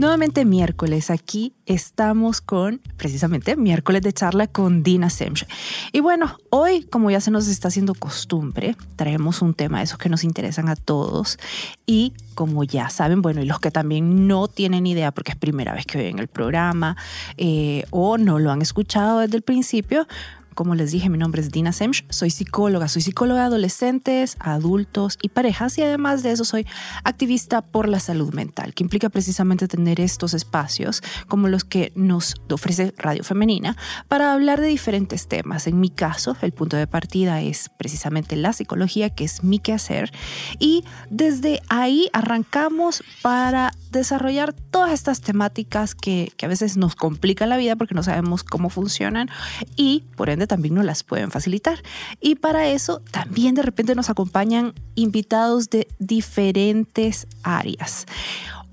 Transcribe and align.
Nuevamente 0.00 0.46
miércoles, 0.46 1.10
aquí 1.10 1.52
estamos 1.66 2.40
con 2.40 2.80
precisamente 2.96 3.54
miércoles 3.54 4.00
de 4.00 4.14
charla 4.14 4.46
con 4.46 4.82
Dina 4.82 5.10
Semch. 5.10 5.46
Y 5.92 6.00
bueno, 6.00 6.38
hoy, 6.48 6.84
como 6.84 7.10
ya 7.10 7.20
se 7.20 7.30
nos 7.30 7.48
está 7.48 7.68
haciendo 7.68 7.92
costumbre, 7.92 8.76
traemos 8.96 9.42
un 9.42 9.52
tema 9.52 9.76
de 9.76 9.84
esos 9.84 9.98
que 9.98 10.08
nos 10.08 10.24
interesan 10.24 10.70
a 10.70 10.76
todos. 10.76 11.36
Y 11.84 12.14
como 12.34 12.64
ya 12.64 12.88
saben, 12.88 13.20
bueno, 13.20 13.42
y 13.42 13.44
los 13.44 13.60
que 13.60 13.70
también 13.70 14.26
no 14.26 14.48
tienen 14.48 14.86
idea 14.86 15.12
porque 15.12 15.32
es 15.32 15.36
primera 15.36 15.74
vez 15.74 15.84
que 15.84 15.98
oyen 15.98 16.18
el 16.18 16.28
programa 16.28 16.96
eh, 17.36 17.84
o 17.90 18.16
no 18.16 18.38
lo 18.38 18.52
han 18.52 18.62
escuchado 18.62 19.18
desde 19.18 19.36
el 19.36 19.42
principio, 19.42 20.08
como 20.54 20.74
les 20.74 20.92
dije, 20.92 21.08
mi 21.08 21.18
nombre 21.18 21.40
es 21.40 21.50
Dina 21.50 21.72
Semch, 21.72 22.04
soy 22.10 22.30
psicóloga, 22.30 22.88
soy 22.88 23.02
psicóloga 23.02 23.40
de 23.40 23.46
adolescentes, 23.46 24.36
adultos 24.40 25.18
y 25.22 25.28
parejas 25.28 25.78
y 25.78 25.82
además 25.82 26.22
de 26.22 26.32
eso 26.32 26.44
soy 26.44 26.66
activista 27.04 27.62
por 27.62 27.88
la 27.88 28.00
salud 28.00 28.32
mental, 28.34 28.74
que 28.74 28.82
implica 28.82 29.08
precisamente 29.08 29.68
tener 29.68 30.00
estos 30.00 30.34
espacios 30.34 31.02
como 31.28 31.48
los 31.48 31.64
que 31.64 31.92
nos 31.94 32.34
ofrece 32.50 32.94
Radio 32.96 33.24
Femenina 33.24 33.76
para 34.08 34.32
hablar 34.32 34.60
de 34.60 34.66
diferentes 34.68 35.28
temas. 35.28 35.66
En 35.66 35.80
mi 35.80 35.90
caso, 35.90 36.36
el 36.42 36.52
punto 36.52 36.76
de 36.76 36.86
partida 36.86 37.40
es 37.40 37.70
precisamente 37.76 38.36
la 38.36 38.52
psicología, 38.52 39.10
que 39.10 39.24
es 39.24 39.42
mi 39.44 39.58
quehacer, 39.58 40.12
y 40.58 40.84
desde 41.10 41.60
ahí 41.68 42.08
arrancamos 42.12 43.02
para 43.22 43.72
desarrollar 43.90 44.52
todas 44.52 44.92
estas 44.92 45.20
temáticas 45.20 45.94
que, 45.94 46.32
que 46.36 46.46
a 46.46 46.48
veces 46.48 46.76
nos 46.76 46.94
complican 46.94 47.48
la 47.48 47.56
vida 47.56 47.76
porque 47.76 47.94
no 47.94 48.02
sabemos 48.02 48.44
cómo 48.44 48.70
funcionan 48.70 49.28
y 49.76 50.04
por 50.16 50.30
ende 50.30 50.39
también 50.46 50.74
nos 50.74 50.84
las 50.84 51.02
pueden 51.02 51.30
facilitar. 51.30 51.82
Y 52.20 52.36
para 52.36 52.68
eso 52.68 53.02
también 53.10 53.54
de 53.54 53.62
repente 53.62 53.94
nos 53.94 54.10
acompañan 54.10 54.74
invitados 54.94 55.70
de 55.70 55.88
diferentes 55.98 57.26
áreas. 57.42 58.06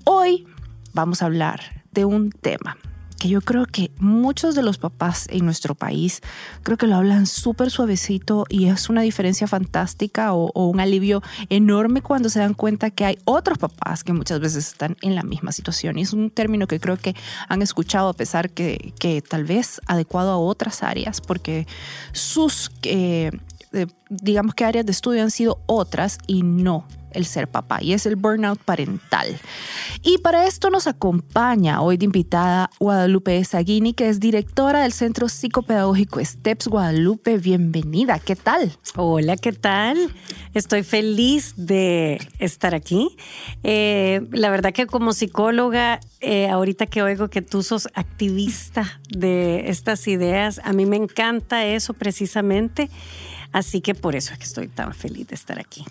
Hoy 0.04 0.46
vamos 0.92 1.22
a 1.22 1.26
hablar 1.26 1.84
de 1.92 2.04
un 2.04 2.30
tema 2.30 2.76
que 3.18 3.28
yo 3.28 3.40
creo 3.40 3.66
que 3.66 3.90
muchos 3.98 4.54
de 4.54 4.62
los 4.62 4.78
papás 4.78 5.26
en 5.30 5.44
nuestro 5.44 5.74
país 5.74 6.22
creo 6.62 6.78
que 6.78 6.86
lo 6.86 6.96
hablan 6.96 7.26
súper 7.26 7.70
suavecito 7.70 8.46
y 8.48 8.66
es 8.66 8.88
una 8.88 9.02
diferencia 9.02 9.46
fantástica 9.46 10.32
o, 10.32 10.48
un 10.68 10.80
alivio 10.80 11.22
enorme 11.48 12.02
cuando 12.02 12.28
se 12.28 12.38
dan 12.38 12.54
cuenta 12.54 12.90
que 12.90 13.04
hay 13.04 13.18
otros 13.24 13.58
papás 13.58 14.04
que 14.04 14.12
muchas 14.12 14.40
veces 14.40 14.68
están 14.68 14.96
en 15.02 15.14
la 15.14 15.22
misma 15.22 15.52
situación. 15.52 15.98
Y 15.98 16.02
es 16.02 16.12
un 16.12 16.30
término 16.30 16.66
que 16.66 16.78
creo 16.78 16.96
que 16.96 17.14
han 17.48 17.62
escuchado 17.62 18.08
a 18.08 18.14
pesar 18.14 18.50
que, 18.50 18.92
que 18.98 19.22
tal 19.22 19.44
vez 19.44 19.80
adecuado 19.86 20.30
a 20.30 20.38
otras 20.38 20.82
áreas 20.82 21.20
porque 21.20 21.66
sus... 22.12 22.70
Eh, 22.82 23.30
eh, 23.72 23.86
digamos 24.08 24.54
que 24.54 24.64
áreas 24.64 24.86
de 24.86 24.92
estudio 24.92 25.22
han 25.22 25.30
sido 25.30 25.60
otras 25.66 26.16
y 26.26 26.42
no 26.42 26.86
el 27.18 27.26
ser 27.26 27.48
papá 27.48 27.82
y 27.82 27.92
es 27.92 28.06
el 28.06 28.16
burnout 28.16 28.58
parental. 28.60 29.38
Y 30.02 30.18
para 30.18 30.46
esto 30.46 30.70
nos 30.70 30.86
acompaña 30.86 31.82
hoy 31.82 31.96
de 31.96 32.06
invitada 32.06 32.70
Guadalupe 32.78 33.44
Saguini, 33.44 33.92
que 33.92 34.08
es 34.08 34.20
directora 34.20 34.82
del 34.82 34.92
Centro 34.92 35.28
Psicopedagógico 35.28 36.24
STEPS 36.24 36.68
Guadalupe. 36.68 37.38
Bienvenida, 37.38 38.18
¿qué 38.18 38.36
tal? 38.36 38.72
Hola, 38.96 39.36
¿qué 39.36 39.52
tal? 39.52 40.12
Estoy 40.54 40.82
feliz 40.82 41.54
de 41.56 42.20
estar 42.38 42.74
aquí. 42.74 43.16
Eh, 43.62 44.26
la 44.30 44.50
verdad 44.50 44.72
que 44.72 44.86
como 44.86 45.12
psicóloga, 45.12 46.00
eh, 46.20 46.48
ahorita 46.48 46.86
que 46.86 47.02
oigo 47.02 47.28
que 47.28 47.42
tú 47.42 47.62
sos 47.62 47.88
activista 47.94 49.00
de 49.10 49.68
estas 49.68 50.06
ideas, 50.06 50.60
a 50.64 50.72
mí 50.72 50.86
me 50.86 50.96
encanta 50.96 51.66
eso 51.66 51.94
precisamente. 51.94 52.88
Así 53.52 53.80
que 53.80 53.94
por 53.94 54.14
eso 54.14 54.32
es 54.32 54.38
que 54.38 54.44
estoy 54.44 54.68
tan 54.68 54.94
feliz 54.94 55.26
de 55.28 55.34
estar 55.34 55.58
aquí. 55.58 55.84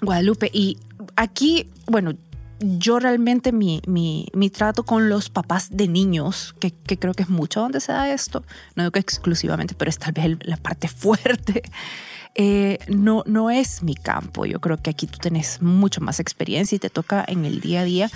Guadalupe, 0.00 0.50
y 0.52 0.78
aquí, 1.16 1.68
bueno, 1.86 2.12
yo 2.60 2.98
realmente 2.98 3.52
mi, 3.52 3.80
trato 4.52 4.84
con 4.84 5.08
los 5.08 5.30
papás 5.30 5.68
de 5.70 5.88
niños, 5.88 6.54
que, 6.58 6.72
creo 6.72 7.14
que 7.14 7.22
es 7.22 7.28
mucho 7.28 7.60
donde 7.60 7.80
se 7.80 7.92
da 7.92 8.12
esto, 8.12 8.42
no 8.74 8.82
digo 8.82 8.92
que 8.92 9.00
exclusivamente, 9.00 9.74
pero 9.74 9.88
es 9.88 9.98
tal 9.98 10.12
vez 10.12 10.36
la 10.42 10.56
parte 10.56 10.88
fuerte, 10.88 11.62
eh, 12.34 12.78
no, 12.88 13.24
no 13.26 13.50
es 13.50 13.82
mi 13.82 13.96
campo. 13.96 14.46
Yo 14.46 14.60
creo 14.60 14.76
que 14.76 14.90
aquí 14.90 15.08
tú 15.08 15.18
tenés 15.18 15.60
mucho 15.60 16.00
más 16.00 16.20
experiencia 16.20 16.76
y 16.76 16.78
te 16.78 16.90
toca 16.90 17.24
en 17.26 17.44
el 17.44 17.60
día 17.60 17.80
a 17.80 17.84
día, 17.84 18.10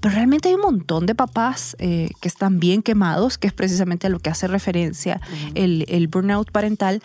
pero 0.00 0.14
realmente 0.14 0.48
hay 0.48 0.56
un 0.56 0.62
montón 0.62 1.06
de 1.06 1.14
papás 1.14 1.76
eh, 1.78 2.10
que 2.20 2.26
están 2.26 2.58
bien 2.58 2.82
quemados, 2.82 3.38
que 3.38 3.46
es 3.46 3.52
precisamente 3.52 4.08
a 4.08 4.10
lo 4.10 4.18
que 4.18 4.30
hace 4.30 4.48
referencia 4.48 5.20
el, 5.54 5.84
el 5.88 6.08
burnout 6.08 6.50
parental 6.50 7.02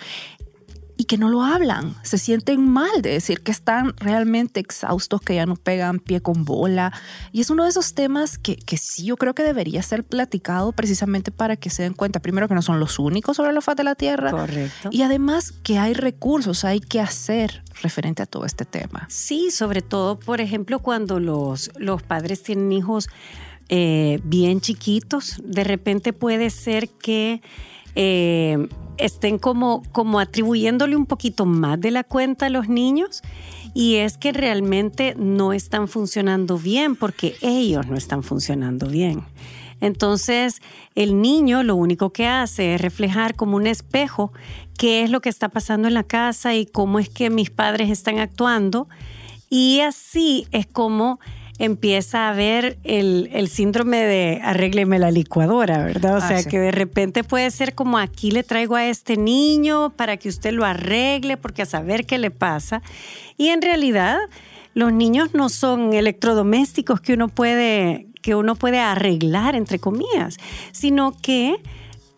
y 0.97 1.05
que 1.05 1.17
no 1.17 1.29
lo 1.29 1.43
hablan. 1.43 1.95
Se 2.03 2.17
sienten 2.17 2.67
mal 2.67 3.01
de 3.01 3.11
decir 3.11 3.41
que 3.41 3.51
están 3.51 3.93
realmente 3.97 4.59
exhaustos, 4.59 5.21
que 5.21 5.35
ya 5.35 5.45
no 5.45 5.55
pegan 5.55 5.99
pie 5.99 6.21
con 6.21 6.45
bola. 6.45 6.93
Y 7.31 7.41
es 7.41 7.49
uno 7.49 7.63
de 7.63 7.69
esos 7.69 7.93
temas 7.93 8.37
que, 8.37 8.55
que 8.55 8.77
sí 8.77 9.05
yo 9.05 9.17
creo 9.17 9.33
que 9.33 9.43
debería 9.43 9.81
ser 9.81 10.03
platicado 10.03 10.71
precisamente 10.71 11.31
para 11.31 11.55
que 11.55 11.69
se 11.69 11.83
den 11.83 11.93
cuenta, 11.93 12.19
primero, 12.19 12.47
que 12.47 12.53
no 12.53 12.61
son 12.61 12.79
los 12.79 12.99
únicos 12.99 13.37
sobre 13.37 13.53
la 13.53 13.61
faz 13.61 13.75
de 13.75 13.83
la 13.83 13.95
Tierra. 13.95 14.31
Correcto. 14.31 14.89
Y 14.91 15.01
además 15.01 15.51
que 15.51 15.77
hay 15.77 15.93
recursos, 15.93 16.63
hay 16.63 16.79
que 16.79 16.99
hacer 16.99 17.63
referente 17.81 18.23
a 18.23 18.25
todo 18.25 18.45
este 18.45 18.65
tema. 18.65 19.07
Sí, 19.09 19.51
sobre 19.51 19.81
todo, 19.81 20.19
por 20.19 20.41
ejemplo, 20.41 20.79
cuando 20.79 21.19
los, 21.19 21.71
los 21.77 22.03
padres 22.03 22.43
tienen 22.43 22.71
hijos 22.71 23.09
eh, 23.69 24.19
bien 24.23 24.61
chiquitos, 24.61 25.41
de 25.43 25.63
repente 25.63 26.13
puede 26.13 26.49
ser 26.49 26.89
que... 26.89 27.41
Eh, 27.95 28.67
estén 28.97 29.37
como, 29.37 29.83
como 29.91 30.19
atribuyéndole 30.19 30.95
un 30.95 31.05
poquito 31.05 31.45
más 31.45 31.79
de 31.79 31.91
la 31.91 32.03
cuenta 32.03 32.47
a 32.47 32.49
los 32.49 32.69
niños 32.69 33.21
y 33.73 33.95
es 33.95 34.17
que 34.17 34.31
realmente 34.31 35.15
no 35.17 35.53
están 35.53 35.87
funcionando 35.87 36.57
bien 36.57 36.95
porque 36.95 37.35
ellos 37.41 37.87
no 37.87 37.95
están 37.95 38.23
funcionando 38.23 38.87
bien. 38.87 39.23
Entonces, 39.81 40.61
el 40.95 41.21
niño 41.21 41.63
lo 41.63 41.75
único 41.75 42.11
que 42.11 42.27
hace 42.27 42.75
es 42.75 42.81
reflejar 42.81 43.35
como 43.35 43.57
un 43.57 43.67
espejo 43.67 44.31
qué 44.77 45.03
es 45.03 45.09
lo 45.09 45.19
que 45.19 45.29
está 45.29 45.49
pasando 45.49 45.87
en 45.87 45.93
la 45.93 46.03
casa 46.03 46.55
y 46.55 46.65
cómo 46.65 46.99
es 46.99 47.09
que 47.09 47.29
mis 47.29 47.49
padres 47.49 47.89
están 47.89 48.19
actuando. 48.19 48.87
Y 49.49 49.81
así 49.81 50.47
es 50.51 50.67
como 50.67 51.19
empieza 51.65 52.29
a 52.29 52.33
ver 52.33 52.77
el, 52.83 53.47
síndrome 53.47 53.97
de 54.03 54.41
arrégleme 54.43 54.99
la 54.99 55.11
licuadora, 55.11 55.83
¿verdad? 55.83 56.15
O 56.15 56.17
ah, 56.17 56.27
sea, 56.27 56.43
que 56.43 56.59
de 56.59 56.71
repente 56.71 57.23
puede 57.23 57.49
ser 57.51 57.73
como 57.73 57.97
aquí 57.97 58.31
le 58.31 58.43
traigo 58.43 58.75
a 58.75 58.87
este 58.87 59.17
niño 59.17 59.91
para 59.91 60.17
que 60.17 60.29
usted 60.29 60.51
lo 60.51 60.65
arregle, 60.65 61.37
porque 61.37 61.61
a 61.61 61.65
saber 61.65 62.05
qué 62.05 62.17
le 62.17 62.31
pasa. 62.31 62.81
Y 63.37 63.49
en 63.49 63.61
realidad, 63.61 64.17
los 64.73 64.91
niños 64.91 65.33
no 65.33 65.49
son 65.49 65.93
electrodomésticos 65.93 66.99
que 66.99 67.13
uno 67.13 67.29
puede, 67.29 68.07
que 68.21 68.35
uno 68.35 68.55
puede 68.55 68.79
arreglar, 68.79 69.55
entre 69.55 69.79
comillas, 69.79 70.37
sino 70.71 71.15
que 71.21 71.55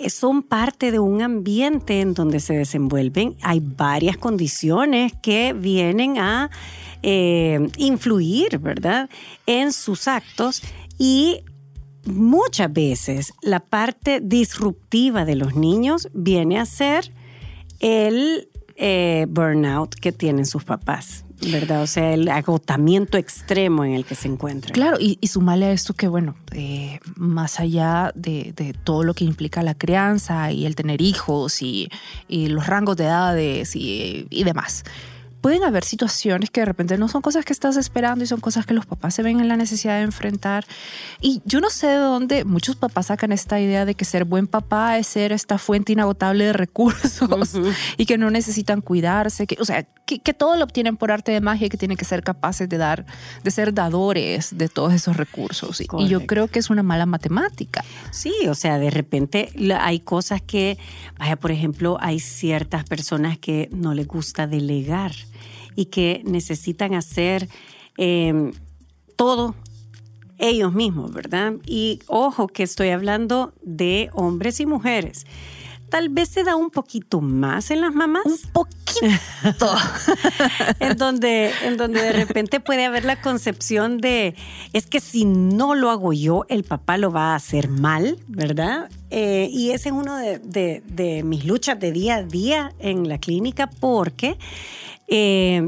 son 0.07 0.43
parte 0.43 0.91
de 0.91 0.99
un 0.99 1.21
ambiente 1.21 2.01
en 2.01 2.13
donde 2.13 2.39
se 2.39 2.55
desenvuelven. 2.55 3.35
Hay 3.41 3.61
varias 3.61 4.17
condiciones 4.17 5.13
que 5.21 5.53
vienen 5.53 6.17
a 6.17 6.49
eh, 7.07 7.59
influir, 7.77 8.57
¿verdad?, 8.57 9.11
en 9.45 9.71
sus 9.71 10.07
actos 10.07 10.63
y 10.97 11.41
muchas 12.05 12.73
veces 12.73 13.33
la 13.43 13.59
parte 13.59 14.21
disruptiva 14.23 15.23
de 15.23 15.35
los 15.35 15.55
niños 15.55 16.09
viene 16.13 16.59
a 16.59 16.65
ser 16.65 17.11
el 17.79 18.49
eh, 18.75 19.27
burnout 19.29 19.93
que 19.93 20.11
tienen 20.11 20.47
sus 20.47 20.63
papás. 20.63 21.21
¿Verdad? 21.51 21.83
O 21.83 21.87
sea, 21.87 22.13
el 22.13 22.27
agotamiento 22.29 23.19
extremo 23.19 23.83
en 23.83 23.93
el 23.93 24.05
que 24.05 24.15
se 24.15 24.29
encuentran. 24.29 24.73
Claro, 24.73 24.97
y, 24.99 25.19
y 25.21 25.27
sumarle 25.27 25.65
a 25.65 25.73
esto 25.73 25.93
que, 25.93 26.07
bueno, 26.07 26.35
eh, 26.53 26.99
más 27.17 27.59
allá 27.59 28.13
de, 28.15 28.73
todo 28.83 29.03
lo 29.03 29.13
que 29.13 29.25
implica 29.25 29.61
la 29.61 29.75
crianza 29.75 30.51
y 30.53 30.65
el 30.65 30.75
tener 30.75 31.01
hijos 31.03 31.61
y, 31.61 31.89
los 32.29 32.65
rangos 32.65 32.95
de 32.95 33.03
edades 33.03 33.75
y 33.75 34.43
demás, 34.43 34.85
pueden 35.45 35.63
haber 35.63 35.83
situaciones 35.83 36.49
que 36.49 36.61
de 36.61 36.65
repente 36.65 36.97
no 36.97 37.07
son 37.07 37.21
cosas 37.21 37.45
que 37.45 37.53
estás 37.53 37.77
esperando 37.77 38.23
y 38.23 38.27
son 38.27 38.39
cosas 38.39 38.65
que 38.65 38.73
los 38.73 38.87
papás 38.87 39.13
se 39.13 39.21
ven 39.21 39.39
en 39.39 39.47
la 39.47 39.55
necesidad 39.55 39.97
de 39.97 40.01
enfrentar. 40.01 40.65
Y 41.21 41.43
yo 41.45 41.61
no 41.61 41.69
sé 41.69 41.85
de 41.85 41.97
dónde 41.97 42.45
muchos 42.45 42.77
papás 42.77 43.05
sacan 43.05 43.31
esta 43.31 43.59
idea 43.59 43.85
de 43.85 43.93
que 43.93 44.05
ser 44.05 44.25
buen 44.25 44.47
papá 44.47 44.97
es 44.97 45.05
ser 45.05 45.31
esta 45.31 45.59
fuente 45.59 45.93
inagotable 45.93 46.45
de 46.45 46.53
recursos 46.53 47.53
y 47.97 48.07
que 48.07 48.17
no 48.17 48.31
necesitan 48.31 48.81
cuidarse, 48.81 49.45
que, 49.45 49.55
o 49.59 49.65
sea, 49.65 49.83
que, 49.83 50.33
todo 50.33 50.55
lo 50.57 50.63
obtienen 50.63 50.97
por 50.97 51.11
arte 51.11 51.31
de 51.31 51.41
magia 51.41 51.67
y 51.67 51.69
que 51.69 51.77
tienen 51.77 51.97
que 51.97 52.05
ser 52.05 52.23
capaces 52.23 52.67
de 52.67 52.77
dar, 52.77 53.05
de 53.43 53.51
ser 53.51 53.71
dadores 53.71 54.57
de 54.57 54.67
todos 54.67 54.93
esos 54.93 55.15
recursos. 55.15 55.79
Y, 55.79 55.87
y 55.99 56.07
yo 56.07 56.25
creo 56.25 56.47
que 56.47 56.57
es 56.57 56.71
una 56.71 56.81
mala 56.81 57.05
matemática. 57.05 57.85
Sí, 58.09 58.33
o 58.49 58.55
sea, 58.55 58.79
de 58.79 58.89
repente 58.89 59.51
hay 59.79 59.99
cosas 59.99 60.41
que, 60.41 60.79
vaya, 61.19 61.35
por 61.35 61.51
ejemplo, 61.51 61.99
hay 62.01 62.19
ciertas 62.19 62.83
personas 62.83 63.37
que 63.37 63.69
no 63.71 63.93
les 63.93 64.07
gusta 64.07 64.47
delegar 64.47 65.11
y 65.75 65.85
que 65.85 66.21
necesitan 66.25 66.93
hacer 66.93 67.49
em, 67.97 68.53
todo 69.15 69.55
ellos 70.37 70.73
mismos, 70.73 71.13
¿verdad? 71.13 71.53
Y 71.65 71.99
ojo 72.07 72.47
que 72.47 72.63
estoy 72.63 72.89
hablando 72.89 73.53
de 73.61 74.09
hombres 74.13 74.59
y 74.59 74.65
mujeres. 74.65 75.25
Tal 75.89 76.09
vez 76.09 76.29
se 76.29 76.43
da 76.43 76.55
un 76.55 76.71
poquito 76.71 77.21
más 77.21 77.69
en 77.71 77.79
las 77.81 77.93
mamás. 77.93 78.25
Un 78.25 78.37
poquito. 78.51 78.75
en, 80.79 80.97
donde, 80.97 81.51
en 81.63 81.77
donde 81.77 82.01
de 82.01 82.11
repente 82.11 82.59
puede 82.59 82.85
haber 82.85 83.05
la 83.05 83.21
concepción 83.21 83.99
de, 83.99 84.35
es 84.73 84.87
que 84.87 84.99
si 84.99 85.25
no 85.25 85.75
lo 85.75 85.91
hago 85.91 86.11
yo, 86.11 86.45
el 86.49 86.63
papá 86.63 86.97
lo 86.97 87.11
va 87.11 87.33
a 87.33 87.35
hacer 87.35 87.69
mal, 87.69 88.17
¿verdad? 88.27 88.89
Eh, 89.11 89.47
y 89.51 89.71
ese 89.71 89.89
es 89.89 89.95
uno 89.95 90.17
de, 90.17 91.21
mis 91.23 91.45
luchas 91.45 91.79
de 91.79 91.91
día 91.91 92.15
a 92.15 92.23
día 92.23 92.73
en 92.79 93.07
la 93.07 93.17
clínica 93.17 93.67
porque... 93.67 94.37
Eh, 95.07 95.67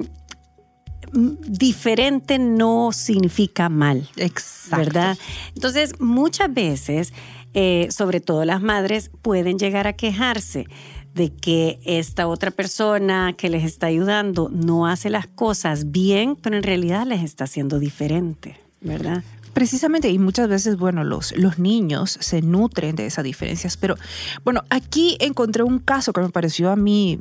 diferente 1.13 2.39
no 2.39 2.91
significa 2.91 3.69
mal. 3.69 4.09
Exacto. 4.17 4.77
¿Verdad? 4.77 5.17
Entonces, 5.55 5.99
muchas 5.99 6.53
veces, 6.53 7.13
eh, 7.53 7.87
sobre 7.91 8.19
todo 8.19 8.45
las 8.45 8.61
madres, 8.61 9.11
pueden 9.21 9.57
llegar 9.57 9.87
a 9.87 9.93
quejarse 9.93 10.67
de 11.13 11.33
que 11.33 11.79
esta 11.83 12.27
otra 12.27 12.51
persona 12.51 13.33
que 13.33 13.49
les 13.49 13.63
está 13.63 13.87
ayudando 13.87 14.49
no 14.51 14.85
hace 14.85 15.09
las 15.09 15.27
cosas 15.27 15.91
bien, 15.91 16.35
pero 16.35 16.57
en 16.57 16.63
realidad 16.63 17.07
les 17.07 17.23
está 17.23 17.45
haciendo 17.45 17.79
diferente, 17.79 18.59
¿verdad? 18.81 19.23
Precisamente, 19.53 20.11
y 20.11 20.19
muchas 20.19 20.47
veces, 20.47 20.77
bueno, 20.77 21.03
los, 21.03 21.35
los 21.35 21.57
niños 21.57 22.19
se 22.21 22.43
nutren 22.43 22.95
de 22.95 23.07
esas 23.07 23.23
diferencias, 23.23 23.75
pero 23.77 23.95
bueno, 24.43 24.61
aquí 24.69 25.17
encontré 25.19 25.63
un 25.63 25.79
caso 25.79 26.13
que 26.13 26.21
me 26.21 26.29
pareció 26.29 26.69
a 26.69 26.75
mí 26.75 27.19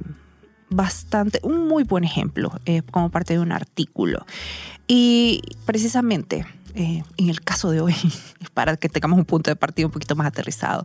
bastante, 0.68 1.40
un 1.42 1.68
muy 1.68 1.84
buen 1.84 2.04
ejemplo 2.04 2.52
eh, 2.66 2.82
como 2.90 3.10
parte 3.10 3.34
de 3.34 3.40
un 3.40 3.52
artículo. 3.52 4.24
Y 4.86 5.42
precisamente 5.64 6.46
eh, 6.74 7.02
en 7.16 7.30
el 7.30 7.40
caso 7.40 7.70
de 7.70 7.80
hoy, 7.80 7.94
para 8.54 8.76
que 8.76 8.88
tengamos 8.88 9.18
un 9.18 9.24
punto 9.24 9.50
de 9.50 9.56
partida 9.56 9.86
un 9.86 9.92
poquito 9.92 10.14
más 10.14 10.26
aterrizado, 10.26 10.84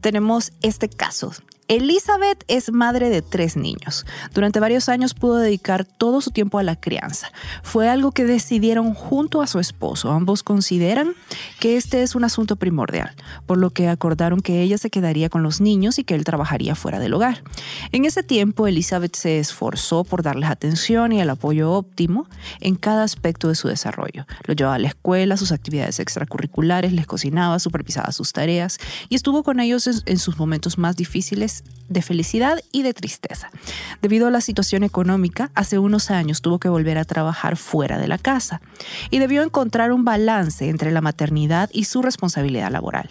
tenemos 0.00 0.52
este 0.62 0.88
caso 0.88 1.32
Elizabeth 1.68 2.44
es 2.46 2.70
madre 2.70 3.10
de 3.10 3.22
tres 3.22 3.56
niños. 3.56 4.06
Durante 4.32 4.60
varios 4.60 4.88
años 4.88 5.14
pudo 5.14 5.38
dedicar 5.38 5.84
todo 5.84 6.20
su 6.20 6.30
tiempo 6.30 6.60
a 6.60 6.62
la 6.62 6.76
crianza. 6.76 7.32
Fue 7.64 7.88
algo 7.88 8.12
que 8.12 8.24
decidieron 8.24 8.94
junto 8.94 9.42
a 9.42 9.48
su 9.48 9.58
esposo. 9.58 10.12
Ambos 10.12 10.44
consideran 10.44 11.14
que 11.58 11.76
este 11.76 12.04
es 12.04 12.14
un 12.14 12.22
asunto 12.22 12.54
primordial, 12.54 13.16
por 13.46 13.58
lo 13.58 13.70
que 13.70 13.88
acordaron 13.88 14.40
que 14.40 14.62
ella 14.62 14.78
se 14.78 14.90
quedaría 14.90 15.28
con 15.28 15.42
los 15.42 15.60
niños 15.60 15.98
y 15.98 16.04
que 16.04 16.14
él 16.14 16.22
trabajaría 16.22 16.76
fuera 16.76 17.00
del 17.00 17.14
hogar. 17.14 17.42
En 17.90 18.04
ese 18.04 18.22
tiempo, 18.22 18.68
Elizabeth 18.68 19.16
se 19.16 19.40
esforzó 19.40 20.04
por 20.04 20.22
darles 20.22 20.50
atención 20.50 21.10
y 21.10 21.20
el 21.20 21.30
apoyo 21.30 21.72
óptimo 21.72 22.28
en 22.60 22.76
cada 22.76 23.02
aspecto 23.02 23.48
de 23.48 23.56
su 23.56 23.66
desarrollo. 23.66 24.24
Lo 24.44 24.54
llevaba 24.54 24.76
a 24.76 24.78
la 24.78 24.88
escuela, 24.88 25.36
sus 25.36 25.50
actividades 25.50 25.98
extracurriculares, 25.98 26.92
les 26.92 27.06
cocinaba, 27.08 27.58
supervisaba 27.58 28.12
sus 28.12 28.32
tareas 28.32 28.78
y 29.08 29.16
estuvo 29.16 29.42
con 29.42 29.58
ellos 29.58 29.88
en 30.06 30.18
sus 30.18 30.38
momentos 30.38 30.78
más 30.78 30.94
difíciles 30.94 31.55
de 31.88 32.02
felicidad 32.02 32.60
y 32.72 32.82
de 32.82 32.94
tristeza. 32.94 33.50
Debido 34.02 34.26
a 34.26 34.30
la 34.30 34.40
situación 34.40 34.82
económica, 34.82 35.50
hace 35.54 35.78
unos 35.78 36.10
años 36.10 36.42
tuvo 36.42 36.58
que 36.58 36.68
volver 36.68 36.98
a 36.98 37.04
trabajar 37.04 37.56
fuera 37.56 37.98
de 37.98 38.08
la 38.08 38.18
casa 38.18 38.60
y 39.10 39.18
debió 39.18 39.42
encontrar 39.42 39.92
un 39.92 40.04
balance 40.04 40.68
entre 40.68 40.90
la 40.90 41.00
maternidad 41.00 41.70
y 41.72 41.84
su 41.84 42.02
responsabilidad 42.02 42.70
laboral. 42.70 43.08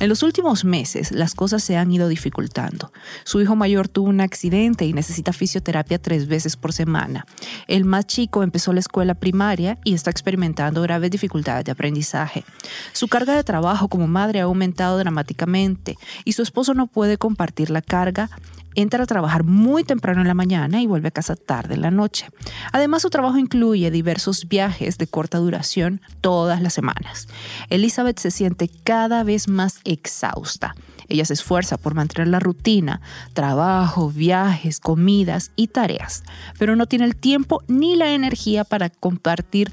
En 0.00 0.08
los 0.08 0.22
últimos 0.22 0.64
meses, 0.64 1.12
las 1.12 1.34
cosas 1.34 1.62
se 1.62 1.76
han 1.76 1.92
ido 1.92 2.08
dificultando. 2.08 2.92
Su 3.24 3.40
hijo 3.40 3.56
mayor 3.56 3.88
tuvo 3.88 4.08
un 4.08 4.20
accidente 4.20 4.86
y 4.86 4.92
necesita 4.92 5.32
fisioterapia 5.32 5.98
tres 5.98 6.26
veces 6.26 6.56
por 6.56 6.72
semana. 6.72 7.26
El 7.66 7.84
más 7.84 8.06
chico 8.06 8.42
empezó 8.42 8.72
la 8.72 8.80
escuela 8.80 9.14
primaria 9.14 9.78
y 9.84 9.94
está 9.94 10.10
experimentando 10.10 10.82
graves 10.82 11.10
dificultades 11.10 11.64
de 11.64 11.72
aprendizaje. 11.72 12.44
Su 12.92 13.08
carga 13.08 13.34
de 13.34 13.44
trabajo 13.44 13.88
como 13.88 14.06
madre 14.06 14.40
ha 14.40 14.44
aumentado 14.44 14.98
dramáticamente 14.98 15.96
y 16.24 16.32
su 16.32 16.42
esposo 16.42 16.74
no 16.74 16.86
puede 16.86 17.18
compartir 17.18 17.70
la 17.70 17.82
carga, 17.84 18.30
entra 18.74 19.04
a 19.04 19.06
trabajar 19.06 19.44
muy 19.44 19.84
temprano 19.84 20.20
en 20.20 20.28
la 20.28 20.34
mañana 20.34 20.80
y 20.82 20.86
vuelve 20.86 21.08
a 21.08 21.12
casa 21.12 21.36
tarde 21.36 21.74
en 21.74 21.82
la 21.82 21.90
noche. 21.90 22.28
Además, 22.72 23.02
su 23.02 23.10
trabajo 23.10 23.38
incluye 23.38 23.90
diversos 23.90 24.48
viajes 24.48 24.98
de 24.98 25.06
corta 25.06 25.38
duración 25.38 26.00
todas 26.20 26.60
las 26.60 26.74
semanas. 26.74 27.28
Elizabeth 27.70 28.18
se 28.18 28.30
siente 28.30 28.68
cada 28.84 29.22
vez 29.22 29.48
más 29.48 29.80
exhausta. 29.84 30.74
Ella 31.08 31.24
se 31.24 31.34
esfuerza 31.34 31.76
por 31.76 31.94
mantener 31.94 32.28
la 32.28 32.40
rutina, 32.40 33.00
trabajo, 33.34 34.10
viajes, 34.10 34.80
comidas 34.80 35.52
y 35.54 35.68
tareas, 35.68 36.22
pero 36.58 36.76
no 36.76 36.86
tiene 36.86 37.04
el 37.04 37.16
tiempo 37.16 37.62
ni 37.68 37.94
la 37.94 38.14
energía 38.14 38.64
para 38.64 38.88
compartir 38.88 39.70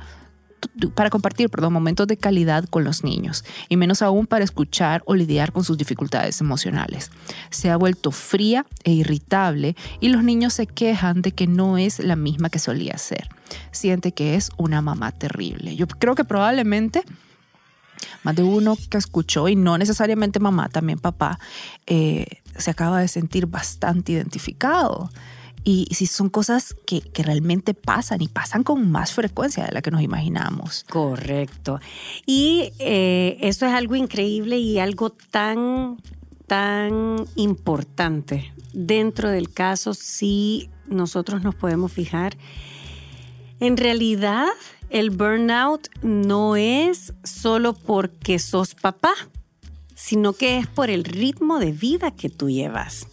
para 0.95 1.09
compartir 1.09 1.49
perdón, 1.49 1.73
momentos 1.73 2.07
de 2.07 2.17
calidad 2.17 2.65
con 2.65 2.83
los 2.83 3.03
niños, 3.03 3.43
y 3.69 3.77
menos 3.77 4.01
aún 4.01 4.27
para 4.27 4.43
escuchar 4.43 5.01
o 5.05 5.15
lidiar 5.15 5.51
con 5.51 5.63
sus 5.63 5.77
dificultades 5.77 6.41
emocionales. 6.41 7.11
Se 7.49 7.69
ha 7.69 7.77
vuelto 7.77 8.11
fría 8.11 8.65
e 8.83 8.91
irritable 8.91 9.75
y 9.99 10.09
los 10.09 10.23
niños 10.23 10.53
se 10.53 10.67
quejan 10.67 11.21
de 11.21 11.31
que 11.31 11.47
no 11.47 11.77
es 11.77 11.99
la 11.99 12.15
misma 12.15 12.49
que 12.49 12.59
solía 12.59 12.97
ser. 12.97 13.29
Siente 13.71 14.13
que 14.13 14.35
es 14.35 14.49
una 14.57 14.81
mamá 14.81 15.11
terrible. 15.11 15.75
Yo 15.75 15.87
creo 15.87 16.15
que 16.15 16.23
probablemente 16.23 17.03
más 18.23 18.35
de 18.35 18.43
uno 18.43 18.77
que 18.89 18.97
escuchó, 18.97 19.47
y 19.47 19.55
no 19.55 19.77
necesariamente 19.77 20.39
mamá, 20.39 20.69
también 20.69 20.99
papá, 20.99 21.39
eh, 21.87 22.25
se 22.57 22.71
acaba 22.71 22.99
de 22.99 23.07
sentir 23.07 23.45
bastante 23.45 24.11
identificado 24.11 25.09
y 25.63 25.87
si 25.91 26.07
son 26.07 26.29
cosas 26.29 26.75
que, 26.85 27.03
realmente 27.13 27.73
pasan 27.73 28.21
y 28.21 28.27
pasan 28.27 28.63
con 28.63 28.89
más 28.89 29.13
frecuencia 29.13 29.65
de 29.65 29.71
la 29.71 29.81
que 29.81 29.91
nos 29.91 30.01
imaginamos. 30.01 30.85
Correcto. 30.89 31.79
Y 32.25 32.71
eh, 32.79 33.37
eso 33.41 33.65
es 33.65 33.73
algo 33.73 33.95
increíble 33.95 34.57
y 34.57 34.79
algo 34.79 35.11
tan, 35.11 35.97
tan 36.47 37.25
importante. 37.35 38.53
Dentro 38.73 39.29
del 39.29 39.51
caso, 39.51 39.93
si 39.93 40.69
nosotros 40.87 41.43
nos 41.43 41.53
podemos 41.53 41.91
fijar, 41.91 42.37
en 43.59 43.77
realidad 43.77 44.47
el 44.89 45.11
burnout 45.11 45.87
no 46.01 46.55
es 46.55 47.13
solo 47.23 47.73
porque 47.73 48.39
sos 48.39 48.73
papá, 48.73 49.13
sino 49.93 50.33
que 50.33 50.57
es 50.57 50.67
por 50.67 50.89
el 50.89 51.03
ritmo 51.03 51.59
de 51.59 51.71
vida 51.71 52.09
que 52.11 52.29
tú 52.29 52.49
llevas. 52.49 53.07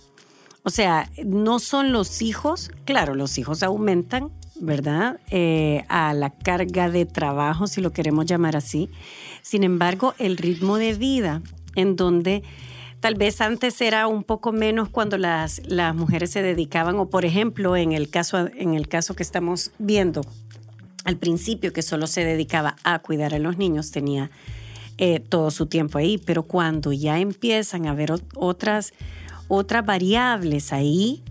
O 0.68 0.70
sea, 0.70 1.10
no 1.24 1.60
son 1.60 1.92
los 1.92 2.20
hijos, 2.20 2.70
claro, 2.84 3.14
los 3.14 3.38
hijos 3.38 3.62
aumentan, 3.62 4.30
¿verdad? 4.60 5.18
Eh, 5.30 5.86
a 5.88 6.12
la 6.12 6.28
carga 6.28 6.90
de 6.90 7.06
trabajo, 7.06 7.66
si 7.66 7.80
lo 7.80 7.94
queremos 7.94 8.26
llamar 8.26 8.54
así. 8.54 8.90
Sin 9.40 9.64
embargo, 9.64 10.12
el 10.18 10.36
ritmo 10.36 10.76
de 10.76 10.92
vida, 10.92 11.40
en 11.74 11.96
donde 11.96 12.42
tal 13.00 13.14
vez 13.14 13.40
antes 13.40 13.80
era 13.80 14.08
un 14.08 14.24
poco 14.24 14.52
menos 14.52 14.90
cuando 14.90 15.16
las, 15.16 15.62
las 15.64 15.94
mujeres 15.94 16.32
se 16.32 16.42
dedicaban, 16.42 16.96
o 16.96 17.08
por 17.08 17.24
ejemplo, 17.24 17.74
en 17.74 17.92
el, 17.92 18.10
caso, 18.10 18.50
en 18.54 18.74
el 18.74 18.88
caso 18.88 19.16
que 19.16 19.22
estamos 19.22 19.70
viendo, 19.78 20.20
al 21.04 21.16
principio 21.16 21.72
que 21.72 21.80
solo 21.80 22.06
se 22.06 22.26
dedicaba 22.26 22.76
a 22.84 22.98
cuidar 22.98 23.32
a 23.32 23.38
los 23.38 23.56
niños, 23.56 23.90
tenía 23.90 24.30
eh, 24.98 25.20
todo 25.20 25.50
su 25.50 25.64
tiempo 25.64 25.96
ahí, 25.96 26.18
pero 26.18 26.42
cuando 26.42 26.92
ya 26.92 27.20
empiezan 27.20 27.86
a 27.86 27.92
haber 27.92 28.12
otras 28.34 28.92
otras 29.48 29.84
variables 29.84 30.72
ahí 30.72 31.22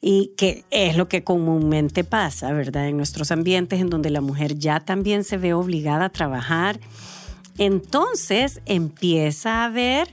y 0.00 0.32
que 0.36 0.64
es 0.70 0.96
lo 0.96 1.08
que 1.08 1.24
comúnmente 1.24 2.04
pasa, 2.04 2.52
¿verdad? 2.52 2.88
En 2.88 2.96
nuestros 2.96 3.30
ambientes 3.30 3.80
en 3.80 3.90
donde 3.90 4.10
la 4.10 4.20
mujer 4.20 4.58
ya 4.58 4.80
también 4.80 5.24
se 5.24 5.36
ve 5.36 5.54
obligada 5.54 6.06
a 6.06 6.10
trabajar, 6.10 6.78
entonces 7.58 8.60
empieza 8.66 9.62
a 9.62 9.64
haber 9.64 10.08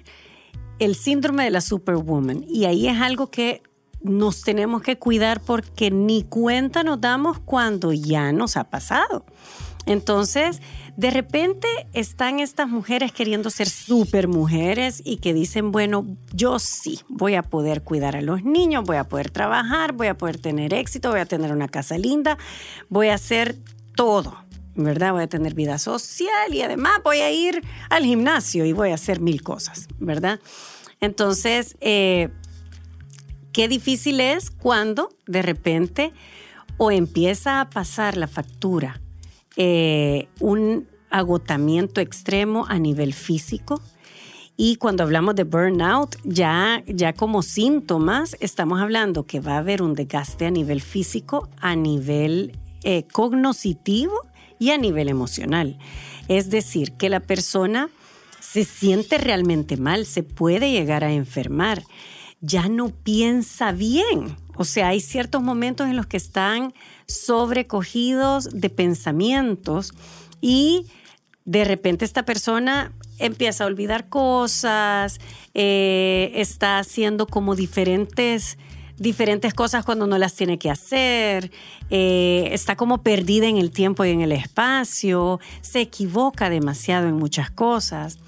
el 0.80 0.96
síndrome 0.96 1.44
de 1.44 1.52
la 1.52 1.62
superwoman 1.62 2.44
y 2.48 2.66
ahí 2.66 2.88
es 2.88 3.00
algo 3.00 3.30
que 3.30 3.62
nos 4.02 4.42
tenemos 4.42 4.82
que 4.82 4.98
cuidar 4.98 5.42
porque 5.42 5.92
ni 5.92 6.24
cuenta 6.24 6.84
nos 6.84 7.00
damos 7.00 7.40
cuando 7.40 7.94
ya 7.94 8.32
nos 8.32 8.58
ha 8.58 8.66
pasado. 8.66 9.26
Entonces, 9.86 10.62
de 10.96 11.12
repente 11.12 11.68
están 11.92 12.40
estas 12.40 12.70
mujeres 12.70 13.12
queriendo 13.12 13.50
ser 13.50 13.70
súper 13.70 14.28
mujeres 14.28 15.02
y 15.04 15.18
que 15.18 15.34
dicen, 15.34 15.72
bueno, 15.72 16.06
yo 16.34 16.60
sí 16.60 17.02
voy 17.10 17.36
a 17.36 17.44
poder 17.44 17.84
cuidar 17.84 18.16
a 18.16 18.22
los 18.22 18.44
niños, 18.44 18.86
voy 18.86 18.98
a 18.98 19.04
poder 19.04 19.30
trabajar, 19.30 19.92
voy 19.92 20.08
a 20.08 20.18
poder 20.18 20.38
tener 20.40 20.74
éxito, 20.74 21.12
voy 21.12 21.20
a 21.20 21.25
tener 21.25 21.52
una 21.52 21.68
casa 21.68 21.98
linda, 21.98 22.38
voy 22.90 23.10
a 23.10 23.16
hacer 23.16 23.58
todo, 23.96 24.46
¿verdad? 24.75 25.12
Voy 25.12 25.24
a 25.24 25.28
tener 25.28 25.54
vida 25.54 25.78
social 25.78 26.54
y 26.54 26.62
además 26.62 26.94
voy 27.04 27.18
a 27.18 27.32
ir 27.32 27.62
al 27.90 28.06
gimnasio 28.06 28.66
y 28.66 28.72
voy 28.72 28.92
a 28.92 28.96
hacer 28.96 29.20
mil 29.20 29.44
cosas, 29.44 29.88
¿verdad? 30.00 30.40
Entonces, 31.02 31.75
eh, 31.82 32.30
qué 33.52 33.68
difícil 33.68 34.22
es 34.22 34.50
cuando 34.50 35.10
de 35.28 35.42
repente 35.42 36.13
o 36.78 36.90
empieza 36.90 37.60
a 37.60 37.70
pasar 37.70 38.16
la 38.16 38.28
factura 38.28 39.03
eh, 39.58 40.28
un 40.40 40.88
agotamiento 41.10 42.02
extremo 42.02 42.66
a 42.68 42.80
nivel 42.80 43.14
físico. 43.14 43.82
Y 44.56 44.76
cuando 44.76 45.04
hablamos 45.04 45.36
de 45.36 45.44
burnout, 45.44 46.16
ya, 46.24 46.84
ya 46.88 47.14
como 47.14 47.42
síntomas, 47.42 48.38
estamos 48.40 48.82
hablando 48.82 49.26
que 49.26 49.40
va 49.40 49.56
a 49.56 49.60
haber 49.60 49.82
un 49.82 49.96
desgaste 49.96 50.46
a 50.46 50.52
nivel 50.52 50.82
físico, 50.82 51.50
a 51.60 51.76
nivel 51.76 52.58
eh, 52.84 53.06
cognitivo 53.12 54.14
y 54.60 54.70
a 54.72 54.78
nivel 54.78 55.10
emocional. 55.10 55.78
Es 56.28 56.50
decir, 56.50 56.94
que 56.94 57.10
la 57.10 57.20
persona 57.20 57.90
se 58.40 58.64
siente 58.64 59.18
realmente 59.18 59.78
mal, 59.78 60.06
se 60.06 60.22
puede 60.22 60.72
llegar 60.72 61.04
a 61.04 61.12
enfermar, 61.12 61.84
ya 62.42 62.70
no 62.70 62.90
piensa 62.90 63.72
bien. 63.72 64.36
O 64.56 64.66
sea, 64.66 64.90
hay 64.90 65.00
ciertos 65.00 65.42
momentos 65.42 65.88
en 65.88 65.96
los 65.96 66.06
que 66.06 66.18
están 66.18 66.74
sobrecogidos 67.08 68.50
de 68.52 68.70
pensamientos 68.70 69.94
y 70.42 70.88
de 71.46 71.66
repente 71.66 72.06
esta 72.06 72.24
persona 72.24 72.94
empieza 73.20 73.64
a 73.64 73.68
olvidar 73.68 74.10
cosas, 74.10 75.20
eh, 75.54 76.32
está 76.36 76.80
haciendo 76.80 77.28
como 77.28 77.56
diferentes 77.56 78.58
diferentes 78.98 79.54
cosas 79.54 79.84
cuando 79.84 80.08
no 80.08 80.18
las 80.18 80.36
tiene 80.36 80.60
que 80.60 80.70
hacer, 80.70 81.52
eh, 81.90 82.50
está 82.52 82.76
como 82.76 83.02
perdida 83.02 83.48
en 83.48 83.58
el 83.58 83.72
tiempo 83.72 84.06
y 84.06 84.12
en 84.12 84.22
el 84.22 84.32
espacio, 84.32 85.40
se 85.62 85.82
equivoca 85.82 86.50
demasiado 86.50 87.08
en 87.08 87.16
muchas 87.16 87.50
cosas. 87.50 88.20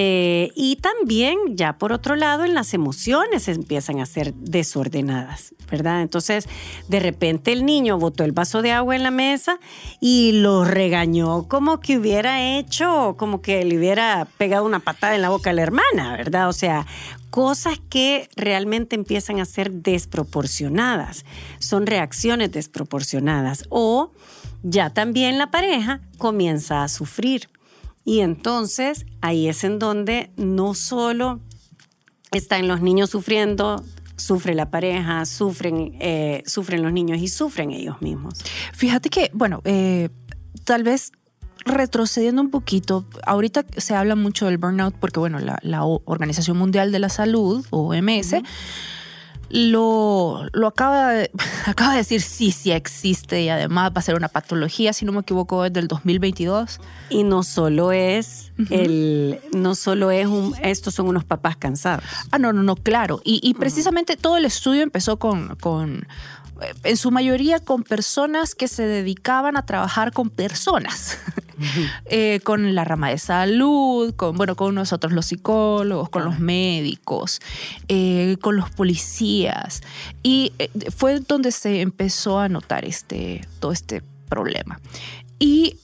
Eh, 0.00 0.52
y 0.54 0.76
también, 0.76 1.56
ya 1.56 1.76
por 1.76 1.92
otro 1.92 2.14
lado, 2.14 2.44
en 2.44 2.54
las 2.54 2.72
emociones 2.72 3.48
empiezan 3.48 3.98
a 3.98 4.06
ser 4.06 4.32
desordenadas, 4.32 5.56
¿verdad? 5.68 6.02
Entonces, 6.02 6.48
de 6.86 7.00
repente 7.00 7.50
el 7.50 7.66
niño 7.66 7.98
botó 7.98 8.22
el 8.22 8.30
vaso 8.30 8.62
de 8.62 8.70
agua 8.70 8.94
en 8.94 9.02
la 9.02 9.10
mesa 9.10 9.58
y 10.00 10.40
lo 10.40 10.64
regañó 10.64 11.48
como 11.48 11.80
que 11.80 11.98
hubiera 11.98 12.56
hecho, 12.56 13.16
como 13.18 13.42
que 13.42 13.64
le 13.64 13.76
hubiera 13.76 14.28
pegado 14.38 14.64
una 14.64 14.78
patada 14.78 15.16
en 15.16 15.22
la 15.22 15.30
boca 15.30 15.50
a 15.50 15.52
la 15.52 15.62
hermana, 15.62 16.16
¿verdad? 16.16 16.48
O 16.48 16.52
sea, 16.52 16.86
cosas 17.30 17.80
que 17.90 18.28
realmente 18.36 18.94
empiezan 18.94 19.40
a 19.40 19.46
ser 19.46 19.72
desproporcionadas, 19.72 21.24
son 21.58 21.86
reacciones 21.86 22.52
desproporcionadas 22.52 23.64
o 23.68 24.12
ya 24.62 24.90
también 24.90 25.38
la 25.38 25.50
pareja 25.50 26.02
comienza 26.18 26.84
a 26.84 26.88
sufrir. 26.88 27.48
Y 28.08 28.20
entonces 28.20 29.04
ahí 29.20 29.48
es 29.48 29.64
en 29.64 29.78
donde 29.78 30.30
no 30.38 30.72
solo 30.72 31.40
están 32.32 32.66
los 32.66 32.80
niños 32.80 33.10
sufriendo, 33.10 33.84
sufre 34.16 34.54
la 34.54 34.70
pareja, 34.70 35.26
sufren, 35.26 35.94
eh, 36.00 36.42
sufren 36.46 36.82
los 36.82 36.90
niños 36.90 37.18
y 37.18 37.28
sufren 37.28 37.70
ellos 37.70 38.00
mismos. 38.00 38.38
Fíjate 38.72 39.10
que, 39.10 39.30
bueno, 39.34 39.60
eh, 39.66 40.08
tal 40.64 40.84
vez 40.84 41.12
retrocediendo 41.66 42.40
un 42.40 42.48
poquito, 42.48 43.04
ahorita 43.26 43.66
se 43.76 43.94
habla 43.94 44.16
mucho 44.16 44.46
del 44.46 44.56
burnout 44.56 44.94
porque, 44.94 45.20
bueno, 45.20 45.38
la, 45.38 45.84
Organización 45.84 46.56
Mundial 46.56 46.92
de 46.92 47.00
la 47.00 47.10
Salud, 47.10 47.66
OMS, 47.68 48.36
lo, 49.50 50.46
lo 50.52 50.66
acaba, 50.66 51.12
de, 51.12 51.30
acaba 51.66 51.92
de 51.92 51.98
decir 51.98 52.20
sí, 52.20 52.52
sí 52.52 52.70
existe 52.70 53.42
y 53.42 53.48
además 53.48 53.92
va 53.92 54.00
a 54.00 54.02
ser 54.02 54.14
una 54.14 54.28
patología, 54.28 54.92
si 54.92 55.04
no 55.04 55.12
me 55.12 55.20
equivoco, 55.20 55.64
es 55.64 55.72
del 55.72 55.88
2022. 55.88 56.80
Y 57.10 57.24
no 57.24 57.42
solo 57.42 57.92
es 57.92 58.52
el, 58.70 59.40
no 59.54 59.74
solo 59.74 60.10
es 60.10 60.26
un, 60.26 60.54
estos 60.62 60.94
son 60.94 61.08
unos 61.08 61.24
papás 61.24 61.56
cansados. 61.56 62.04
Ah, 62.30 62.38
no, 62.38 62.52
no, 62.52 62.62
no, 62.62 62.76
claro. 62.76 63.20
Y, 63.24 63.40
y 63.42 63.54
precisamente 63.54 64.16
todo 64.16 64.36
el 64.36 64.44
estudio 64.44 64.82
empezó 64.82 65.18
con, 65.18 65.56
con 65.56 66.06
en 66.84 66.96
su 66.96 67.10
mayoría 67.10 67.60
con 67.60 67.82
personas 67.82 68.54
que 68.54 68.68
se 68.68 68.84
dedicaban 68.84 69.56
a 69.56 69.64
trabajar 69.64 70.12
con 70.12 70.30
personas, 70.30 71.18
eh, 72.06 72.40
con 72.44 72.74
la 72.74 72.84
rama 72.84 73.10
de 73.10 73.18
salud, 73.18 74.14
con, 74.14 74.36
bueno, 74.36 74.56
con 74.56 74.74
nosotros 74.74 75.12
los 75.12 75.26
psicólogos, 75.26 76.08
con 76.08 76.24
los 76.24 76.38
médicos, 76.40 77.40
eh, 77.88 78.36
con 78.40 78.56
los 78.56 78.70
policías. 78.70 79.82
Y 80.22 80.52
eh, 80.58 80.70
fue 80.94 81.20
donde 81.20 81.52
se 81.52 81.80
empezó 81.80 82.38
a 82.38 82.48
notar 82.48 82.84
este, 82.84 83.46
todo 83.60 83.72
este 83.72 84.02
problema. 84.28 84.80
Y 85.38 85.76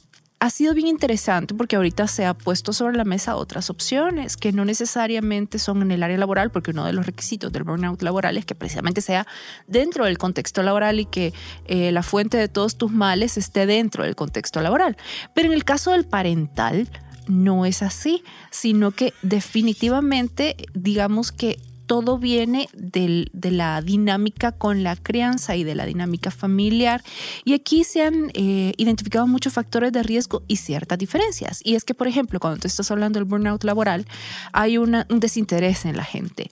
ha 0.45 0.51
sido 0.51 0.75
bien 0.75 0.89
interesante 0.89 1.55
porque 1.55 1.77
ahorita 1.77 2.07
se 2.07 2.27
ha 2.27 2.35
puesto 2.35 2.75
sobre 2.75 2.99
la 2.99 3.05
mesa 3.05 3.35
otras 3.37 3.71
opciones 3.71 4.37
que 4.37 4.53
no 4.53 4.67
necesariamente 4.67 5.59
son 5.59 5.81
en 5.81 5.91
el 5.91 6.03
área 6.03 6.19
laboral, 6.19 6.51
porque 6.51 6.73
uno 6.73 6.85
de 6.85 6.93
los 6.93 7.07
requisitos 7.07 7.51
del 7.51 7.63
burnout 7.63 8.03
laboral 8.03 8.37
es 8.37 8.45
que 8.45 8.55
precisamente 8.55 9.01
sea 9.01 9.27
dentro 9.67 10.05
del 10.05 10.19
contexto 10.19 10.63
laboral 10.63 11.01
y 11.01 11.07
que 11.07 11.33
eh, 11.65 11.93
la 11.93 12.03
fuente 12.03 12.37
de 12.37 12.49
todos 12.49 12.77
tus 12.77 12.93
males 12.93 13.39
esté 13.39 13.65
dentro 13.65 14.05
del 14.05 14.17
contexto 14.17 14.61
laboral. 14.61 14.99
Pero 15.33 15.47
en 15.47 15.55
el 15.55 15.65
caso 15.65 15.93
del 15.93 16.05
parental, 16.05 16.91
no 17.27 17.65
es 17.65 17.83
así, 17.83 18.23
sino 18.51 18.91
que 18.91 19.15
definitivamente 19.23 20.57
digamos 20.75 21.33
que 21.33 21.59
todo 21.87 22.19
viene 22.19 22.69
de 22.73 23.51
la 23.51 23.81
dinámica 23.83 24.53
con 24.53 24.83
la 24.83 24.97
crianza 24.97 25.57
y 25.57 25.65
de 25.65 25.75
la 25.75 25.87
dinámica 25.87 26.31
familiar. 26.31 27.03
Y 27.45 27.55
aquí 27.55 27.85
se 27.85 28.03
han 28.03 28.31
eh, 28.35 28.73
identificado 28.77 29.27
muchos 29.27 29.53
factores 29.53 29.93
de 29.93 30.03
riesgo 30.03 30.43
y 30.49 30.57
ciertas 30.57 30.99
diferencias. 30.99 31.61
Y 31.65 31.75
es 31.75 31.85
que, 31.85 31.95
por 31.95 32.09
ejemplo, 32.09 32.41
cuando 32.41 32.61
tú 32.61 32.67
estás 32.67 32.91
hablando 32.91 33.19
del 33.19 33.25
burnout 33.25 33.65
laboral, 33.65 34.07
hay 34.53 34.79
un 34.79 35.05
desinterés 35.09 35.85
en 35.85 35.97
la 35.97 36.05
gente. 36.05 36.51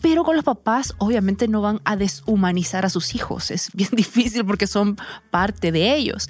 Pero 0.00 0.22
con 0.22 0.36
los 0.36 0.44
papás 0.44 0.94
obviamente 0.98 1.48
no 1.48 1.62
van 1.62 1.80
a 1.84 1.96
deshumanizar 1.96 2.84
a 2.84 2.90
sus 2.90 3.14
hijos. 3.14 3.50
Es 3.50 3.70
bien 3.72 3.88
difícil 3.96 4.44
porque 4.44 4.66
son 4.66 4.98
parte 5.30 5.72
de 5.72 5.94
ellos. 5.94 6.28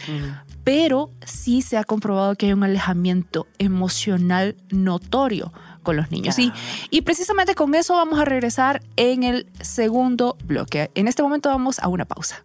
Pero 0.63 1.11
sí 1.27 1.61
se 1.61 1.77
ha 1.77 1.85
comprobado 1.85 2.37
que 2.37 2.47
hay 2.47 2.53
un 2.53 2.63
alejamiento 2.63 3.49
emocional 3.59 4.57
notorio 4.71 5.53
con 5.85 5.95
los 5.97 6.11
niños. 6.11 6.37
Y, 6.41 6.53
y 6.91 7.03
precisamente 7.03 7.55
con 7.55 7.77
eso 7.77 7.95
vamos 7.95 8.19
a 8.19 8.25
regresar 8.25 8.83
en 8.97 9.23
el 9.23 9.47
segundo 9.61 10.37
bloque. 10.45 10.91
En 10.97 11.07
este 11.07 11.23
momento 11.23 11.51
vamos 11.51 11.79
a 11.79 11.87
una 11.87 12.05
pausa. 12.05 12.45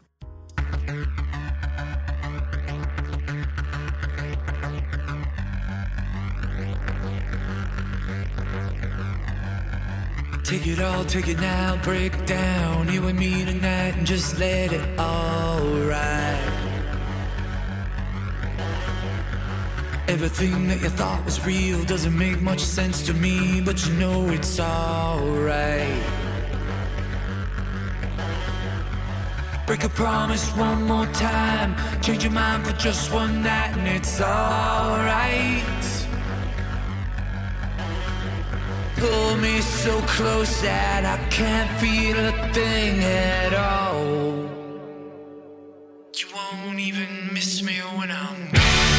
Take 10.49 10.65
it 10.65 10.79
all, 10.79 11.05
take 11.05 11.27
it 11.27 11.39
now, 11.39 11.77
break 11.83 12.25
down. 12.25 12.91
You 12.91 13.07
and 13.07 13.19
me 13.19 13.45
tonight 13.45 13.93
and 13.97 14.07
just 14.07 14.39
let 14.39 14.73
it 14.73 14.99
all 14.99 15.61
ride. 15.87 16.58
Everything 20.09 20.67
that 20.67 20.81
you 20.81 20.89
thought 20.89 21.23
was 21.23 21.45
real 21.45 21.83
doesn't 21.83 22.17
make 22.17 22.41
much 22.41 22.61
sense 22.61 23.05
to 23.05 23.13
me, 23.13 23.61
but 23.61 23.85
you 23.85 23.93
know 23.93 24.27
it's 24.29 24.59
alright. 24.59 26.03
Break 29.67 29.83
a 29.83 29.89
promise 29.89 30.49
one 30.57 30.81
more 30.87 31.05
time, 31.13 31.75
change 32.01 32.23
your 32.23 32.33
mind 32.33 32.65
for 32.65 32.73
just 32.73 33.13
one 33.13 33.43
night, 33.43 33.77
and 33.77 33.87
it's 33.87 34.19
alright. 34.19 35.85
Pull 38.95 39.37
me 39.37 39.61
so 39.61 40.01
close 40.17 40.59
that 40.63 41.05
I 41.05 41.23
can't 41.29 41.69
feel 41.79 42.17
a 42.17 42.31
thing 42.51 43.03
at 43.03 43.53
all. 43.53 44.49
You 46.17 46.25
won't 46.33 46.79
even 46.79 47.31
miss 47.31 47.61
me 47.61 47.75
when 47.95 48.09
I'm 48.09 48.49
take 48.51 48.98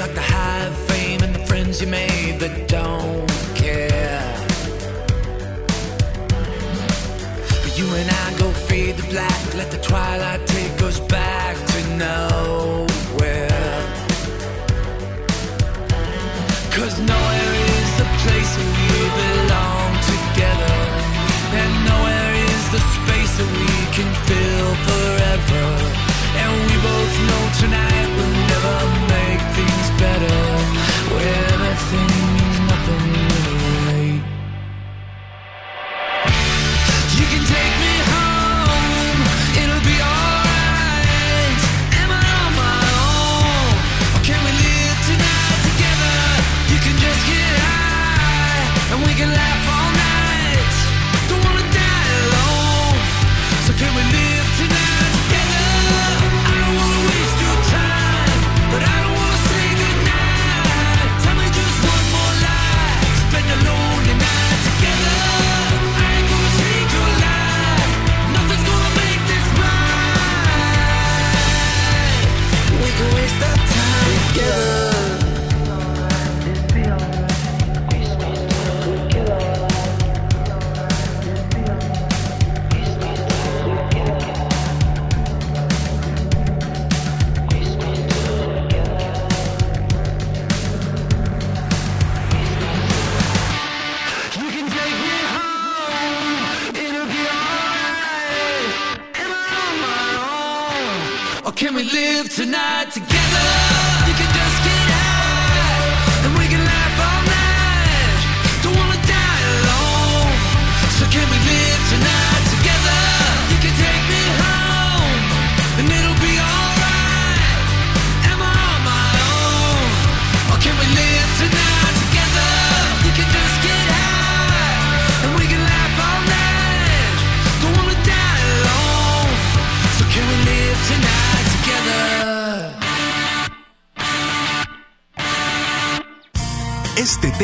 like 0.00 0.14
the 0.14 0.22
high 0.22 0.70
fame 0.88 1.20
and 1.22 1.34
the 1.34 1.44
friends 1.46 1.82
you 1.82 1.86
made 1.86 2.40
that 2.40 2.68
don't 2.68 3.28
care. 3.54 4.22
But 7.62 7.78
you 7.78 7.86
and 8.00 8.08
I 8.10 8.38
go 8.38 8.50
feed 8.50 8.96
the 8.96 9.06
black, 9.10 9.54
let 9.54 9.70
the 9.70 9.76
twilight 9.76 10.46
take 10.46 10.80
us 10.82 11.00
back 11.00 11.54
to 11.54 11.96
now. 11.98 12.29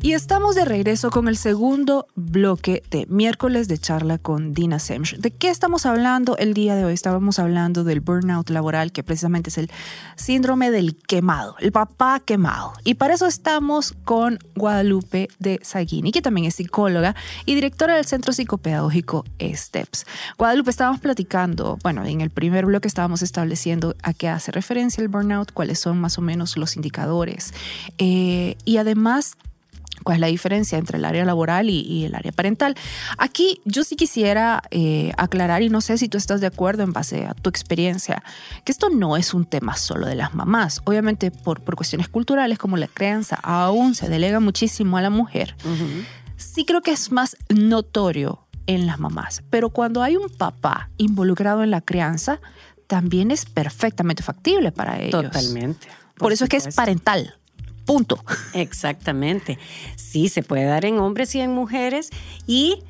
Y 0.00 0.12
estamos 0.12 0.54
de 0.54 0.64
regreso 0.64 1.10
con 1.10 1.26
el 1.26 1.36
segundo 1.36 2.06
bloque 2.14 2.84
de 2.88 3.06
miércoles 3.06 3.66
de 3.66 3.78
charla 3.78 4.18
con 4.18 4.52
Dina 4.52 4.78
Semch. 4.78 5.16
¿De 5.16 5.32
qué 5.32 5.50
estamos 5.50 5.86
hablando 5.86 6.36
el 6.36 6.54
día 6.54 6.76
de 6.76 6.84
hoy? 6.84 6.94
Estábamos 6.94 7.40
hablando 7.40 7.82
del 7.82 7.98
burnout 8.00 8.48
laboral, 8.50 8.92
que 8.92 9.02
precisamente 9.02 9.50
es 9.50 9.58
el 9.58 9.70
síndrome 10.14 10.70
del 10.70 10.96
quemado, 10.96 11.56
el 11.58 11.72
papá 11.72 12.20
quemado. 12.20 12.74
Y 12.84 12.94
para 12.94 13.14
eso 13.14 13.26
estamos 13.26 13.96
con 14.04 14.38
Guadalupe 14.54 15.30
de 15.40 15.58
Saguini, 15.64 16.12
que 16.12 16.22
también 16.22 16.46
es 16.46 16.54
psicóloga 16.54 17.16
y 17.44 17.56
directora 17.56 17.96
del 17.96 18.04
Centro 18.06 18.32
Psicopedagógico 18.32 19.24
STEPS. 19.40 20.06
Guadalupe, 20.38 20.70
estábamos 20.70 21.00
platicando, 21.00 21.76
bueno, 21.82 22.04
en 22.04 22.20
el 22.20 22.30
primer 22.30 22.66
bloque 22.66 22.86
estábamos 22.86 23.22
estableciendo 23.22 23.96
a 24.04 24.14
qué 24.14 24.28
hace 24.28 24.52
referencia 24.52 25.02
el 25.02 25.08
burnout, 25.08 25.50
cuáles 25.52 25.80
son 25.80 26.00
más 26.00 26.18
o 26.18 26.22
menos 26.22 26.56
los 26.56 26.76
indicadores. 26.76 27.52
Eh, 27.98 28.56
y 28.64 28.76
además 28.76 29.36
cuál 30.02 30.16
es 30.16 30.20
la 30.20 30.26
diferencia 30.28 30.78
entre 30.78 30.98
el 30.98 31.04
área 31.04 31.24
laboral 31.24 31.70
y, 31.70 31.80
y 31.80 32.04
el 32.04 32.14
área 32.14 32.32
parental. 32.32 32.74
Aquí 33.16 33.60
yo 33.64 33.84
sí 33.84 33.96
quisiera 33.96 34.62
eh, 34.70 35.12
aclarar, 35.16 35.62
y 35.62 35.68
no 35.68 35.80
sé 35.80 35.98
si 35.98 36.08
tú 36.08 36.18
estás 36.18 36.40
de 36.40 36.46
acuerdo 36.46 36.82
en 36.82 36.92
base 36.92 37.26
a 37.26 37.34
tu 37.34 37.50
experiencia, 37.50 38.22
que 38.64 38.72
esto 38.72 38.90
no 38.90 39.16
es 39.16 39.34
un 39.34 39.44
tema 39.44 39.76
solo 39.76 40.06
de 40.06 40.14
las 40.14 40.34
mamás. 40.34 40.80
Obviamente 40.84 41.30
por, 41.30 41.60
por 41.60 41.76
cuestiones 41.76 42.08
culturales 42.08 42.58
como 42.58 42.76
la 42.76 42.88
crianza 42.88 43.36
aún 43.42 43.94
se 43.94 44.08
delega 44.08 44.40
muchísimo 44.40 44.96
a 44.96 45.02
la 45.02 45.10
mujer. 45.10 45.56
Sí 46.36 46.64
creo 46.64 46.82
que 46.82 46.92
es 46.92 47.10
más 47.10 47.36
notorio 47.48 48.46
en 48.66 48.86
las 48.86 49.00
mamás, 49.00 49.42
pero 49.50 49.70
cuando 49.70 50.02
hay 50.02 50.16
un 50.16 50.28
papá 50.28 50.90
involucrado 50.98 51.62
en 51.62 51.70
la 51.70 51.80
crianza, 51.80 52.40
también 52.86 53.30
es 53.30 53.44
perfectamente 53.44 54.22
factible 54.22 54.72
para 54.72 55.00
ellos. 55.00 55.22
Totalmente. 55.22 55.88
Por, 56.16 56.32
eso 56.32 56.44
es 56.44 56.50
que 56.50 56.56
es 56.56 56.74
parental. 56.74 57.34
Punto. 57.88 58.22
Exactamente. 58.52 59.58
Sí, 59.96 60.28
se 60.28 60.42
puede 60.42 60.66
dar 60.66 60.84
en 60.84 60.98
hombres 60.98 61.34
y 61.34 61.40
en 61.40 61.52
mujeres 61.52 62.10
y 62.46 62.82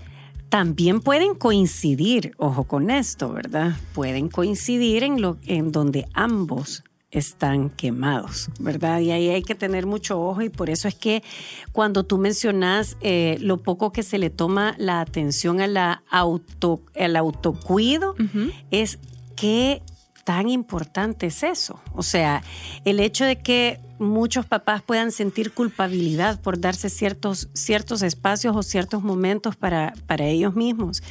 también 0.48 1.00
pueden 1.00 1.36
coincidir, 1.36 2.34
ojo 2.36 2.64
con 2.64 2.90
esto, 2.90 3.32
¿verdad? 3.32 3.76
Pueden 3.94 4.28
coincidir 4.28 5.04
en 5.04 5.20
lo 5.20 5.36
en 5.46 5.70
donde 5.70 6.08
ambos 6.14 6.82
están 7.12 7.70
quemados, 7.70 8.50
¿verdad? 8.58 8.98
Y 8.98 9.12
ahí 9.12 9.28
hay 9.28 9.42
que 9.42 9.54
tener 9.54 9.86
mucho 9.86 10.20
ojo 10.20 10.42
y 10.42 10.48
por 10.48 10.68
eso 10.68 10.88
es 10.88 10.96
que 10.96 11.22
cuando 11.70 12.02
tú 12.02 12.18
mencionas 12.18 12.96
eh, 13.00 13.38
lo 13.40 13.58
poco 13.58 13.92
que 13.92 14.02
se 14.02 14.18
le 14.18 14.30
toma 14.30 14.74
la 14.78 15.00
atención 15.00 15.60
a 15.60 15.68
la 15.68 16.02
auto, 16.10 16.82
al 16.98 17.14
autocuido, 17.14 18.16
es 18.72 18.98
que 19.36 19.80
tan 20.24 20.48
importante 20.48 21.26
es 21.26 21.44
eso. 21.44 21.80
O 21.94 22.02
sea, 22.02 22.42
el 22.84 22.98
hecho 22.98 23.24
de 23.24 23.36
que 23.36 23.80
muchos 23.98 24.46
papás 24.46 24.82
puedan 24.82 25.12
sentir 25.12 25.52
culpabilidad 25.52 26.40
por 26.40 26.60
darse 26.60 26.90
ciertos, 26.90 27.48
ciertos 27.52 28.02
espacios 28.02 28.56
o 28.56 28.62
ciertos 28.62 29.02
momentos 29.02 29.56
para, 29.56 29.94
para 30.06 30.26
ellos 30.26 30.54
mismos. 30.54 31.02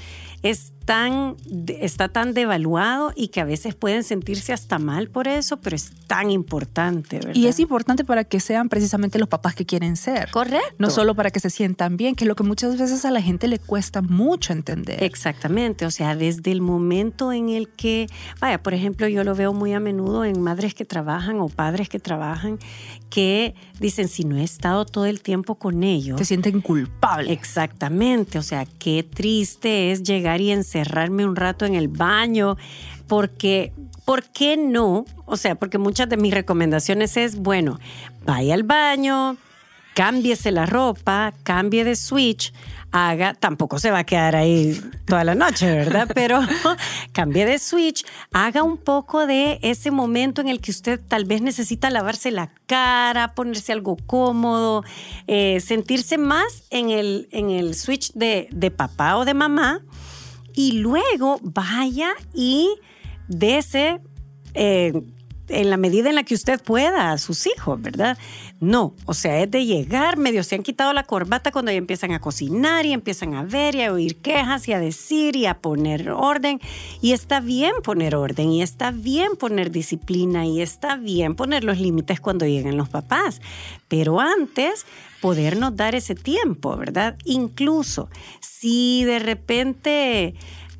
Es 0.44 0.74
tan, 0.88 1.36
está 1.82 2.08
tan 2.08 2.34
devaluado 2.34 3.12
y 3.14 3.28
que 3.28 3.42
a 3.42 3.44
veces 3.44 3.76
pueden 3.76 4.06
sentirse 4.06 4.54
hasta 4.54 4.80
mal 4.80 5.10
por 5.10 5.28
eso, 5.28 5.58
pero 5.58 5.76
es 5.76 5.92
tan 6.08 6.32
importante, 6.32 7.18
¿verdad? 7.18 7.36
Y 7.36 7.48
es 7.48 7.60
importante 7.60 8.06
para 8.06 8.24
que 8.24 8.40
sean 8.40 8.70
precisamente 8.70 9.20
los 9.20 9.28
papás 9.28 9.54
que 9.54 9.66
quieren 9.66 9.98
ser. 9.98 10.32
Correcto. 10.32 10.76
No 10.78 10.90
solo 10.90 11.14
para 11.14 11.30
que 11.30 11.42
se 11.42 11.50
sientan 11.50 11.98
bien, 11.98 12.16
que 12.16 12.24
es 12.24 12.28
lo 12.30 12.36
que 12.36 12.44
muchas 12.44 12.80
veces 12.80 13.04
a 13.04 13.12
la 13.12 13.22
gente 13.22 13.50
le 13.50 13.60
cuesta 13.60 14.02
mucho 14.02 14.54
entender. 14.54 15.04
Exactamente, 15.04 15.86
o 15.86 15.92
sea, 15.92 16.16
desde 16.16 16.54
el 16.54 16.62
momento 16.62 17.34
en 17.34 17.50
el 17.50 17.68
que, 17.68 18.08
vaya, 18.40 18.64
por 18.64 18.74
ejemplo, 18.74 19.10
yo 19.10 19.26
lo 19.26 19.36
veo 19.36 19.52
muy 19.52 19.74
a 19.74 19.82
menudo 19.82 20.24
en 20.24 20.42
madres 20.42 20.74
que 20.74 20.86
trabajan 20.86 21.42
o 21.42 21.50
padres 21.50 21.90
que 21.90 22.00
trabajan, 22.00 22.60
que 23.10 23.56
dicen, 23.82 24.08
si 24.08 24.24
no 24.24 24.38
he 24.38 24.44
estado 24.46 24.86
todo 24.86 25.06
el 25.06 25.22
tiempo 25.22 25.56
con 25.56 25.84
ellos. 25.84 26.18
Se 26.18 26.24
sienten 26.24 26.62
culpables. 26.62 27.30
Exactamente, 27.30 28.40
o 28.40 28.44
sea, 28.44 28.66
qué 28.66 29.04
triste 29.04 29.92
es 29.92 30.04
llegar 30.04 30.40
y 30.40 30.52
encerrarme 30.80 31.26
un 31.26 31.36
rato 31.36 31.66
en 31.66 31.76
el 31.76 31.88
baño, 31.88 32.58
porque, 33.08 33.74
¿por 34.06 34.24
qué 34.24 34.58
no? 34.58 35.06
O 35.26 35.38
sea, 35.38 35.56
porque 35.56 35.78
muchas 35.78 36.10
de 36.10 36.18
mis 36.18 36.34
recomendaciones 36.34 37.18
es, 37.18 37.38
bueno, 37.38 37.80
vaya 38.26 38.54
al 38.54 38.64
baño, 38.64 39.38
cámbiese 39.98 40.52
la 40.52 40.68
ropa, 40.68 41.34
cambie 41.42 41.84
de 41.84 41.96
switch, 41.96 42.54
haga, 42.92 43.34
tampoco 43.34 43.80
se 43.80 43.90
va 43.90 44.00
a 44.00 44.04
quedar 44.04 44.36
ahí 44.36 44.80
toda 45.06 45.24
la 45.24 45.34
noche, 45.34 45.66
¿verdad? 45.66 46.08
Pero 46.16 46.40
cambie 47.14 47.48
de 47.48 47.58
switch, 47.58 48.06
haga 48.32 48.62
un 48.62 48.78
poco 48.78 49.26
de 49.26 49.58
ese 49.64 49.90
momento 49.90 50.42
en 50.42 50.50
el 50.50 50.62
que 50.62 50.70
usted 50.70 51.00
tal 51.00 51.26
vez 51.26 51.42
necesita 51.42 51.90
lavarse 51.90 52.30
la 52.30 52.52
cara, 52.68 53.34
ponerse 53.34 53.72
algo 53.72 53.98
cómodo, 54.06 54.84
eh, 55.26 55.60
sentirse 55.62 56.20
más 56.20 56.64
en 56.70 56.92
el, 56.92 57.28
en 57.32 57.50
el 57.50 57.74
switch 57.74 58.14
de, 58.14 58.50
de 58.52 58.70
papá 58.70 59.18
o 59.18 59.26
de 59.26 59.34
mamá 59.34 59.82
y 60.58 60.72
luego 60.72 61.40
vaya 61.44 62.16
y 62.34 62.68
dese 63.28 64.02
eh, 64.56 64.92
en 65.50 65.70
la 65.70 65.78
medida 65.78 66.10
en 66.10 66.16
la 66.16 66.24
que 66.24 66.34
usted 66.34 66.60
pueda 66.60 67.12
a 67.12 67.20
sus 67.20 67.46
hijos, 67.46 67.80
¿verdad? 67.80 68.18
No, 68.60 68.96
o 69.06 69.14
sea, 69.14 69.44
es 69.44 69.52
de 69.52 69.66
llegar, 69.66 70.18
medio 70.18 70.44
se 70.44 70.56
han 70.56 70.64
quitado 70.64 70.92
la 70.92 71.04
corbata 71.04 71.52
cuando 71.52 71.72
ya 71.72 71.78
empiezan 71.78 72.12
a 72.12 72.20
cocinar 72.20 72.88
y 72.88 72.94
empiezan 72.94 73.36
a 73.36 73.44
ver 73.44 73.76
y 73.76 73.84
a 73.84 73.94
oír 73.94 74.16
quejas 74.16 74.68
y 74.68 74.74
a 74.74 74.80
decir 74.80 75.36
y 75.36 75.46
a 75.46 75.60
poner 75.60 76.10
orden. 76.10 76.60
Y 77.00 77.12
está 77.12 77.40
bien 77.40 77.74
poner 77.84 78.16
orden 78.16 78.50
y 78.50 78.64
está 78.64 78.90
bien 78.90 79.36
poner 79.36 79.70
disciplina 79.70 80.48
y 80.48 80.62
está 80.62 80.96
bien 80.96 81.36
poner 81.36 81.64
los 81.64 81.80
límites 81.80 82.20
cuando 82.20 82.48
llegan 82.48 82.78
los 82.78 82.90
papás. 82.90 83.42
Pero 83.90 84.20
antes, 84.20 84.88
podernos 85.22 85.76
dar 85.76 85.94
ese 85.94 86.16
tiempo, 86.16 86.76
¿verdad? 86.78 87.16
Incluso 87.26 88.10
si 88.40 89.04
de 89.04 89.20
repente 89.20 90.34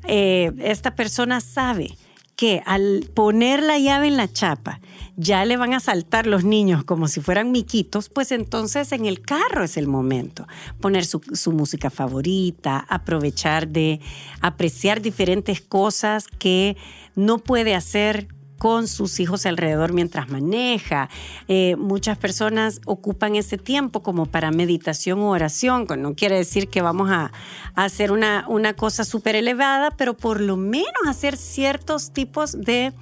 eh, 0.04 0.52
esta 0.58 0.96
persona 0.96 1.40
sabe 1.40 1.96
que 2.38 2.62
al 2.66 3.10
poner 3.14 3.64
la 3.64 3.80
llave 3.80 4.06
en 4.06 4.16
la 4.16 4.32
chapa 4.32 4.80
ya 5.16 5.44
le 5.44 5.56
van 5.56 5.74
a 5.74 5.80
saltar 5.80 6.28
los 6.28 6.44
niños 6.44 6.84
como 6.84 7.08
si 7.08 7.20
fueran 7.20 7.50
miquitos, 7.50 8.08
pues 8.08 8.30
entonces 8.30 8.92
en 8.92 9.06
el 9.06 9.20
carro 9.20 9.64
es 9.64 9.76
el 9.76 9.88
momento. 9.88 10.46
Poner 10.80 11.04
su, 11.04 11.20
música 11.50 11.90
favorita, 11.90 12.86
aprovechar 12.88 13.66
de 13.66 13.98
apreciar 14.40 15.02
diferentes 15.02 15.60
cosas 15.60 16.28
que 16.28 16.76
no 17.16 17.38
puede 17.38 17.74
hacer 17.74 18.28
con 18.58 18.88
sus 18.88 19.20
hijos 19.20 19.46
alrededor 19.46 19.92
mientras 19.92 20.28
maneja. 20.28 21.08
Eh, 21.46 21.76
muchas 21.76 22.18
personas 22.18 22.80
ocupan 22.84 23.36
ese 23.36 23.56
tiempo 23.56 24.02
como 24.02 24.26
para 24.26 24.50
meditación 24.50 25.20
o 25.20 25.30
oración, 25.30 25.86
no 25.98 26.14
quiere 26.14 26.36
decir 26.36 26.68
que 26.68 26.82
vamos 26.82 27.10
a, 27.10 27.32
hacer 27.74 28.12
una, 28.12 28.44
una 28.48 28.74
cosa 28.74 29.04
súper 29.04 29.36
elevada, 29.36 29.90
pero 29.92 30.16
por 30.16 30.40
lo 30.40 30.56
menos 30.56 31.06
hacer 31.06 31.36
ciertos 31.36 32.12
tipos 32.12 32.60
de 32.60 32.92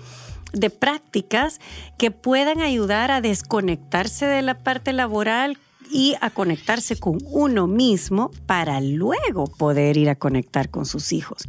de 0.52 0.70
prácticas 0.70 1.60
que 1.98 2.10
puedan 2.10 2.60
ayudar 2.60 3.10
a 3.10 3.20
desconectarse 3.20 4.26
de 4.26 4.42
la 4.42 4.58
parte 4.58 4.92
laboral 4.92 5.58
y 5.90 6.14
a 6.20 6.30
conectarse 6.30 6.96
con 6.96 7.18
uno 7.26 7.66
mismo 7.66 8.30
para 8.46 8.80
luego 8.80 9.46
poder 9.46 9.96
ir 9.96 10.08
a 10.08 10.14
conectar 10.14 10.70
con 10.70 10.86
sus 10.86 11.12
hijos 11.12 11.46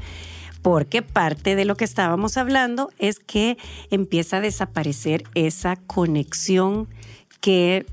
porque 0.62 1.02
parte 1.02 1.56
de 1.56 1.66
lo 1.66 1.76
que 1.76 1.86
estábamos 1.86 2.38
hablando 2.38 2.90
es 3.00 3.20
que 3.20 3.58
empieza 3.92 4.38
a 4.38 4.42
desaparecer 4.42 5.24
esa 5.36 5.76
conexión 5.76 6.88
que 7.42 7.86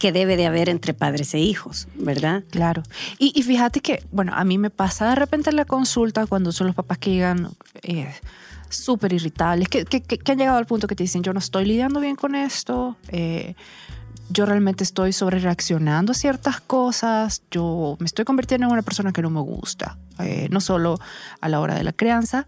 que 0.00 0.12
debe 0.12 0.36
de 0.36 0.44
haber 0.46 0.68
entre 0.68 0.92
padres 0.92 1.32
e 1.32 1.38
hijos, 1.38 1.88
¿verdad? 1.94 2.44
Claro. 2.50 2.82
Y, 3.18 3.40
fíjate 3.42 3.80
que, 3.80 4.02
bueno, 4.12 4.32
a 4.34 4.44
mí 4.44 4.58
me 4.58 4.68
pasa 4.68 5.08
de 5.08 5.14
repente 5.14 5.48
en 5.48 5.56
la 5.56 5.64
consulta 5.64 6.26
cuando 6.26 6.52
son 6.52 6.66
los 6.66 6.76
papás 6.76 6.98
que 6.98 7.12
llegan 7.12 7.48
eh, 7.82 8.12
súper 8.68 9.14
irritables, 9.14 9.68
que- 9.68 9.84
que 9.86 10.32
han 10.32 10.36
llegado 10.38 10.58
al 10.58 10.66
punto 10.66 10.86
que 10.86 10.96
te 10.96 11.04
dicen, 11.04 11.22
yo 11.22 11.32
no 11.32 11.38
estoy 11.38 11.64
lidiando 11.64 12.00
bien 12.00 12.16
con 12.16 12.34
esto, 12.34 12.96
eh, 13.08 13.54
yo 14.28 14.46
realmente 14.46 14.84
estoy 14.84 15.12
sobre 15.12 15.38
reaccionando 15.38 16.12
a 16.12 16.14
ciertas 16.14 16.60
cosas, 16.60 17.42
yo 17.50 17.96
me 18.00 18.06
estoy 18.06 18.24
convirtiendo 18.24 18.66
en 18.66 18.72
una 18.72 18.82
persona 18.82 19.12
que 19.12 19.22
no 19.22 19.30
me 19.30 19.40
gusta, 19.40 19.98
eh, 20.18 20.48
no 20.50 20.60
solo 20.60 20.98
a 21.40 21.48
la 21.48 21.60
hora 21.60 21.74
de 21.74 21.84
la 21.84 21.92
crianza, 21.92 22.46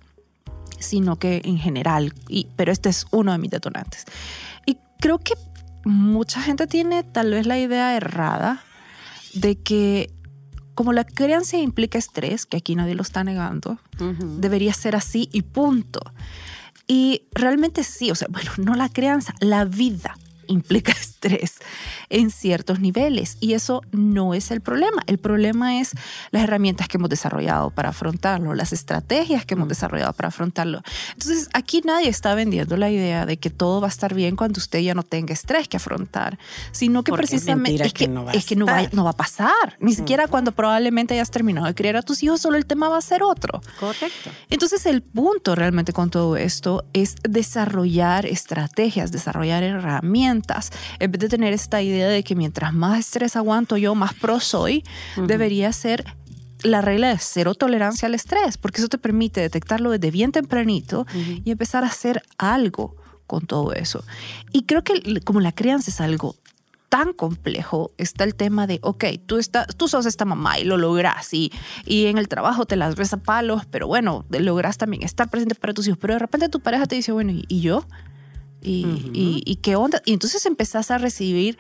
sino 0.79 1.17
que 1.17 1.41
en 1.45 1.59
general, 1.59 2.15
y, 2.29 2.49
pero 2.57 2.73
este 2.73 2.89
es 2.89 3.07
uno 3.11 3.33
de 3.33 3.39
mis 3.39 3.51
detonantes. 3.51 4.05
Y 4.67 4.79
creo 5.01 5.19
que 5.19 5.35
mucha 5.85 6.41
gente 6.41 6.67
tiene 6.67 7.03
tal 7.03 7.31
vez 7.31 7.47
la 7.47 7.59
idea 7.59 7.97
errada 7.97 8.63
de 9.35 9.57
que 9.57 10.13
como 10.75 10.93
la 10.93 11.05
crianza 11.05 11.57
implica 11.57 11.99
estrés, 11.99 12.47
que 12.47 12.57
aquí 12.57 12.77
nadie 12.77 12.95
lo 12.95 13.03
está 13.03 13.25
negando, 13.25 13.79
Ujú. 14.01 14.39
debería 14.39 14.73
ser 14.73 14.95
así 14.95 15.29
y 15.33 15.43
punto. 15.43 16.01
Y 16.87 17.23
realmente 17.33 17.83
sí, 17.83 18.13
o 18.13 18.15
sea, 18.15 18.29
bueno, 18.31 18.53
no 18.59 18.75
la 18.75 18.89
crianza, 18.89 19.35
la 19.41 19.65
vida 19.65 20.17
implica 20.47 20.93
estrés 21.01 21.18
en 22.11 22.31
ciertos 22.31 22.81
niveles 22.81 23.37
y 23.41 23.55
eso 23.55 23.83
no 23.93 24.35
es 24.35 24.51
el 24.51 24.61
problema. 24.61 25.03
El 25.07 25.19
problema 25.19 25.81
es 25.81 25.93
las 26.31 26.43
herramientas 26.43 26.89
que 26.89 26.97
hemos 26.97 27.11
desarrollado 27.11 27.71
para 27.71 27.91
afrontarlo, 27.91 28.55
las 28.55 28.73
estrategias 28.73 29.45
que 29.45 29.55
hemos 29.55 29.69
desarrollado 29.69 30.13
para 30.13 30.29
afrontarlo. 30.29 30.83
Entonces, 31.13 31.49
aquí 31.53 31.83
nadie 31.85 32.09
está 32.09 32.35
vendiendo 32.35 32.77
la 32.77 32.91
idea 32.91 33.27
de 33.27 33.37
que 33.37 33.51
todo 33.51 33.81
va 33.81 33.89
a 33.89 33.91
estar 33.91 34.15
bien 34.15 34.37
cuando 34.37 34.59
usted 34.59 34.81
ya 34.81 34.95
no 34.95 35.03
tenga 35.03 35.33
estrés 35.33 35.69
que 35.69 35.77
afrontar, 35.77 36.39
sino 36.73 37.03
que 37.03 37.11
Porque 37.11 37.27
precisamente 37.27 37.87
es 37.87 37.93
que, 37.93 38.07
que 38.07 38.09
no 38.09 38.25
va 38.25 38.33
a 38.33 38.35
es 38.35 38.47
que 38.47 38.57
no, 38.57 38.67
va, 38.67 38.83
estar. 38.83 38.95
no 38.95 39.05
va 39.05 39.11
a 39.11 39.17
pasar. 39.17 39.77
Ni 39.81 39.93
siquiera 39.95 40.29
cuando 40.29 40.53
probablemente 40.53 41.15
hayas 41.15 41.31
terminado 41.31 41.67
de 41.67 41.75
criar 41.75 41.97
a 41.97 42.03
tus 42.03 42.23
hijos, 42.23 42.41
solo 42.41 42.57
el 42.57 42.67
tema 42.67 42.89
va 42.89 42.99
a 42.99 43.03
ser 43.03 43.23
otro. 43.23 43.61
Correcto. 43.79 44.31
Entonces 44.51 44.87
el 44.87 45.03
punto 45.03 45.55
realmente 45.55 45.93
con 45.93 46.11
todo 46.11 46.37
esto 46.37 46.85
es 46.93 47.17
desarrollar 47.23 48.27
estrategias, 48.27 49.13
desarrollar 49.13 49.63
herramientas, 49.63 50.71
en 51.09 51.13
vez 51.13 51.21
de 51.21 51.29
tener 51.31 51.55
esta 51.55 51.81
idea 51.81 52.07
de 52.07 52.23
que 52.23 52.35
mientras 52.35 52.75
más 52.75 52.99
estrés 52.99 53.35
aguanto 53.35 53.79
yo, 53.79 53.95
más 53.95 54.13
pro 54.13 54.41
soy, 54.41 54.85
debería 55.27 55.73
ser 55.73 56.05
la 56.63 56.83
regla 56.83 57.09
de 57.09 57.19
cero 57.19 57.55
tolerancia 57.55 58.07
al 58.07 58.15
estrés, 58.15 58.59
porque 58.59 58.81
eso 58.81 58.89
te 58.89 58.99
permite 58.99 59.41
detectarlo 59.41 59.91
desde 59.91 60.11
bien 60.11 60.33
tempranito 60.33 61.07
y 61.45 61.51
empezar 61.51 61.83
a 61.83 61.87
hacer 61.87 62.23
algo 62.37 62.95
con 63.27 63.47
todo 63.47 63.73
eso. 63.73 64.05
Y 64.53 64.65
creo 64.65 64.85
que 64.85 65.21
como 65.23 65.41
la 65.41 65.53
crianza 65.53 65.91
es 65.91 66.01
algo 66.03 66.37
tan 66.91 67.15
complejo, 67.15 67.91
está 67.97 68.25
el 68.25 68.35
tema 68.35 68.67
de, 68.67 68.79
ok, 68.83 69.05
tú, 69.25 69.39
estás, 69.39 69.69
tú 69.77 69.89
sos 69.89 70.05
esta 70.05 70.27
mamá 70.27 70.59
y 70.59 70.65
lo 70.65 70.77
logras 70.77 71.33
y, 71.33 71.53
y 71.87 72.07
en 72.07 72.19
el 72.19 72.29
trabajo 72.29 72.67
te 72.67 72.77
las 72.77 72.97
ves 72.97 73.15
a 73.15 73.19
palos, 73.19 73.63
pero 73.71 73.87
bueno, 73.87 74.27
logras 74.31 74.77
también 74.77 75.03
estar 75.05 75.31
presente 75.31 75.55
para 75.55 75.73
tus 75.73 75.87
hijos, 75.87 75.99
pero 75.99 76.15
de 76.15 76.19
repente 76.19 76.51
tu 76.51 76.61
pareja 76.61 76.87
te 76.87 76.97
dice, 76.97 77.13
bueno, 77.13 77.33
¿y, 77.33 77.47
y 77.49 77.61
yo? 77.61 77.87
¿Y, 78.63 78.85
y- 79.15 79.43
y 79.47 79.57
qué 79.57 79.77
onda? 79.77 80.03
Y 80.05 80.13
entonces 80.13 80.45
empezás 80.47 80.91
a 80.91 80.99
recibir 80.99 81.59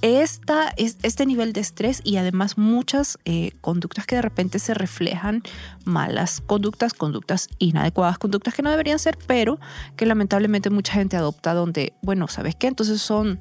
esta, 0.00 0.70
es- 0.76 0.96
este 1.04 1.26
nivel 1.26 1.52
de 1.52 1.60
estrés 1.60 2.00
y 2.02 2.16
además 2.16 2.58
muchas 2.58 3.18
eh, 3.24 3.52
conductas 3.60 4.04
que 4.06 4.16
de 4.16 4.22
repente 4.22 4.58
se 4.58 4.74
reflejan, 4.74 5.42
malas 5.84 6.40
conductas, 6.44 6.92
conductas 6.94 7.48
inadecuadas, 7.60 8.18
conductas 8.18 8.54
que 8.54 8.62
no 8.62 8.70
deberían 8.70 8.98
ser, 8.98 9.16
pero 9.28 9.60
que 9.96 10.04
lamentablemente 10.06 10.70
mucha 10.70 10.94
gente 10.94 11.16
adopta 11.16 11.54
donde, 11.54 11.92
bueno, 12.02 12.26
¿sabes 12.26 12.56
qué? 12.56 12.66
Entonces 12.66 13.00
son 13.00 13.38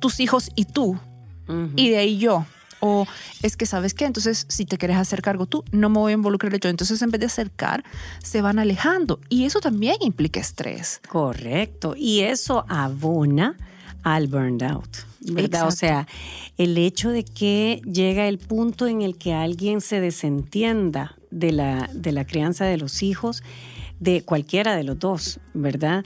tus 0.00 0.20
hijos 0.20 0.50
y 0.54 0.64
tú, 0.64 0.98
y 1.76 1.90
de 1.90 1.98
ahí 1.98 2.16
yo. 2.18 2.46
O 2.80 3.06
es 3.42 3.56
que, 3.56 3.66
¿sabes 3.66 3.94
qué? 3.94 4.04
Entonces, 4.04 4.46
si 4.48 4.64
te 4.64 4.78
quieres 4.78 4.96
hacer 4.96 5.22
cargo 5.22 5.46
tú, 5.46 5.64
no 5.72 5.88
me 5.88 5.98
voy 5.98 6.12
a 6.12 6.14
involucrar 6.14 6.58
yo. 6.58 6.68
Entonces, 6.68 7.00
en 7.02 7.10
vez 7.10 7.20
de 7.20 7.26
acercar, 7.26 7.84
se 8.22 8.42
van 8.42 8.58
alejando. 8.58 9.20
Y 9.28 9.44
eso 9.44 9.60
también 9.60 9.96
implica 10.00 10.40
estrés. 10.40 11.00
Correcto. 11.08 11.94
Y 11.96 12.20
eso 12.20 12.64
abona 12.68 13.56
al 14.02 14.28
burned 14.28 14.62
out. 14.62 14.96
¿verdad? 15.32 15.66
O 15.66 15.70
sea, 15.70 16.06
el 16.58 16.76
hecho 16.76 17.10
de 17.10 17.24
que 17.24 17.80
llega 17.90 18.28
el 18.28 18.38
punto 18.38 18.86
en 18.86 19.02
el 19.02 19.16
que 19.16 19.32
alguien 19.32 19.80
se 19.80 20.00
desentienda 20.00 21.16
de 21.30 21.52
la, 21.52 21.88
de 21.92 22.12
la 22.12 22.26
crianza 22.26 22.64
de 22.64 22.76
los 22.76 23.02
hijos, 23.02 23.42
de 24.00 24.22
cualquiera 24.22 24.76
de 24.76 24.84
los 24.84 24.98
dos, 24.98 25.40
¿verdad? 25.54 26.04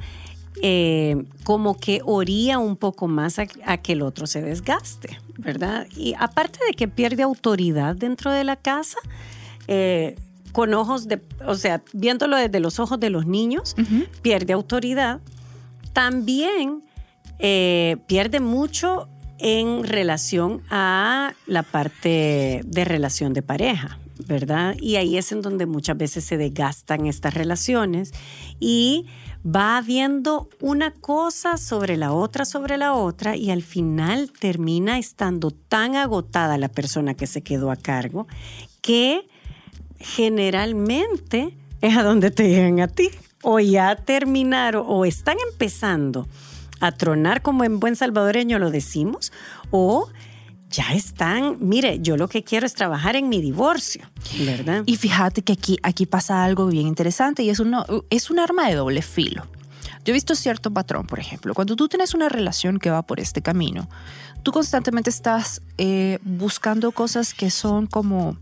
Eh, 0.62 1.24
como 1.44 1.78
que 1.78 2.00
oría 2.04 2.58
un 2.58 2.76
poco 2.76 3.06
más 3.06 3.38
a, 3.38 3.46
a 3.64 3.76
que 3.78 3.92
el 3.92 4.02
otro 4.02 4.26
se 4.26 4.42
desgaste, 4.42 5.18
¿verdad? 5.36 5.86
Y 5.96 6.14
aparte 6.18 6.58
de 6.66 6.72
que 6.74 6.88
pierde 6.88 7.22
autoridad 7.22 7.94
dentro 7.94 8.32
de 8.32 8.44
la 8.44 8.56
casa, 8.56 8.98
eh, 9.68 10.16
con 10.52 10.74
ojos 10.74 11.06
de, 11.06 11.20
o 11.46 11.54
sea, 11.54 11.82
viéndolo 11.92 12.36
desde 12.36 12.58
los 12.58 12.80
ojos 12.80 12.98
de 12.98 13.10
los 13.10 13.26
niños, 13.26 13.76
pierde 14.22 14.54
autoridad, 14.54 15.20
también 15.92 16.82
eh, 17.38 17.98
pierde 18.06 18.40
mucho 18.40 19.08
en 19.38 19.84
relación 19.84 20.62
a 20.70 21.34
la 21.46 21.62
parte 21.62 22.62
de 22.64 22.84
relación 22.84 23.34
de 23.34 23.42
pareja, 23.42 23.98
¿verdad? 24.26 24.74
Y 24.80 24.96
ahí 24.96 25.16
es 25.16 25.30
en 25.30 25.42
donde 25.42 25.66
muchas 25.66 25.96
veces 25.96 26.24
se 26.24 26.36
desgastan 26.36 27.06
estas 27.06 27.34
relaciones 27.34 28.12
y 28.58 29.06
va 29.54 29.76
habiendo 29.76 30.48
una 30.60 30.92
cosa 30.92 31.56
sobre 31.56 31.96
la 31.96 32.12
otra, 32.12 32.44
sobre 32.44 32.76
la 32.76 32.92
otra, 32.92 33.36
y 33.36 33.50
al 33.50 33.62
final 33.62 34.30
termina 34.38 34.98
estando 34.98 35.50
tan 35.50 35.96
agotada 35.96 36.58
la 36.58 36.68
persona 36.68 37.14
que 37.14 37.26
se 37.26 37.42
quedó 37.42 37.70
a 37.70 37.76
cargo 37.76 38.26
que 38.82 39.28
generalmente 39.98 41.56
es 41.80 41.96
a 41.96 42.02
donde 42.02 42.30
te 42.30 42.48
llegan 42.48 42.80
a 42.80 42.88
ti. 42.88 43.10
O 43.42 43.60
ya 43.60 43.94
terminaron 43.94 44.84
o 44.86 45.04
están 45.04 45.36
empezando 45.52 46.26
a 46.80 46.92
tronar 46.92 47.42
como 47.42 47.64
en 47.64 47.78
buen 47.80 47.96
salvadoreño 47.96 48.58
lo 48.58 48.70
decimos, 48.70 49.32
o 49.70 50.08
ya 50.70 50.92
están, 50.92 51.56
mire, 51.60 52.00
yo 52.00 52.16
lo 52.16 52.28
que 52.28 52.44
quiero 52.44 52.66
es 52.66 52.74
trabajar 52.74 53.16
en 53.16 53.28
mi 53.28 53.40
divorcio, 53.40 54.02
¿verdad? 54.40 54.82
Y 54.86 54.96
fíjate 54.96 55.42
que 55.42 55.54
aquí, 55.54 55.78
aquí 55.82 56.06
pasa 56.06 56.44
algo 56.44 56.66
bien 56.66 56.86
interesante 56.86 57.42
y 57.42 57.50
es, 57.50 57.58
uno, 57.60 57.86
es 58.10 58.30
un 58.30 58.38
arma 58.38 58.68
de 58.68 58.74
doble 58.74 59.02
filo. 59.02 59.46
Yo 60.04 60.12
he 60.12 60.14
visto 60.14 60.34
cierto 60.34 60.70
patrón, 60.70 61.06
por 61.06 61.18
ejemplo, 61.18 61.54
cuando 61.54 61.76
tú 61.76 61.88
tienes 61.88 62.14
una 62.14 62.28
relación 62.28 62.78
que 62.78 62.90
va 62.90 63.02
por 63.02 63.20
este 63.20 63.42
camino, 63.42 63.88
tú 64.42 64.52
constantemente 64.52 65.10
estás 65.10 65.62
eh, 65.78 66.18
buscando 66.22 66.92
cosas 66.92 67.34
que 67.34 67.50
son 67.50 67.86
como, 67.86 68.36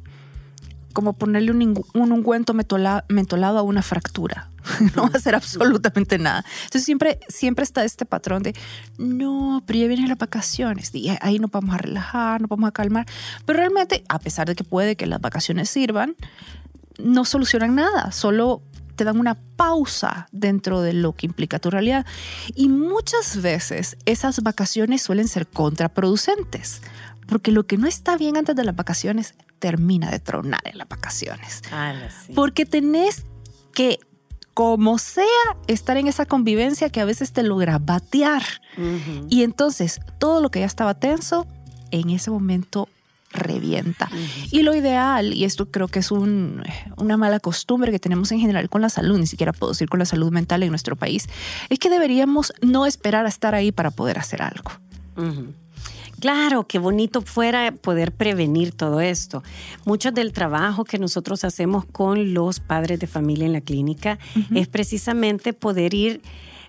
como 0.96 1.12
ponerle 1.12 1.50
un, 1.50 1.84
ungüento 1.92 2.54
metola- 2.54 3.04
mentolado 3.10 3.58
a 3.58 3.62
una 3.62 3.82
fractura. 3.82 4.48
no 4.96 5.02
va 5.02 5.10
a 5.12 5.18
hacer 5.18 5.34
absolutamente 5.34 6.16
nada. 6.16 6.42
Entonces 6.64 6.84
siempre, 6.84 7.20
siempre 7.28 7.64
está 7.64 7.84
este 7.84 8.06
patrón 8.06 8.42
de, 8.42 8.54
no, 8.96 9.62
pero 9.66 9.78
ya 9.78 9.88
vienen 9.88 10.08
las 10.08 10.16
vacaciones 10.16 10.94
y 10.94 11.10
ahí 11.20 11.38
nos 11.38 11.50
vamos 11.50 11.74
a 11.74 11.78
relajar, 11.78 12.40
nos 12.40 12.48
vamos 12.48 12.66
a 12.66 12.72
calmar. 12.72 13.04
Pero 13.44 13.58
realmente, 13.58 14.04
a 14.08 14.18
pesar 14.18 14.48
de 14.48 14.54
que 14.54 14.64
puede 14.64 14.96
que 14.96 15.04
las 15.04 15.20
vacaciones 15.20 15.68
sirvan, 15.68 16.16
no 16.98 17.26
solucionan 17.26 17.74
nada, 17.74 18.10
solo 18.10 18.62
te 18.94 19.04
dan 19.04 19.20
una 19.20 19.34
pausa 19.34 20.28
dentro 20.32 20.80
de 20.80 20.94
lo 20.94 21.12
que 21.12 21.26
implica 21.26 21.58
tu 21.58 21.70
realidad. 21.70 22.06
Y 22.54 22.70
muchas 22.70 23.42
veces 23.42 23.98
esas 24.06 24.42
vacaciones 24.42 25.02
suelen 25.02 25.28
ser 25.28 25.46
contraproducentes, 25.46 26.80
porque 27.26 27.50
lo 27.52 27.66
que 27.66 27.76
no 27.76 27.86
está 27.86 28.16
bien 28.16 28.36
antes 28.36 28.54
de 28.56 28.64
las 28.64 28.74
vacaciones 28.76 29.34
termina 29.58 30.10
de 30.10 30.18
tronar 30.20 30.60
en 30.64 30.78
las 30.78 30.88
vacaciones. 30.88 31.62
Ala, 31.72 32.10
sí. 32.10 32.32
Porque 32.34 32.66
tenés 32.66 33.24
que, 33.74 33.98
como 34.54 34.98
sea, 34.98 35.24
estar 35.66 35.96
en 35.96 36.06
esa 36.06 36.26
convivencia 36.26 36.90
que 36.90 37.00
a 37.00 37.04
veces 37.04 37.32
te 37.32 37.42
logra 37.42 37.78
batear. 37.78 38.42
Ujú. 38.76 39.26
Y 39.28 39.42
entonces 39.42 40.00
todo 40.18 40.40
lo 40.40 40.50
que 40.50 40.60
ya 40.60 40.66
estaba 40.66 40.94
tenso, 40.94 41.46
en 41.90 42.10
ese 42.10 42.30
momento 42.30 42.88
revienta. 43.32 44.08
Y 44.50 44.62
lo 44.62 44.74
ideal, 44.74 45.34
y 45.34 45.44
esto 45.44 45.70
creo 45.70 45.88
que 45.88 45.98
es 45.98 46.10
un- 46.10 46.62
una 46.96 47.16
mala 47.16 47.38
costumbre 47.40 47.90
que 47.92 47.98
tenemos 47.98 48.32
en 48.32 48.40
general 48.40 48.68
con 48.70 48.80
la 48.80 48.88
salud, 48.88 49.18
ni 49.18 49.26
siquiera 49.26 49.52
puedo 49.52 49.72
decir 49.72 49.88
con 49.88 49.98
la 49.98 50.06
salud 50.06 50.30
mental 50.32 50.62
en 50.62 50.70
nuestro 50.70 50.96
país, 50.96 51.28
es 51.68 51.78
que 51.78 51.90
deberíamos 51.90 52.52
no 52.62 52.86
esperar 52.86 53.26
a 53.26 53.28
estar 53.28 53.54
ahí 53.54 53.72
para 53.72 53.90
poder 53.90 54.18
hacer 54.18 54.42
algo. 54.42 54.70
Ujú. 55.16 55.52
Claro, 56.26 56.66
qué 56.66 56.80
bonito 56.80 57.22
fuera 57.22 57.70
poder 57.70 58.10
prevenir 58.10 58.72
todo 58.72 59.00
esto. 59.00 59.44
Mucho 59.84 60.10
del 60.10 60.32
trabajo 60.32 60.82
que 60.82 60.98
nosotros 60.98 61.44
hacemos 61.44 61.84
con 61.84 62.34
los 62.34 62.58
padres 62.58 62.98
de 62.98 63.06
familia 63.06 63.46
en 63.46 63.52
la 63.52 63.60
clínica 63.60 64.18
es 64.52 64.66
precisamente 64.66 65.52
poder 65.52 65.94
ir 65.94 66.20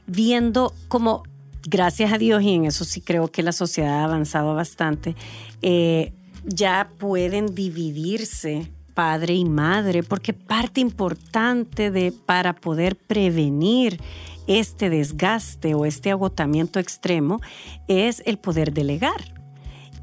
viendo 0.06 0.76
como, 0.90 1.24
gracias 1.64 2.14
a 2.14 2.20
Dios, 2.20 2.44
y 2.44 2.54
en 2.54 2.66
eso 2.66 2.86
sí 2.86 3.02
creo 3.02 3.30
que 3.30 3.42
la 3.42 3.52
sociedad 3.52 4.02
ha 4.02 4.04
avanzado 4.04 4.54
bastante, 4.54 5.16
eh, 5.64 6.14
ya 6.46 6.92
pueden 7.00 7.56
dividirse 7.56 8.72
padre 8.94 9.34
y 9.34 9.46
madre, 9.46 10.04
porque 10.04 10.34
parte 10.34 10.82
importante 10.82 11.90
de 11.90 12.12
para 12.12 12.54
poder 12.54 12.96
prevenir 12.96 14.00
este 14.46 14.92
desgaste 14.92 15.74
o 15.74 15.88
este 15.88 16.12
agotamiento 16.12 16.78
extremo 16.78 17.42
es 17.88 18.22
el 18.28 18.38
poder 18.38 18.72
delegar. 18.72 19.37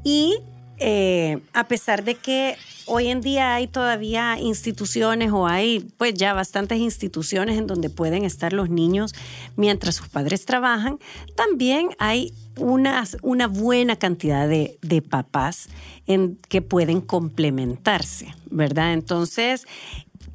Y 0.05 0.37
eh, 0.77 1.39
a 1.53 1.67
pesar 1.67 2.03
de 2.03 2.13
que 2.13 2.55
hoy 2.85 3.07
en 3.07 3.21
día 3.21 3.55
hay 3.55 3.67
todavía 3.67 4.39
instituciones 4.39 5.31
o 5.31 5.47
hay 5.47 5.79
pues 5.97 6.13
ya 6.13 6.33
bastantes 6.33 6.77
instituciones 6.77 7.57
en 7.57 7.65
donde 7.65 7.89
pueden 7.89 8.23
estar 8.23 8.53
los 8.53 8.69
niños 8.69 9.15
mientras 9.55 9.95
sus 9.95 10.07
padres 10.07 10.45
trabajan, 10.45 10.99
también 11.35 11.89
hay 11.97 12.33
una 12.57 13.47
buena 13.47 13.95
cantidad 13.95 14.47
de, 14.47 14.77
de 14.81 15.01
papás 15.01 15.69
en, 16.05 16.37
que 16.49 16.61
pueden 16.61 17.01
complementarse, 17.01 18.33
¿verdad? 18.51 18.93
Entonces, 18.93 19.65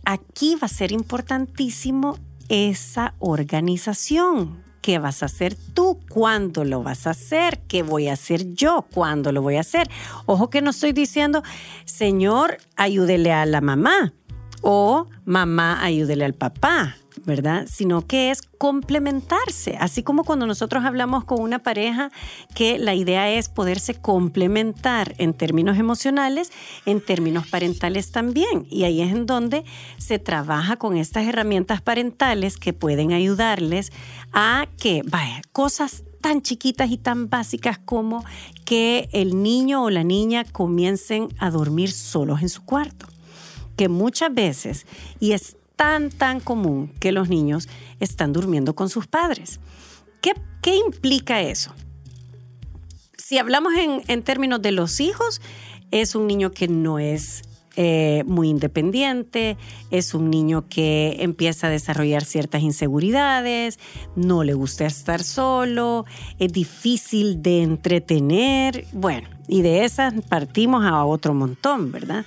aquí 0.04 0.56
va 0.56 0.66
a 0.66 0.68
ser 0.68 0.90
importantísimo 0.90 2.18
esa 2.48 3.14
organización. 3.20 4.69
¿Qué 4.80 4.98
vas 4.98 5.22
a 5.22 5.26
hacer 5.26 5.56
tú? 5.74 6.00
¿Cuándo 6.08 6.64
lo 6.64 6.82
vas 6.82 7.06
a 7.06 7.10
hacer? 7.10 7.58
¿Qué 7.68 7.82
voy 7.82 8.08
a 8.08 8.14
hacer 8.14 8.54
yo? 8.54 8.86
¿Cuándo 8.92 9.30
lo 9.32 9.42
voy 9.42 9.56
a 9.56 9.60
hacer? 9.60 9.90
Ojo 10.26 10.48
que 10.48 10.62
no 10.62 10.70
estoy 10.70 10.92
diciendo, 10.92 11.42
Señor, 11.84 12.58
ayúdele 12.76 13.32
a 13.32 13.44
la 13.44 13.60
mamá 13.60 14.14
o 14.62 15.06
mamá, 15.24 15.82
ayúdele 15.82 16.24
al 16.24 16.34
papá, 16.34 16.96
¿verdad? 17.24 17.66
Sino 17.68 18.06
que 18.06 18.30
es 18.30 18.42
complementarse. 18.42 19.76
Así 19.78 20.02
como 20.02 20.24
cuando 20.24 20.46
nosotros 20.46 20.85
hablamos 20.85 21.24
con 21.24 21.40
una 21.40 21.59
pareja, 21.59 22.11
que 22.54 22.78
la 22.78 22.94
idea 22.94 23.30
es 23.30 23.48
poderse 23.48 23.94
complementar 23.94 25.14
en 25.18 25.35
términos 25.35 25.78
emocionales, 25.78 26.52
en 26.87 27.00
términos 27.00 27.46
parentales 27.48 28.12
también. 28.12 28.66
Y 28.70 28.85
ahí 28.85 29.00
es 29.00 29.12
en 29.12 29.26
donde 29.26 29.64
se 29.98 30.18
trabaja 30.18 30.76
con 30.76 30.96
estas 30.96 31.26
herramientas 31.26 31.80
parentales 31.80 32.56
que 32.56 32.72
pueden 32.72 33.12
ayudarles 33.12 33.92
a 34.33 34.66
que, 34.78 35.02
vaya, 35.06 35.42
cosas 35.52 36.04
tan 36.20 36.42
chiquitas 36.42 36.90
y 36.90 36.98
tan 36.98 37.30
básicas 37.30 37.78
como 37.78 38.24
que 38.64 39.09
el 39.12 39.42
niño 39.42 39.85
o 39.85 39.90
la 39.90 40.04
niña 40.04 40.44
comiencen 40.44 41.28
a 41.38 41.50
dormir 41.50 41.90
solos 41.90 42.42
en 42.42 42.48
su 42.48 42.64
cuarto 42.64 43.06
que 43.80 43.88
muchas 43.88 44.35
veces, 44.35 44.85
y 45.20 45.33
es 45.33 45.56
tan, 45.80 46.10
tan 46.10 46.40
común 46.40 46.92
que 47.00 47.10
los 47.10 47.30
niños 47.30 47.66
están 48.00 48.34
durmiendo 48.34 48.74
con 48.74 48.90
sus 48.90 49.06
padres. 49.06 49.60
¿Qué, 50.20 50.34
qué 50.60 50.76
implica 50.76 51.40
eso? 51.40 51.74
Si 53.16 53.38
hablamos 53.38 53.72
en, 53.72 54.02
en 54.06 54.22
términos 54.22 54.60
de 54.60 54.72
los 54.72 55.00
hijos, 55.00 55.40
es 55.90 56.14
un 56.14 56.26
niño 56.26 56.50
que 56.50 56.68
no 56.68 56.98
es 56.98 57.44
eh, 57.76 58.24
muy 58.26 58.50
independiente, 58.50 59.56
es 59.90 60.12
un 60.12 60.28
niño 60.28 60.68
que 60.68 61.16
empieza 61.20 61.68
a 61.68 61.70
desarrollar 61.70 62.26
ciertas 62.26 62.60
inseguridades, 62.60 63.78
no 64.16 64.44
le 64.44 64.52
gusta 64.52 64.84
estar 64.84 65.22
solo, 65.22 66.04
es 66.38 66.52
difícil 66.52 67.40
de 67.40 67.62
entretener, 67.62 68.84
bueno, 68.92 69.30
y 69.48 69.62
de 69.62 69.86
esas 69.86 70.12
partimos 70.28 70.84
a 70.84 71.06
otro 71.06 71.32
montón, 71.32 71.90
¿verdad? 71.90 72.26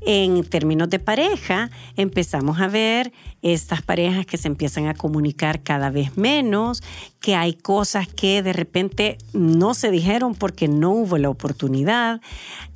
En 0.00 0.44
términos 0.44 0.88
de 0.90 1.00
pareja, 1.00 1.70
empezamos 1.96 2.60
a 2.60 2.68
ver 2.68 3.12
estas 3.42 3.82
parejas 3.82 4.26
que 4.26 4.36
se 4.36 4.48
empiezan 4.48 4.86
a 4.86 4.94
comunicar 4.94 5.62
cada 5.62 5.90
vez 5.90 6.16
menos, 6.16 6.82
que 7.20 7.34
hay 7.34 7.54
cosas 7.54 8.06
que 8.06 8.42
de 8.42 8.52
repente 8.52 9.18
no 9.32 9.74
se 9.74 9.90
dijeron 9.90 10.34
porque 10.34 10.68
no 10.68 10.92
hubo 10.92 11.18
la 11.18 11.28
oportunidad. 11.28 12.20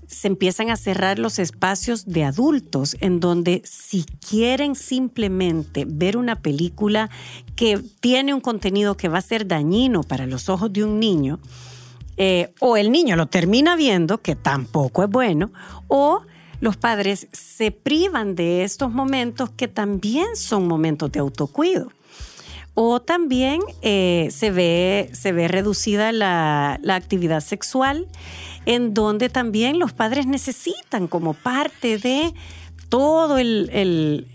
Se 0.09 0.29
empiezan 0.29 0.69
a 0.71 0.77
cerrar 0.77 1.19
los 1.19 1.39
espacios 1.39 2.07
de 2.07 2.25
adultos 2.25 2.97
en 3.01 3.21
donde 3.21 3.63
si 3.65 4.05
quieren 4.29 4.75
simplemente 4.75 5.85
ver 5.87 6.17
una 6.17 6.37
película 6.37 7.09
que 7.55 7.81
tiene 8.01 8.35
un 8.35 8.41
contenido 8.41 8.97
que 8.97 9.09
va 9.09 9.19
a 9.19 9.23
ser 9.23 9.47
dañino 9.47 10.03
para 10.03 10.27
los 10.27 10.49
ojos 10.49 10.73
de 10.73 10.85
un 10.85 10.99
niño, 10.99 11.39
eh, 12.19 12.53
o 12.61 12.77
el 12.77 12.93
niño 12.93 13.17
lo 13.17 13.27
termina 13.27 13.75
viendo, 13.75 14.19
que 14.19 14.37
tampoco 14.37 15.03
es 15.03 15.09
bueno, 15.09 15.51
o 15.89 16.23
los 16.63 16.77
padres 16.77 17.27
se 17.33 17.73
privan 17.73 18.37
de 18.37 18.63
estos 18.63 18.93
momentos 18.93 19.51
que 19.51 19.67
también 19.67 20.37
son 20.37 20.69
momentos 20.69 21.11
de 21.11 21.19
autocuido. 21.19 21.91
O 22.75 23.03
también 23.03 23.61
eh, 23.83 24.29
se, 24.31 24.53
ve, 24.53 25.11
se 25.13 25.33
ve 25.33 25.49
reducida 25.49 26.13
la, 26.13 26.79
la 26.81 26.95
actividad 26.95 27.41
sexual, 27.41 28.07
en 28.65 28.95
donde 28.95 29.29
también 29.29 29.81
los 29.81 29.93
padres 29.93 30.27
necesitan 30.27 31.09
como 31.09 31.35
parte 31.35 31.99
de 31.99 32.33
todo 32.89 33.39
el, 33.39 33.69
el- 33.73 34.27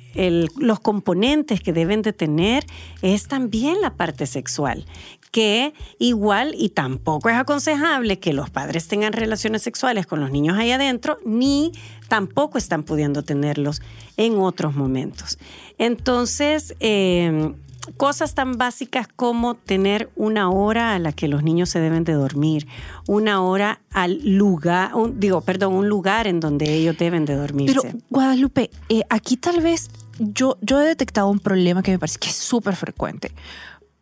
los 0.58 0.80
componentes 0.82 1.62
que 1.62 1.72
deben 1.72 2.02
de 2.02 2.12
tener, 2.12 2.66
es 3.02 3.28
también 3.28 3.80
la 3.82 3.94
parte 3.96 4.26
sexual 4.26 4.86
que 5.30 5.74
igual 6.00 6.56
y 6.58 6.70
tampoco 6.70 7.30
es 7.30 7.36
aconsejable 7.36 8.18
que 8.18 8.34
los 8.34 8.50
padres 8.50 8.88
tengan 8.88 9.14
relaciones 9.14 9.62
sexuales 9.62 10.08
con 10.08 10.20
los 10.22 10.32
niños 10.32 10.58
ahí 10.58 10.72
adentro, 10.72 11.20
ni 11.26 11.74
tampoco 12.08 12.58
están 12.58 12.84
pudiendo 12.84 13.24
tenerlos 13.24 13.82
en 14.18 14.38
otros 14.40 14.76
momentos. 14.76 15.38
Entonces, 15.78 16.76
eh, 16.80 17.54
cosas 17.96 18.36
tan 18.36 18.58
básicas 18.58 19.08
como 19.16 19.56
tener 19.56 20.10
una 20.16 20.50
hora 20.50 20.94
a 20.94 21.00
la 21.00 21.14
que 21.14 21.28
los 21.30 21.44
niños 21.44 21.70
se 21.70 21.80
deben 21.80 22.04
de 22.04 22.14
dormir, 22.14 22.68
una 23.08 23.42
hora 23.42 23.80
al 23.94 24.20
lugar, 24.24 24.94
un- 24.96 25.20
digo, 25.20 25.40
perdón, 25.42 25.74
un 25.74 25.88
lugar 25.88 26.28
en 26.28 26.40
donde 26.42 26.74
ellos 26.74 26.98
deben 26.98 27.24
de 27.26 27.36
dormirse. 27.36 27.80
Pero 27.82 27.98
Guadalupe, 28.10 28.70
eh, 28.90 29.04
aquí 29.10 29.38
tal 29.38 29.62
vez 29.62 29.90
yo, 30.20 30.58
yo 30.62 30.82
he 30.82 30.86
detectado 30.86 31.30
un 31.30 31.40
problema 31.40 31.82
que 31.82 31.92
me 31.92 32.00
parece 32.00 32.20
que 32.20 32.28
es 32.30 32.36
súper 32.36 32.76
frecuente. 32.76 33.32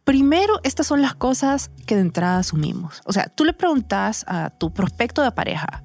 Primero, 0.03 0.59
estas 0.63 0.87
son 0.87 1.01
las 1.01 1.13
cosas 1.15 1.69
que 1.85 1.95
de 1.95 2.01
entrada 2.01 2.37
asumimos. 2.39 3.01
O 3.05 3.13
sea, 3.13 3.25
tú 3.35 3.43
le 3.43 3.53
preguntas 3.53 4.23
a 4.27 4.49
tu 4.51 4.71
prospecto 4.71 5.21
de 5.23 5.31
pareja, 5.31 5.83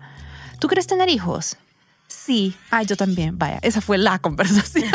¿tú 0.58 0.68
quieres 0.68 0.86
tener 0.86 1.08
hijos? 1.08 1.56
Sí, 2.10 2.56
ah, 2.70 2.82
yo 2.82 2.96
también. 2.96 3.38
Vaya, 3.38 3.60
esa 3.62 3.80
fue 3.80 3.96
la 3.96 4.18
conversación. 4.20 4.90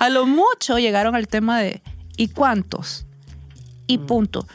a 0.00 0.08
lo 0.10 0.26
mucho 0.26 0.78
llegaron 0.78 1.14
al 1.14 1.28
tema 1.28 1.60
de 1.60 1.82
¿y 2.16 2.28
cuántos? 2.28 3.06
Y 3.86 3.98
punto. 3.98 4.46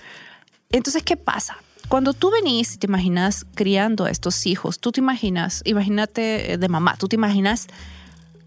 Entonces, 0.70 1.02
¿qué 1.04 1.16
pasa? 1.16 1.58
Cuando 1.88 2.14
tú 2.14 2.30
venís 2.30 2.76
y 2.76 2.78
te 2.78 2.88
imaginas 2.88 3.46
criando 3.56 4.06
a 4.06 4.10
estos 4.10 4.46
hijos, 4.46 4.80
tú 4.80 4.92
te 4.92 5.00
imaginas, 5.00 5.62
imagínate 5.66 6.54
eh, 6.54 6.58
de 6.58 6.70
mamá, 6.70 6.98
tú 6.98 7.08
te 7.08 7.16
imaginas 7.16 7.68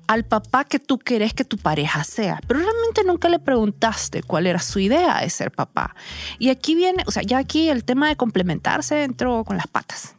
al 0.06 0.24
papá 0.24 0.64
que 0.64 0.78
tú 0.78 0.98
querés 0.98 1.32
que 1.32 1.44
tu 1.44 1.56
pareja 1.56 2.04
sea, 2.04 2.40
pero 2.46 2.60
realmente 2.60 3.04
nunca 3.04 3.30
le 3.30 3.38
preguntaste 3.38 4.22
cuál 4.22 4.46
era 4.46 4.58
su 4.58 4.78
idea 4.78 5.20
de 5.20 5.30
ser 5.30 5.50
papá. 5.50 5.94
Y 6.38 6.50
aquí 6.50 6.74
viene, 6.74 7.02
o 7.06 7.10
sea, 7.10 7.22
ya 7.22 7.38
aquí 7.38 7.70
el 7.70 7.84
tema 7.84 8.08
de 8.08 8.16
complementarse 8.16 9.02
entró 9.02 9.44
con 9.44 9.56
las 9.56 9.66
patas. 9.66 10.14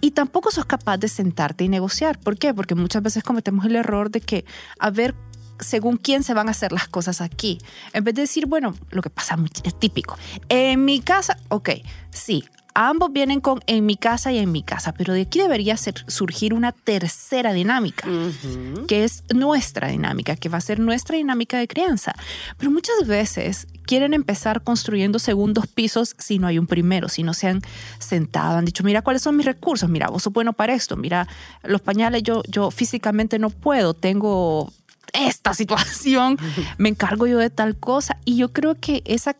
Y 0.00 0.10
tampoco 0.12 0.50
sos 0.50 0.66
capaz 0.66 0.98
de 0.98 1.08
sentarte 1.08 1.64
y 1.64 1.68
negociar. 1.68 2.18
¿Por 2.18 2.38
qué? 2.38 2.54
Porque 2.54 2.74
muchas 2.74 3.02
veces 3.02 3.22
cometemos 3.22 3.64
el 3.64 3.76
error 3.76 4.10
de 4.10 4.20
que, 4.20 4.44
a 4.78 4.90
ver, 4.90 5.14
según 5.60 5.96
quién 5.96 6.22
se 6.22 6.34
van 6.34 6.48
a 6.48 6.52
hacer 6.52 6.72
las 6.72 6.88
cosas 6.88 7.20
aquí. 7.20 7.58
En 7.92 8.04
vez 8.04 8.14
de 8.14 8.22
decir, 8.22 8.46
bueno, 8.46 8.74
lo 8.90 9.02
que 9.02 9.10
pasa 9.10 9.36
es 9.64 9.78
típico. 9.78 10.16
En 10.48 10.84
mi 10.84 11.00
casa, 11.00 11.38
ok, 11.48 11.70
sí, 12.10 12.44
ambos 12.80 13.12
vienen 13.12 13.40
con 13.40 13.60
en 13.66 13.84
mi 13.86 13.96
casa 13.96 14.30
y 14.30 14.38
en 14.38 14.52
mi 14.52 14.62
casa, 14.62 14.92
pero 14.92 15.12
de 15.12 15.22
aquí 15.22 15.40
debería 15.40 15.76
ser- 15.76 16.04
surgir 16.06 16.54
una 16.54 16.70
tercera 16.70 17.52
dinámica 17.52 18.06
Ujú. 18.08 18.86
que 18.86 19.02
es 19.02 19.24
nuestra 19.34 19.88
dinámica, 19.88 20.36
que 20.36 20.48
va 20.48 20.58
a 20.58 20.60
ser 20.60 20.78
nuestra 20.78 21.16
dinámica 21.16 21.58
de 21.58 21.66
crianza. 21.66 22.14
Pero 22.56 22.70
muchas 22.70 23.06
veces 23.06 23.66
quieren 23.84 24.14
empezar 24.14 24.62
construyendo 24.62 25.18
segundos 25.18 25.66
pisos 25.66 26.14
si 26.18 26.38
no 26.38 26.46
hay 26.46 26.58
un 26.58 26.68
primero, 26.68 27.08
si 27.08 27.24
no 27.24 27.34
se 27.34 27.48
han 27.48 27.62
sentado, 27.98 28.58
han 28.58 28.64
dicho, 28.64 28.84
mira 28.84 29.02
cuáles 29.02 29.22
son 29.22 29.36
mis 29.36 29.46
recursos, 29.46 29.88
mira, 29.90 30.08
vos 30.08 30.22
sos 30.22 30.32
bueno 30.32 30.52
para 30.52 30.72
esto, 30.74 30.96
mira, 30.96 31.26
los 31.64 31.80
pañales 31.80 32.22
yo, 32.22 32.42
yo 32.48 32.70
físicamente 32.70 33.38
no 33.40 33.50
puedo, 33.50 33.94
tengo 33.94 34.72
esta 35.12 35.52
situación, 35.54 36.38
me 36.78 36.90
encargo 36.90 37.26
yo 37.26 37.38
de 37.38 37.50
tal 37.50 37.76
cosa. 37.76 38.18
Y 38.24 38.36
yo 38.36 38.52
creo 38.52 38.76
que 38.76 39.02
esa 39.06 39.36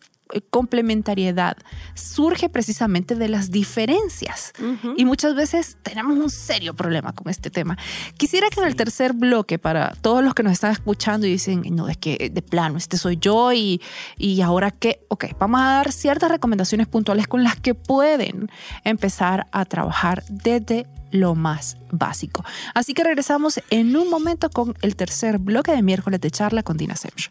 complementariedad 0.50 1.56
surge 1.94 2.48
precisamente 2.48 3.14
de 3.14 3.28
las 3.28 3.50
diferencias. 3.50 4.52
Y 4.96 5.04
muchas 5.04 5.34
veces 5.34 5.76
tenemos 5.82 6.16
un 6.16 6.30
serio 6.30 6.74
problema 6.74 7.12
con 7.12 7.28
este 7.28 7.50
tema. 7.50 7.76
Quisiera 8.16 8.48
que 8.50 8.60
en 8.60 8.66
el 8.66 8.76
tercer 8.76 9.12
bloque, 9.12 9.58
para 9.58 9.92
todos 10.00 10.22
los 10.22 10.34
que 10.34 10.42
nos 10.42 10.52
están 10.52 10.72
escuchando 10.72 11.26
y 11.26 11.30
dicen, 11.30 11.62
no, 11.70 11.88
es 11.88 11.96
que 11.96 12.30
de 12.32 12.42
plano, 12.42 12.78
este 12.78 12.96
soy 12.96 13.16
yo 13.16 13.52
y, 13.52 13.80
y 14.16 14.40
ahora 14.40 14.70
qué, 14.70 15.04
ok, 15.08 15.26
vamos 15.38 15.60
a 15.60 15.64
dar 15.64 15.92
ciertas 15.92 16.30
recomendaciones 16.30 16.86
puntuales 16.86 17.26
con 17.26 17.42
las 17.42 17.56
que 17.56 17.74
pueden 17.74 18.50
empezar 18.84 19.46
a 19.52 19.64
trabajar 19.64 20.24
desde 20.28 20.86
lo 21.10 21.34
más 21.34 21.78
básico. 21.90 22.44
Así 22.74 22.94
que 22.94 23.04
regresamos 23.04 23.60
en 23.70 23.96
un 23.96 24.10
momento 24.10 24.50
con 24.50 24.74
el 24.82 24.96
tercer 24.96 25.38
bloque 25.38 25.72
de 25.72 25.82
miércoles 25.82 26.20
de 26.20 26.30
charla 26.30 26.62
con 26.62 26.76
Dina 26.76 26.96
Semch. 26.96 27.30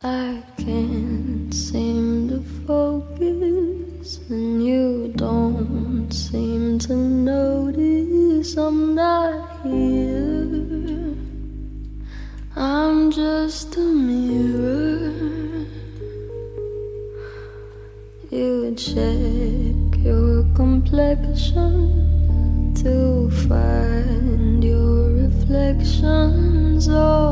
I 0.00 0.40
can't 0.56 1.52
focus, 2.68 4.20
and 4.28 4.62
you 4.62 5.10
don't 5.16 6.10
seem 6.12 6.78
to 6.78 6.94
notice 6.94 8.58
I'm 8.58 8.94
not 8.94 9.62
here. 9.62 11.16
I'm 12.54 13.10
just 13.10 13.74
a 13.74 13.80
mirror. 13.80 15.14
You 18.30 18.74
check 18.76 20.04
your 20.04 20.44
complexion, 20.54 21.64
to 22.82 23.30
find 23.48 24.62
your 24.62 25.08
reflections 25.24 26.86
all 26.90 27.27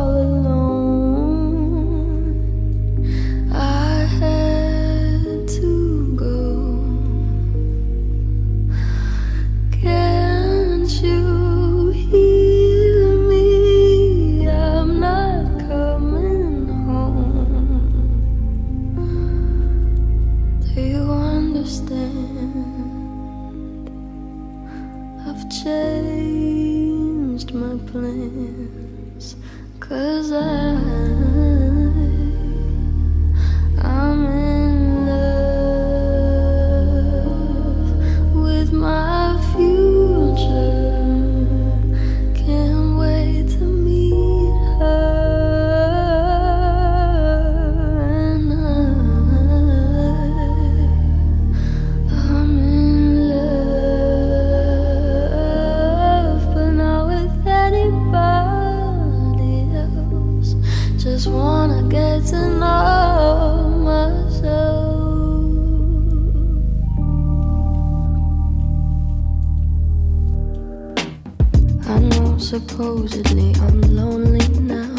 supposedly 72.47 73.53
I'm 73.57 73.81
lonely 73.97 74.47
now. 74.61 74.95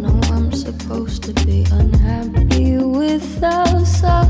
No, 0.00 0.18
I'm 0.32 0.50
supposed 0.50 1.24
to 1.24 1.32
be 1.44 1.66
unhappy 1.70 2.78
without 2.78 3.84
someone. 3.86 4.29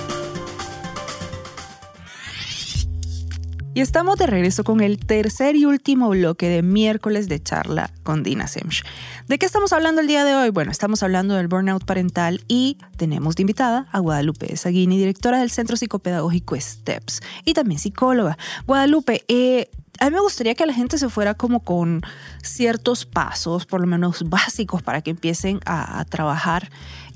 Y 3.73 3.79
estamos 3.79 4.17
de 4.17 4.27
regreso 4.27 4.65
con 4.65 4.81
el 4.81 4.99
tercer 4.99 5.55
y 5.55 5.63
último 5.63 6.09
bloque 6.09 6.49
de 6.49 6.61
miércoles 6.61 7.29
de 7.29 7.41
charla 7.41 7.89
con 8.03 8.21
Dina 8.21 8.47
Semch. 8.47 8.83
¿De 9.29 9.39
qué 9.39 9.45
estamos 9.45 9.71
hablando 9.71 10.01
el 10.01 10.07
día 10.07 10.25
de 10.25 10.35
hoy? 10.35 10.49
Bueno, 10.49 10.71
estamos 10.71 11.03
hablando 11.03 11.35
del 11.35 11.47
burnout 11.47 11.85
parental 11.85 12.43
y 12.49 12.77
tenemos 12.97 13.37
de 13.37 13.43
invitada 13.43 13.87
a 13.93 13.99
Guadalupe 13.99 14.57
Saguini, 14.57 14.97
directora 14.97 15.39
del 15.39 15.51
Centro 15.51 15.77
Psicopedagógico 15.77 16.59
STEPS 16.59 17.21
y 17.45 17.53
también 17.53 17.79
psicóloga. 17.79 18.37
Guadalupe, 18.67 19.23
eh, 19.29 19.69
a 20.01 20.09
mí 20.09 20.15
me 20.15 20.21
gustaría 20.21 20.53
que 20.53 20.65
la 20.65 20.73
gente 20.73 20.97
se 20.97 21.07
fuera 21.07 21.35
como 21.35 21.61
con 21.61 22.01
ciertos 22.43 23.05
pasos, 23.05 23.65
por 23.65 23.79
lo 23.79 23.87
menos 23.87 24.27
básicos, 24.27 24.83
para 24.83 25.01
que 25.01 25.11
empiecen 25.11 25.61
a, 25.65 26.03
trabajar 26.09 26.69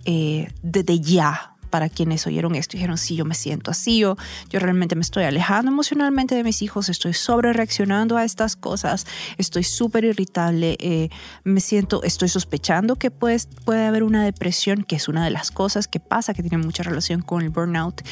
eh, 0.05 0.47
desde 0.61 1.01
ya 1.01 1.54
para 1.75 1.89
quienes 1.89 2.25
oyeron 2.25 2.55
esto 2.55 2.77
dijeron, 2.77 2.97
sí, 2.97 3.17
yo 3.17 3.25
me 3.25 3.35
siento 3.35 3.69
así, 3.69 3.97
yo, 3.97 4.15
yo 4.49 4.61
realmente 4.61 4.95
me 4.95 5.01
estoy 5.01 5.25
alejando 5.25 5.69
emocionalmente 5.69 6.33
de 6.33 6.41
mis 6.41 6.61
hijos, 6.61 6.87
estoy 6.87 7.11
sobre 7.11 7.51
reaccionando 7.51 8.15
a 8.15 8.23
estas 8.23 8.55
cosas, 8.55 9.05
estoy 9.37 9.65
súper 9.65 10.05
irritable, 10.05 10.77
eh, 10.79 11.09
me 11.43 11.59
siento, 11.59 12.01
estoy 12.03 12.29
sospechando 12.29 12.95
que 12.95 13.11
pues, 13.11 13.49
puede 13.65 13.85
haber 13.85 14.03
una 14.03 14.23
depresión, 14.23 14.83
que 14.83 14.95
es 14.95 15.09
una 15.09 15.25
de 15.25 15.31
las 15.31 15.51
cosas 15.51 15.89
que 15.89 15.99
pasa, 15.99 16.33
que 16.33 16.43
tiene 16.43 16.59
mucha 16.59 16.81
relación 16.81 17.21
con 17.21 17.41
el 17.41 17.49
burnout. 17.49 18.03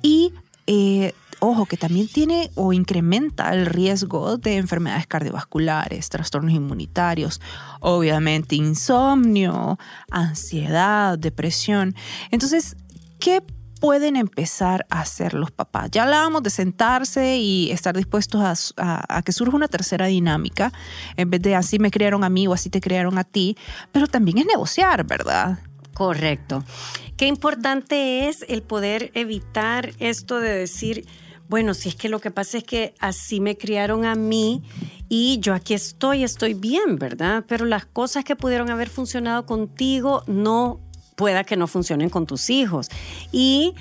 Y 0.00 0.32
eh, 0.66 1.12
ojo, 1.40 1.66
que 1.66 1.76
también 1.76 2.06
tiene 2.06 2.50
o 2.54 2.72
incrementa 2.72 3.52
el 3.52 3.66
riesgo 3.66 4.36
de 4.36 4.56
enfermedades 4.56 5.06
cardiovasculares, 5.06 6.08
trastornos 6.08 6.52
inmunitarios, 6.52 7.40
obviamente 7.80 8.54
insomnio, 8.54 9.78
ansiedad, 10.10 11.18
depresión. 11.18 11.94
Entonces, 12.30 12.76
¿qué 13.20 13.42
pueden 13.80 14.16
empezar 14.16 14.86
a 14.90 15.00
hacer 15.00 15.32
los 15.34 15.50
papás? 15.50 15.90
Ya 15.90 16.02
hablábamos 16.02 16.42
de 16.42 16.50
sentarse 16.50 17.36
y 17.38 17.70
estar 17.70 17.96
dispuestos 17.96 18.74
a, 18.76 19.16
a- 19.16 19.22
que 19.22 19.32
surja 19.32 19.56
una 19.56 19.68
tercera 19.68 20.06
dinámica, 20.06 20.72
en 21.16 21.30
vez 21.30 21.40
de 21.42 21.54
así 21.54 21.78
me 21.78 21.90
criaron 21.90 22.24
a 22.24 22.28
mí 22.28 22.46
o 22.46 22.52
así 22.52 22.68
te 22.70 22.80
criaron 22.80 23.16
a 23.18 23.24
ti, 23.24 23.56
pero 23.92 24.06
también 24.06 24.38
es 24.38 24.46
negociar, 24.46 25.04
¿verdad? 25.04 25.60
Correcto. 25.94 26.64
Qué 27.16 27.26
importante 27.26 28.28
es 28.28 28.44
el 28.48 28.62
poder 28.62 29.10
evitar 29.14 29.92
esto 29.98 30.40
de 30.40 30.50
decir, 30.50 31.06
bueno, 31.48 31.74
si 31.74 31.88
es 31.90 31.94
que 31.96 32.08
lo 32.08 32.20
que 32.20 32.30
pasa 32.30 32.58
es 32.58 32.64
que 32.64 32.94
así 33.00 33.40
me 33.40 33.56
criaron 33.56 34.04
a 34.04 34.14
mí 34.14 34.62
y 35.08 35.40
yo 35.40 35.52
aquí 35.54 35.74
estoy, 35.74 36.22
estoy 36.22 36.54
bien, 36.54 36.96
¿verdad? 36.96 37.44
Pero 37.48 37.64
las 37.64 37.84
cosas 37.86 38.24
que 38.24 38.36
pudieron 38.36 38.70
haber 38.70 38.88
funcionado 38.88 39.44
contigo 39.46 40.22
no 40.26 40.80
pueda 41.20 41.44
que 41.44 41.56
no 41.56 41.66
funcionen 41.66 42.08
con 42.08 42.24
tus 42.26 42.48
hijos. 42.48 42.88
Y 43.30 43.74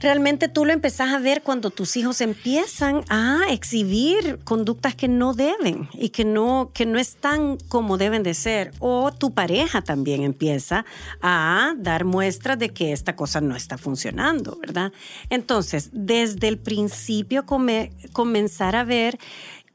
realmente 0.00 0.48
tú 0.48 0.64
lo 0.64 0.72
empezás 0.72 1.14
a 1.14 1.18
ver 1.20 1.42
cuando 1.42 1.70
tus 1.70 1.96
hijos 1.96 2.20
empiezan 2.20 3.02
a 3.08 3.44
exhibir 3.50 4.38
conductas 4.44 4.94
que 4.94 5.08
no 5.08 5.32
deben 5.32 5.88
y 5.94 6.08
que 6.10 6.24
no, 6.24 6.70
que 6.74 6.84
no 6.84 6.98
están 6.98 7.56
como 7.68 7.96
deben 7.96 8.22
de 8.22 8.34
ser. 8.34 8.72
O 8.80 9.12
tu 9.12 9.32
pareja 9.32 9.80
también 9.82 10.22
empieza 10.22 10.84
a 11.22 11.72
dar 11.78 12.04
muestras 12.04 12.58
de 12.58 12.70
que 12.70 12.92
esta 12.92 13.14
cosa 13.14 13.40
no 13.40 13.54
está 13.54 13.78
funcionando, 13.78 14.58
¿verdad? 14.60 14.92
Entonces, 15.30 15.90
desde 15.92 16.48
el 16.48 16.58
principio 16.58 17.46
come- 17.46 17.92
comenzar 18.12 18.74
a 18.76 18.84
ver 18.84 19.18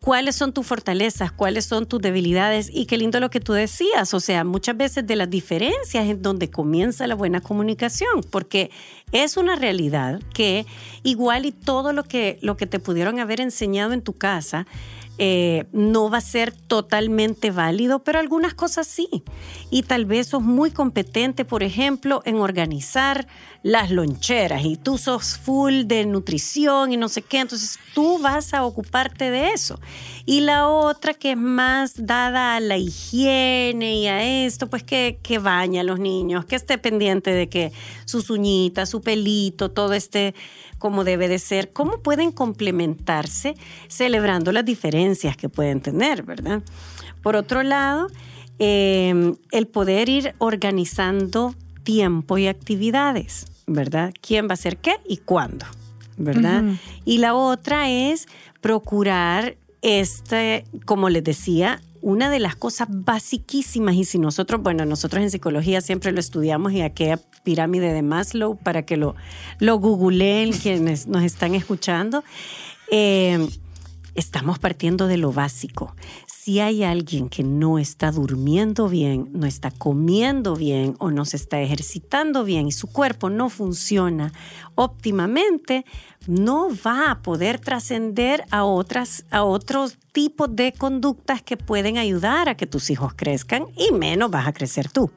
cuáles 0.04 0.36
son 0.36 0.52
tus 0.52 0.66
fortalezas, 0.66 1.32
cuáles 1.32 1.66
son 1.66 1.86
tus 1.86 2.02
debilidades 2.02 2.72
y 2.74 2.88
qué 2.88 2.97
lindo 2.97 3.20
lo 3.20 3.30
que 3.30 3.39
tú 3.39 3.54
decías, 3.54 4.16
o 4.16 4.20
sea, 4.20 4.43
muchas 4.43 4.76
veces 4.76 5.06
de 5.06 5.16
las 5.16 5.30
diferencias 5.30 6.08
es 6.08 6.20
donde 6.22 6.49
comienza 6.49 7.06
la 7.06 7.14
buena 7.14 7.39
comunicación, 7.39 8.24
porque 8.32 8.72
es 9.12 9.38
una 9.38 9.56
realidad 9.56 10.20
que 10.34 10.66
igual 11.04 11.45
y 11.45 11.52
todo 11.52 11.93
lo 11.93 12.04
que, 12.04 12.39
lo 12.41 12.58
que 12.58 12.66
te 12.66 12.80
pudieron 12.80 13.20
haber 13.20 13.41
enseñado 13.41 13.93
en 13.93 14.02
tu 14.02 14.14
casa, 14.14 14.66
eh, 15.20 15.66
no 15.72 16.10
va 16.10 16.18
a 16.18 16.22
ser 16.22 16.52
totalmente 16.52 17.52
válido, 17.52 18.04
pero 18.04 18.18
algunas 18.18 18.56
cosas 18.56 18.88
sí. 18.88 19.08
Y 19.70 19.84
tal 19.84 20.06
vez 20.06 20.28
sos 20.28 20.41
muy 20.41 20.72
competente, 20.72 21.45
por 21.45 21.62
ejemplo, 21.62 22.24
en 22.26 22.38
organizar 22.38 23.28
las 23.64 23.91
loncheras 23.91 24.66
y 24.66 24.76
tú 24.76 24.97
sos 24.97 25.38
full 25.38 25.84
de 25.84 26.05
nutrición 26.05 26.93
y 26.93 26.97
no 26.97 27.09
sé 27.09 27.22
qué, 27.22 27.39
entonces 27.39 27.78
tú 27.93 28.18
vas 28.20 28.53
a 28.53 28.66
ocuparte 28.66 29.30
de 29.30 29.49
eso. 29.49 29.80
Y 30.26 30.41
la 30.41 30.68
otra 30.68 31.14
que 31.14 31.32
es 31.32 31.38
más 31.38 31.93
dada 32.05 32.55
a 32.55 32.59
la 32.59 32.78
higiene 32.78 33.97
y 33.97 34.07
a 34.07 34.45
esto, 34.45 34.68
pues 34.68 34.84
que, 34.84 35.20
que 35.22 35.38
a 35.38 35.84
los 35.84 35.99
niños, 35.99 36.45
que 36.45 36.55
esté 36.55 36.78
pendiente 36.78 37.32
de 37.32 37.49
que 37.49 37.72
sus 38.05 38.30
uñitas, 38.30 38.89
su 38.89 39.01
pelito, 39.01 39.70
todo 39.70 39.93
esté 39.93 40.34
como 40.80 41.03
debe 41.03 41.28
de 41.28 41.38
ser, 41.38 41.72
cómo 41.72 42.01
pueden 42.01 42.32
complementarse 42.32 43.55
celebrando 43.88 44.51
las 44.51 44.66
diferencias 44.66 45.38
que 45.38 45.49
pueden 45.49 45.82
tener, 45.82 46.24
¿verdad? 46.24 46.64
Por 47.22 47.36
otro 47.36 47.62
lado, 47.62 48.07
eh, 48.57 49.36
el 49.51 49.68
poder 49.68 50.09
ir 50.09 50.34
organizando 50.39 51.53
tiempo 51.84 52.38
y 52.38 52.47
actividades, 52.47 53.51
¿verdad? 53.74 54.13
¿Quién 54.22 54.47
va 54.47 54.51
a 54.51 54.53
hacer 54.53 54.78
qué 54.78 54.95
y 55.07 55.17
cuándo? 55.17 55.65
¿Verdad? 56.17 56.63
Y 57.03 57.17
la 57.17 57.34
otra 57.34 57.89
es 57.89 58.28
procurar 58.59 59.55
este, 59.82 60.65
como 60.86 61.09
les 61.09 61.24
decía, 61.24 61.82
una 62.01 62.30
de 62.30 62.39
las 62.39 62.55
cosas 62.55 62.88
basiquísimas, 62.89 63.95
y 63.95 64.05
si 64.05 64.19
nosotros, 64.19 64.61
bueno, 64.61 64.86
nosotros 64.86 65.24
en 65.24 65.32
psicología 65.32 65.82
siempre 65.82 66.11
lo 66.11 66.19
estudiamos 66.19 66.74
y 66.74 66.82
aquella 66.82 67.19
pirámide 67.43 67.93
de 67.93 68.01
Maslow 68.01 68.57
para 68.57 68.84
que 68.84 68.97
lo, 68.97 69.15
lo 69.59 69.78
googleen 69.78 70.51
quienes 70.53 71.07
nos 71.07 71.24
están 71.24 71.55
escuchando, 71.55 72.24
eh, 72.91 73.47
estamos 74.16 74.59
partiendo 74.59 75.07
de 75.07 75.18
lo 75.18 75.32
básico. 75.32 75.95
Si 76.28 76.59
hay 76.59 76.84
alguien 76.84 77.30
que 77.30 77.43
no 77.43 77.80
está 77.80 78.12
durmiendo 78.12 78.89
bien, 78.89 79.30
no 79.32 79.45
está 79.45 79.72
comiendo 79.72 80.55
bien 80.55 80.95
o 80.99 81.12
no 81.12 81.26
se 81.26 81.38
está 81.38 81.62
ejercitando 81.62 82.43
bien 82.43 82.68
y 82.68 82.72
su 82.72 82.88
cuerpo 82.88 83.30
no 83.30 83.49
funciona 83.49 84.34
óptimamente, 84.76 85.86
no 86.28 86.70
va 86.86 87.12
a 87.12 87.22
poder 87.22 87.59
trascender 87.59 88.43
a 88.51 88.64
otras 88.64 89.26
a 89.32 89.43
otros 89.43 89.97
tipos 90.12 90.55
de 90.55 90.74
conductas 90.74 91.41
que 91.41 91.57
pueden 91.57 91.97
ayudar 91.97 92.49
a 92.49 92.55
que 92.55 92.68
tus 92.68 92.89
hijos 92.89 93.14
crezcan 93.16 93.66
y 93.78 93.93
menos 93.93 94.32
vas 94.32 94.47
a 94.47 94.53
crecer 94.53 94.89
tú. 94.89 95.12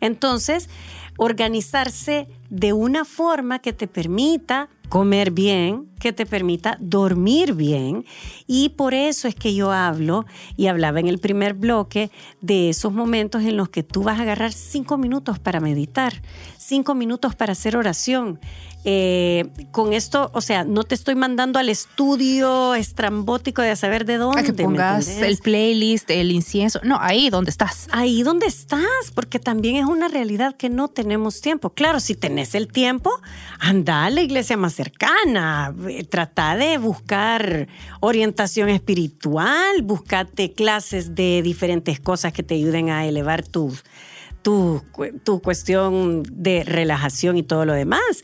Entonces, 0.00 0.68
organizarse 1.16 2.28
de 2.50 2.72
una 2.72 3.04
forma 3.04 3.60
que 3.60 3.72
te 3.72 3.86
permita 3.88 4.68
comer 4.90 5.30
bien, 5.30 5.88
que 6.00 6.12
te 6.12 6.26
permita 6.26 6.76
dormir 6.80 7.54
bien. 7.54 8.04
Y 8.46 8.70
por 8.70 8.92
eso 8.92 9.28
es 9.28 9.36
que 9.36 9.54
yo 9.54 9.70
hablo, 9.70 10.26
y 10.56 10.66
hablaba 10.66 10.98
en 10.98 11.06
el 11.06 11.18
primer 11.18 11.54
bloque, 11.54 12.10
de 12.40 12.68
esos 12.68 12.92
momentos 12.92 13.42
en 13.42 13.56
los 13.56 13.68
que 13.68 13.84
tú 13.84 14.02
vas 14.02 14.18
a 14.18 14.22
agarrar 14.22 14.52
cinco 14.52 14.98
minutos 14.98 15.38
para 15.38 15.60
meditar, 15.60 16.20
cinco 16.58 16.94
minutos 16.94 17.34
para 17.36 17.52
hacer 17.52 17.76
oración. 17.76 18.40
Eh, 18.82 19.44
con 19.72 19.92
esto, 19.92 20.30
o 20.32 20.40
sea, 20.40 20.64
no 20.64 20.84
te 20.84 20.94
estoy 20.94 21.14
mandando 21.14 21.58
al 21.58 21.68
estudio 21.68 22.74
estrambótico 22.74 23.60
de 23.60 23.76
saber 23.76 24.06
de 24.06 24.16
dónde. 24.16 24.40
A 24.40 24.42
que 24.42 24.52
¿me 24.52 24.64
pongas 24.64 25.06
el 25.06 25.36
playlist, 25.36 26.10
el 26.10 26.32
incienso. 26.32 26.80
No, 26.82 26.98
ahí 26.98 27.28
donde 27.28 27.50
estás. 27.50 27.88
ahí 27.92 28.22
donde 28.22 28.46
estás, 28.46 29.10
porque 29.14 29.38
también 29.38 29.76
es 29.76 29.84
una 29.84 30.08
realidad 30.08 30.56
que 30.56 30.70
no 30.70 30.88
tenemos 30.88 31.42
tiempo. 31.42 31.70
Claro, 31.70 32.00
si 32.00 32.14
tenés 32.40 32.54
el 32.54 32.68
tiempo, 32.68 33.10
anda 33.58 34.04
a 34.06 34.10
la 34.10 34.22
iglesia 34.22 34.56
más 34.56 34.72
cercana, 34.72 35.74
eh, 35.88 36.04
trata 36.04 36.56
de 36.56 36.78
buscar 36.78 37.68
orientación 38.00 38.70
espiritual, 38.70 39.82
búscate 39.82 40.52
clases 40.52 41.14
de 41.14 41.42
diferentes 41.42 42.00
cosas 42.00 42.32
que 42.32 42.42
te 42.42 42.54
ayuden 42.54 42.88
a 42.88 43.04
elevar 43.06 43.46
tu, 43.46 43.74
tu, 44.40 44.82
cu- 44.92 45.18
tu 45.22 45.42
cuestión 45.42 46.22
de 46.32 46.64
relajación 46.64 47.36
y 47.36 47.42
todo 47.42 47.66
lo 47.66 47.74
demás. 47.74 48.22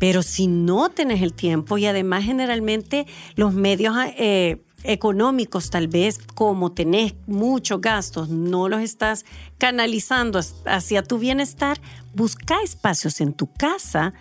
Pero 0.00 0.24
si 0.24 0.48
no 0.48 0.88
tenés 0.90 1.22
el 1.22 1.32
tiempo 1.32 1.78
y 1.78 1.86
además 1.86 2.24
generalmente 2.24 3.06
los 3.36 3.52
medios 3.54 3.94
eh, 4.18 4.60
económicos 4.82 5.70
tal 5.70 5.86
vez 5.86 6.18
como 6.34 6.72
tenés 6.72 7.14
muchos 7.28 7.80
gastos, 7.80 8.28
no 8.28 8.68
los 8.68 8.80
estás 8.80 9.24
canalizando 9.58 10.40
hacia 10.66 11.04
tu 11.04 11.18
bienestar, 11.18 11.80
busca 12.14 12.62
espacios 12.62 13.20
en 13.20 13.32
tu 13.32 13.52
casa, 13.52 14.12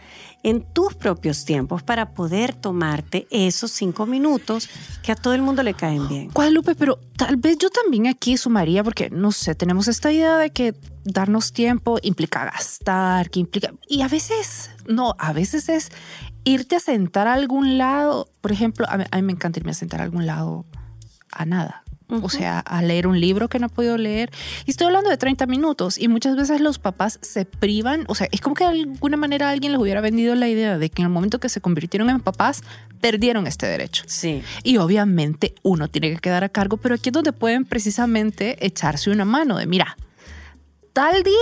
en 0.44 0.62
tus 0.62 0.94
propios 0.94 1.46
tiempos 1.46 1.84
para 1.84 2.14
poder 2.14 2.54
tomarte 2.54 3.28
esos 3.30 3.72
cinco 3.72 4.06
minutos 4.06 4.70
que 5.02 5.12
a 5.12 5.16
todo 5.16 5.34
el 5.34 5.42
mundo 5.42 5.64
le 5.64 5.74
caen 5.74 6.08
bien. 6.08 6.30
Guadalupe, 6.34 6.76
pero 6.76 7.00
tal 7.18 7.38
vez 7.38 7.58
yo 7.58 7.70
también 7.70 8.08
aquí 8.08 8.38
sumaría, 8.38 8.84
porque 8.84 9.10
no 9.10 9.32
sé, 9.32 9.56
tenemos 9.56 9.88
esta 9.88 10.12
idea 10.12 10.38
de 10.38 10.50
que 10.52 10.76
darnos 11.04 11.54
tiempo 11.54 12.00
implica 12.02 12.46
gastar, 12.46 13.30
que 13.30 13.40
implica. 13.40 13.74
Y 13.88 14.02
a 14.02 14.08
veces, 14.08 14.72
no, 14.88 15.16
a 15.20 15.34
veces 15.34 15.70
es 15.70 15.92
irte 16.44 16.76
a 16.76 16.80
sentar 16.80 17.28
a 17.28 17.34
algún 17.34 17.78
lado. 17.78 18.30
Por 18.42 18.52
ejemplo, 18.52 18.86
a 18.90 18.98
mí, 18.98 19.04
a 19.10 19.16
mí 19.18 19.22
me 19.24 19.34
encanta 19.34 19.60
irme 19.60 19.72
a 19.72 19.76
sentar 19.76 20.02
a 20.02 20.04
algún 20.04 20.26
lado 20.26 20.66
a 21.32 21.46
nada. 21.46 21.83
O 22.22 22.30
sea, 22.30 22.60
a 22.60 22.82
leer 22.82 23.08
un 23.08 23.20
libro 23.20 23.50
que 23.50 23.60
no 23.60 23.68
he 23.68 23.70
podido 23.70 23.98
leer. 23.98 24.32
Y 24.66 24.72
estoy 24.72 24.88
hablando 24.88 25.10
de 25.10 25.18
30 25.18 25.46
minutos. 25.48 25.98
Y 25.98 26.08
muchas 26.08 26.36
veces 26.36 26.62
los 26.62 26.80
papás 26.80 27.20
se 27.22 27.46
privan. 27.46 28.04
O 28.08 28.16
sea, 28.16 28.28
es 28.32 28.42
como 28.42 28.56
que 28.56 28.66
de 28.66 28.72
alguna 28.72 29.18
manera 29.18 29.50
alguien 29.50 29.72
les 29.72 29.82
hubiera 29.82 30.02
vendido 30.02 30.36
la 30.36 30.48
idea 30.48 30.78
de 30.78 30.90
que 30.90 31.02
en 31.02 31.08
el 31.08 31.14
momento 31.14 31.40
que 31.40 31.50
se 31.50 31.62
convirtieron 31.62 32.10
en 32.10 32.20
papás, 32.20 32.64
perdieron 33.02 33.48
este 33.48 33.66
derecho. 33.66 34.04
Sí. 34.08 34.44
Y 34.64 34.78
obviamente 34.78 35.56
uno 35.64 35.88
tiene 35.90 36.12
que 36.12 36.18
quedar 36.18 36.44
a 36.44 36.50
cargo, 36.50 36.78
pero 36.78 36.96
aquí 36.96 37.10
es 37.10 37.14
donde 37.14 37.34
pueden 37.34 37.66
precisamente 37.66 38.66
echarse 38.66 39.10
una 39.10 39.26
mano 39.26 39.58
de, 39.58 39.66
mira, 39.66 39.98
tal 40.94 41.24
día 41.24 41.34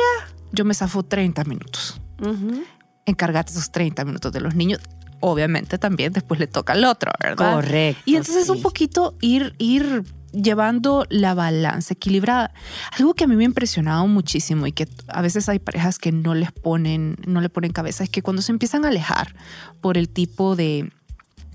yo 0.52 0.66
me 0.66 0.74
zafo 0.74 1.04
30 1.04 1.44
minutos. 1.44 2.02
Ujú. 2.20 2.64
Encárgate 3.06 3.52
esos 3.52 3.72
30 3.72 4.06
minutos 4.06 4.32
de 4.32 4.42
los 4.42 4.56
niños. 4.56 4.80
Obviamente 5.20 5.78
también 5.78 6.14
después 6.14 6.40
le 6.40 6.48
toca 6.48 6.74
al 6.74 6.84
otro, 6.84 7.12
¿verdad? 7.22 7.54
Correcto, 7.56 8.02
Y 8.06 8.16
entonces 8.16 8.46
sí. 8.46 8.52
un 8.52 8.62
poquito 8.62 9.16
ir, 9.22 9.54
ir 9.60 10.04
llevando 10.32 11.06
la 11.10 11.34
balanza 11.34 11.94
equilibrada. 11.94 12.54
Algo 12.98 13.14
que 13.14 13.26
a 13.26 13.28
mí 13.28 13.36
me 13.36 13.44
ha 13.44 13.46
impresionado 13.46 14.08
muchísimo 14.08 14.68
y 14.68 14.72
que 14.72 14.88
a 15.08 15.22
veces 15.22 15.50
hay 15.50 15.60
parejas 15.60 16.00
que 16.00 16.12
no 16.12 16.34
les 16.34 16.52
ponen, 16.52 17.18
no 17.26 17.42
le 17.42 17.50
ponen 17.50 17.72
cabeza 17.72 18.04
es 18.04 18.10
que 18.10 18.22
cuando 18.22 18.42
se 18.42 18.52
empiezan 18.52 18.86
a 18.86 18.90
alejar 18.90 19.36
por 19.82 19.98
el 19.98 20.10
tipo 20.10 20.56
de, 20.56 20.92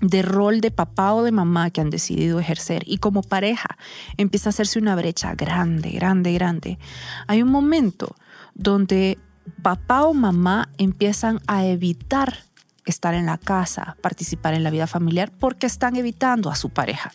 de 0.01 0.21
rol 0.21 0.61
de 0.61 0.71
papá 0.71 1.13
o 1.13 1.23
de 1.23 1.31
mamá 1.31 1.69
que 1.69 1.81
han 1.81 1.89
decidido 1.89 2.39
ejercer 2.39 2.83
y 2.85 2.97
como 2.97 3.23
pareja 3.23 3.77
empieza 4.17 4.49
a 4.49 4.51
hacerse 4.51 4.79
una 4.79 4.95
brecha 4.95 5.33
grande, 5.35 5.91
grande, 5.91 6.33
grande. 6.33 6.79
Hay 7.27 7.41
un 7.41 7.49
momento 7.49 8.15
donde 8.53 9.17
papá 9.61 10.03
o 10.03 10.13
mamá 10.13 10.69
empiezan 10.77 11.41
a 11.47 11.65
evitar 11.65 12.43
estar 12.85 13.13
en 13.13 13.25
la 13.25 13.37
casa, 13.37 13.97
participar 14.01 14.53
en 14.53 14.63
la 14.63 14.69
vida 14.69 14.87
familiar 14.87 15.31
porque 15.37 15.67
están 15.67 15.95
evitando 15.95 16.49
a 16.49 16.55
su 16.55 16.69
pareja. 16.69 17.11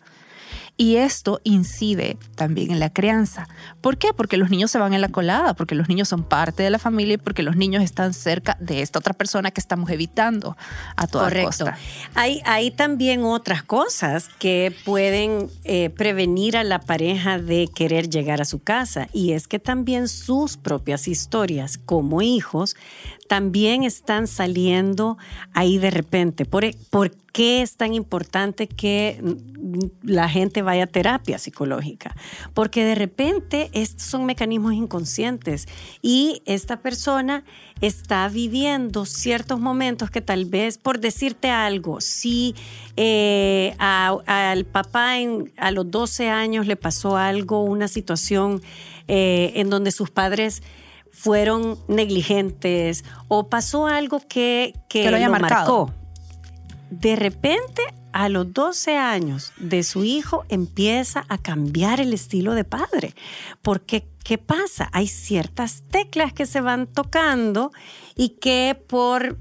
Y 0.76 0.96
esto 0.96 1.40
incide 1.44 2.16
también 2.34 2.70
en 2.70 2.80
la 2.80 2.90
crianza. 2.90 3.46
¿Por 3.80 3.98
qué? 3.98 4.08
Porque 4.16 4.36
los 4.36 4.50
niños 4.50 4.70
se 4.70 4.78
van 4.78 4.94
en 4.94 5.00
la 5.00 5.08
colada, 5.08 5.54
porque 5.54 5.74
los 5.74 5.88
niños 5.88 6.08
son 6.08 6.24
parte 6.24 6.62
de 6.62 6.70
la 6.70 6.78
familia 6.78 7.14
y 7.14 7.18
porque 7.18 7.42
los 7.42 7.56
niños 7.56 7.82
están 7.82 8.14
cerca 8.14 8.56
de 8.58 8.80
esta 8.80 8.98
otra 8.98 9.12
persona 9.12 9.50
que 9.50 9.60
estamos 9.60 9.90
evitando 9.90 10.56
a 10.96 11.06
toda 11.06 11.24
Correcto. 11.24 11.48
costa. 11.48 11.78
Hay, 12.14 12.40
hay 12.46 12.70
también 12.70 13.22
otras 13.22 13.62
cosas 13.62 14.28
que 14.38 14.74
pueden 14.84 15.50
eh, 15.64 15.90
prevenir 15.90 16.56
a 16.56 16.64
la 16.64 16.80
pareja 16.80 17.38
de 17.38 17.68
querer 17.72 18.08
llegar 18.08 18.40
a 18.40 18.44
su 18.44 18.58
casa 18.58 19.08
y 19.12 19.32
es 19.32 19.46
que 19.46 19.58
también 19.58 20.08
sus 20.08 20.56
propias 20.56 21.06
historias 21.06 21.78
como 21.78 22.22
hijos 22.22 22.76
también 23.28 23.84
están 23.84 24.26
saliendo 24.26 25.16
ahí 25.52 25.78
de 25.78 25.90
repente. 25.90 26.44
¿Por, 26.44 26.64
e, 26.64 26.76
por 26.90 27.12
qué 27.32 27.62
es 27.62 27.76
tan 27.76 27.94
importante 27.94 28.68
que 28.68 29.20
la 30.02 30.28
gente 30.28 30.60
vaya 30.62 30.84
a 30.84 30.86
terapia 30.86 31.38
psicológica? 31.38 32.14
Porque 32.52 32.84
de 32.84 32.94
repente 32.94 33.70
estos 33.72 34.02
son 34.06 34.26
mecanismos 34.26 34.74
inconscientes 34.74 35.66
y 36.02 36.42
esta 36.44 36.80
persona 36.80 37.44
está 37.80 38.28
viviendo 38.28 39.06
ciertos 39.06 39.58
momentos 39.60 40.10
que 40.10 40.20
tal 40.20 40.44
vez, 40.44 40.76
por 40.78 41.00
decirte 41.00 41.48
algo, 41.50 42.00
si 42.00 42.54
eh, 42.96 43.74
al 43.78 44.64
papá 44.66 45.18
en- 45.18 45.52
a 45.56 45.70
los 45.70 45.90
12 45.90 46.28
años 46.28 46.66
le 46.66 46.76
pasó 46.76 47.16
algo, 47.16 47.64
una 47.64 47.88
situación 47.88 48.62
eh, 49.08 49.52
en 49.56 49.70
donde 49.70 49.90
sus 49.90 50.10
padres 50.10 50.62
fueron 51.10 51.78
negligentes 51.88 53.04
o 53.28 53.48
pasó 53.48 53.86
algo 53.86 54.20
que, 54.20 54.74
que, 54.88 55.02
Que 55.02 55.10
lo 55.10 55.16
haya 55.16 55.28
marcó. 55.28 55.92
De 56.92 57.16
repente 57.16 57.82
a 58.12 58.28
los 58.28 58.52
12 58.52 58.96
años 58.96 59.52
de 59.56 59.82
su 59.82 60.04
hijo 60.04 60.44
empieza 60.50 61.24
a 61.28 61.38
cambiar 61.38 62.00
el 62.00 62.12
estilo 62.12 62.54
de 62.54 62.64
padre. 62.64 63.14
Porque, 63.62 64.06
¿qué 64.22 64.36
pasa? 64.36 64.90
Hay 64.92 65.08
ciertas 65.08 65.84
teclas 65.90 66.34
que 66.34 66.44
se 66.44 66.60
van 66.60 66.86
tocando 66.86 67.72
y 68.14 68.30
que 68.40 68.78
por 68.86 69.38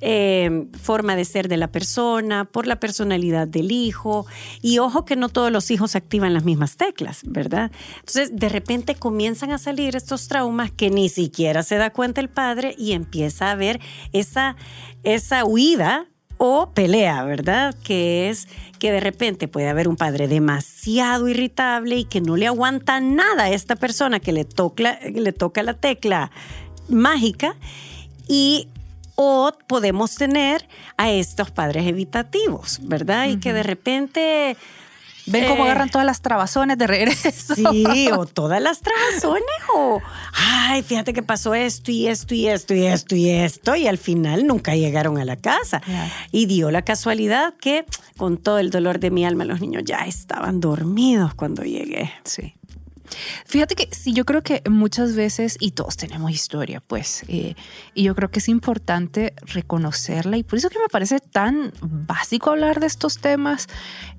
eh, 0.00 0.68
forma 0.80 1.16
de 1.16 1.24
ser 1.24 1.48
de 1.48 1.56
la 1.56 1.72
persona, 1.72 2.44
por 2.44 2.68
la 2.68 2.78
personalidad 2.78 3.48
del 3.48 3.72
hijo. 3.72 4.24
Y 4.62 4.78
ojo 4.78 5.04
que 5.04 5.16
no 5.16 5.28
todos 5.28 5.50
los 5.50 5.72
hijos 5.72 5.96
activan 5.96 6.32
las 6.32 6.44
mismas 6.44 6.76
teclas, 6.76 7.22
¿verdad? 7.24 7.72
Entonces, 7.96 8.30
de 8.36 8.48
repente 8.48 8.94
comienzan 8.94 9.50
a 9.50 9.58
salir 9.58 9.96
estos 9.96 10.28
traumas 10.28 10.70
que 10.70 10.90
ni 10.90 11.08
siquiera 11.08 11.64
se 11.64 11.74
da 11.74 11.90
cuenta 11.90 12.20
el 12.20 12.28
padre 12.28 12.76
y 12.78 12.92
empieza 12.92 13.50
a 13.50 13.56
ver 13.56 13.80
esa, 14.12 14.54
esa 15.02 15.44
huida 15.44 16.06
o 16.38 16.70
pelea, 16.70 17.24
¿verdad? 17.24 17.74
Que 17.82 18.28
es 18.28 18.48
que 18.78 18.92
de 18.92 19.00
repente 19.00 19.48
puede 19.48 19.68
haber 19.68 19.88
un 19.88 19.96
padre 19.96 20.28
demasiado 20.28 21.28
irritable 21.28 21.96
y 21.96 22.04
que 22.04 22.20
no 22.20 22.36
le 22.36 22.46
aguanta 22.46 23.00
nada 23.00 23.44
a 23.44 23.50
esta 23.50 23.76
persona 23.76 24.20
que 24.20 24.32
le 24.32 24.44
toca, 24.44 24.98
le 25.00 25.32
toca 25.32 25.62
la 25.62 25.74
tecla 25.74 26.30
mágica 26.88 27.56
y 28.28 28.68
o 29.16 29.52
podemos 29.66 30.16
tener 30.16 30.68
a 30.96 31.10
estos 31.10 31.50
padres 31.50 31.86
evitativos, 31.86 32.80
¿verdad? 32.82 33.28
Y 33.28 33.38
que 33.38 33.52
de 33.52 33.62
repente... 33.62 34.56
Ven 35.26 35.48
cómo 35.48 35.64
eh, 35.64 35.70
agarran 35.70 35.90
todas 35.90 36.06
las 36.06 36.20
trabazones 36.20 36.76
de 36.78 36.86
regreso. 36.86 37.54
Sí, 37.54 38.08
o 38.16 38.26
todas 38.32 38.60
las 38.60 38.80
trabazones, 38.80 39.44
o 39.74 40.00
ay, 40.32 40.82
fíjate 40.82 41.12
que 41.12 41.22
pasó 41.22 41.54
esto 41.54 41.90
y 41.90 42.08
esto 42.08 42.34
y 42.34 42.48
esto 42.48 42.74
y 42.74 42.86
esto 42.86 43.16
y 43.16 43.30
esto, 43.30 43.74
y 43.74 43.86
al 43.86 43.98
final 43.98 44.46
nunca 44.46 44.74
llegaron 44.74 45.18
a 45.18 45.24
la 45.24 45.36
casa. 45.36 45.82
Y 46.30 46.46
dio 46.46 46.70
la 46.70 46.82
casualidad 46.82 47.54
que, 47.54 47.86
con 48.16 48.36
todo 48.36 48.58
el 48.58 48.70
dolor 48.70 48.98
de 48.98 49.10
mi 49.10 49.24
alma, 49.24 49.44
los 49.44 49.60
niños 49.60 49.82
ya 49.84 50.00
estaban 50.06 50.60
dormidos 50.60 51.34
cuando 51.34 51.62
llegué. 51.62 52.12
Sí. 52.24 52.54
Fíjate 53.46 53.74
que 53.74 53.88
sí, 53.92 54.12
yo 54.12 54.24
creo 54.24 54.42
que 54.42 54.62
muchas 54.68 55.14
veces, 55.14 55.56
y 55.60 55.72
todos 55.72 55.96
tenemos 55.96 56.30
historia, 56.30 56.80
pues, 56.80 57.24
eh, 57.28 57.54
y 57.94 58.04
yo 58.04 58.14
creo 58.14 58.30
que 58.30 58.38
es 58.38 58.48
importante 58.48 59.34
reconocerla, 59.42 60.36
y 60.36 60.42
por 60.42 60.58
eso 60.58 60.70
que 60.70 60.78
me 60.78 60.88
parece 60.88 61.20
tan 61.20 61.72
básico 61.82 62.50
hablar 62.50 62.80
de 62.80 62.86
estos 62.86 63.18
temas, 63.18 63.68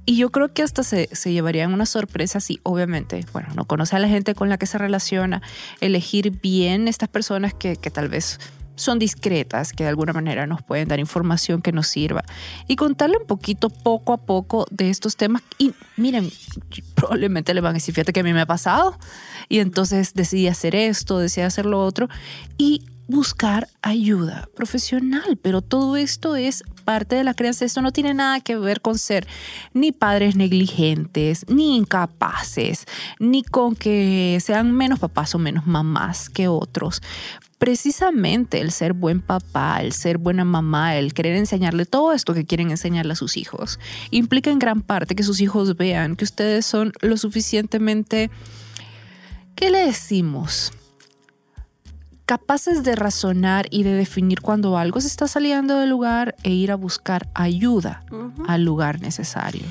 y 0.06 0.18
yo 0.18 0.32
creo 0.32 0.54
que 0.54 0.62
hasta 0.62 0.84
se, 0.84 1.10
se 1.12 1.34
llevarían 1.34 1.74
una 1.74 1.86
sorpresa 1.86 2.40
si, 2.40 2.60
obviamente, 2.64 3.26
bueno, 3.34 3.50
no 3.56 3.66
conoce 3.66 3.96
a 3.96 4.00
la 4.00 4.08
gente 4.08 4.36
con 4.36 4.50
la 4.50 4.58
que 4.58 4.68
se 4.68 4.78
relaciona, 4.78 5.42
elegir 5.82 6.40
bien 6.40 6.88
estas 6.88 7.10
personas 7.10 7.54
que, 7.54 7.76
que 7.76 7.90
tal 7.90 8.10
vez 8.10 8.40
son 8.76 9.00
discretas, 9.00 9.74
que 9.74 9.84
de 9.84 9.90
alguna 9.90 10.14
manera 10.14 10.48
nos 10.48 10.62
pueden 10.62 10.88
dar 10.88 11.00
información 11.00 11.62
que 11.62 11.72
nos 11.72 11.88
sirva 11.88 12.24
y 12.68 12.76
contarle 12.76 13.18
un 13.18 13.28
poquito 13.28 13.70
poco 13.70 14.14
a 14.14 14.18
poco 14.18 14.66
de 14.72 14.90
estos 14.90 15.16
temas. 15.16 15.42
Y 15.58 15.74
miren, 15.98 16.30
probablemente 16.96 17.54
le 17.54 17.62
van 17.62 17.72
a 17.72 17.74
decir, 17.76 17.94
fíjate 17.94 18.14
que 18.14 18.20
a 18.22 18.24
mí 18.24 18.34
me 18.34 18.42
ha 18.42 18.46
pasado 18.46 18.98
y 19.50 19.60
entonces 19.60 20.14
decidí 20.14 20.48
hacer 20.48 20.76
esto, 20.76 21.20
decidí 21.20 21.44
hacer 21.44 21.66
lo 21.66 21.84
otro 21.84 22.10
y 22.58 22.86
buscar 23.08 23.68
ayuda 23.82 24.50
profesional. 24.56 25.38
Pero 25.42 25.62
todo 25.62 25.96
esto 25.96 26.36
es 26.36 26.64
parte 26.84 27.16
de 27.16 27.24
la 27.24 27.34
crianza. 27.34 27.66
Esto 27.66 27.82
no 27.82 27.92
tiene 27.92 28.14
nada 28.14 28.40
que 28.40 28.58
ver 28.58 28.82
con 28.82 28.98
ser 28.98 29.28
ni 29.74 29.92
padres 29.92 30.36
negligentes, 30.36 31.46
ni 31.48 31.78
incapaces, 31.78 32.86
ni 33.20 33.44
con 33.44 33.76
que 33.76 34.40
sean 34.42 34.72
menos 34.72 35.00
papás 35.00 35.36
o 35.36 35.40
menos 35.40 35.66
mamás 35.68 36.30
que 36.30 36.48
otros 36.48 37.02
precisamente 37.66 38.62
el 38.62 38.72
ser 38.72 38.94
buen 38.94 39.22
papá, 39.22 39.82
el 39.82 39.92
ser 39.92 40.20
buena 40.20 40.46
mamá, 40.46 40.98
el 40.98 41.16
querer 41.16 41.36
enseñarle 41.36 41.88
todo 41.88 42.14
esto 42.14 42.36
que 42.36 42.46
quieren 42.46 42.70
enseñarle 42.70 43.14
a 43.14 43.16
sus 43.16 43.38
hijos, 43.38 43.80
implica 44.12 44.52
en 44.52 44.60
gran 44.60 44.84
parte 44.84 45.16
que 45.16 45.24
sus 45.24 45.42
hijos 45.42 45.76
vean 45.76 46.16
que 46.16 46.26
ustedes 46.26 46.64
son 46.64 46.94
lo 47.02 47.18
suficientemente, 47.18 48.30
¿qué 49.56 49.72
le 49.72 49.80
decimos? 49.80 50.74
Capaces 52.28 52.84
de 52.84 52.96
razonar 52.96 53.66
y 53.72 53.82
de 53.82 53.94
definir 53.94 54.42
cuando 54.42 54.78
algo 54.78 55.02
se 55.02 55.08
está 55.08 55.28
saliendo 55.28 55.80
del 55.80 55.90
lugar 55.90 56.36
e 56.44 56.52
ir 56.52 56.72
a 56.72 56.76
buscar 56.76 57.30
ayuda 57.34 58.06
al 58.48 58.64
lugar 58.64 59.02
necesario. 59.02 59.64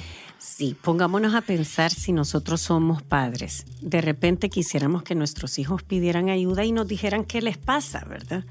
Sí, 0.46 0.76
pongámonos 0.82 1.34
a 1.34 1.40
pensar 1.40 1.90
si 1.90 2.12
nosotros 2.12 2.60
somos 2.60 3.02
padres. 3.02 3.64
De 3.80 4.02
repente 4.02 4.50
quisiéramos 4.50 5.02
que 5.02 5.14
nuestros 5.14 5.58
hijos 5.58 5.82
pidieran 5.82 6.28
ayuda 6.28 6.66
y 6.66 6.72
nos 6.72 6.86
dijeran 6.86 7.24
qué 7.24 7.40
les 7.40 7.56
pasa, 7.56 8.04
¿verdad? 8.04 8.44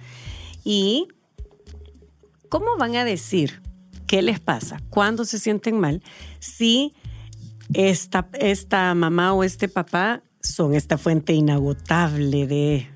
Y 0.64 1.08
¿cómo 2.50 2.78
van 2.80 2.96
a 2.96 3.06
decir 3.06 3.62
qué 4.08 4.24
les 4.24 4.40
pasa? 4.40 4.82
¿Cuándo 4.90 5.24
se 5.24 5.38
sienten 5.38 5.80
mal? 5.80 6.02
Si 6.40 6.94
esta, 7.76 8.28
esta 8.34 8.96
mamá 8.96 9.34
o 9.34 9.44
este 9.44 9.68
papá 9.68 10.24
son 10.42 10.74
esta 10.74 10.98
fuente 10.98 11.34
inagotable 11.34 12.48
de... 12.48 12.88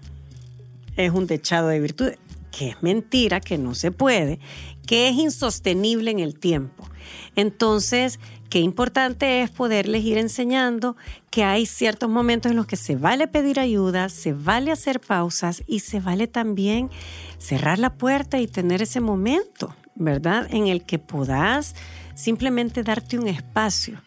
Es 0.96 1.12
un 1.12 1.28
techado 1.28 1.68
de 1.68 1.80
virtud, 1.80 2.14
que 2.52 2.70
es 2.70 2.82
mentira, 2.82 3.42
que 3.42 3.60
no 3.60 3.76
se 3.76 3.92
puede, 3.92 4.40
que 4.88 5.08
es 5.08 5.16
insostenible 5.16 6.10
en 6.10 6.18
el 6.20 6.40
tiempo. 6.40 6.90
Entonces, 7.36 8.20
qué 8.50 8.60
importante 8.60 9.42
es 9.42 9.50
poderles 9.50 10.04
ir 10.04 10.18
enseñando 10.18 10.96
que 11.30 11.44
hay 11.44 11.66
ciertos 11.66 12.10
momentos 12.10 12.52
en 12.52 12.56
los 12.56 12.68
que 12.68 12.76
se 12.76 12.96
vale 12.96 13.28
pedir 13.28 13.60
ayuda, 13.60 14.10
se 14.10 14.34
vale 14.34 14.72
hacer 14.72 15.00
pausas 15.00 15.64
y 15.68 15.80
se 15.80 16.00
vale 16.00 16.28
también 16.28 16.90
cerrar 17.38 17.80
la 17.80 17.94
puerta 17.94 18.40
y 18.40 18.48
tener 18.48 18.82
ese 18.82 19.00
momento, 19.02 19.76
¿verdad? 19.96 20.48
En 20.52 20.68
el 20.68 20.84
que 20.84 21.00
puedas 21.00 21.76
simplemente 22.16 22.84
darte 22.84 23.18
un 23.18 23.28
espacio. 23.28 24.02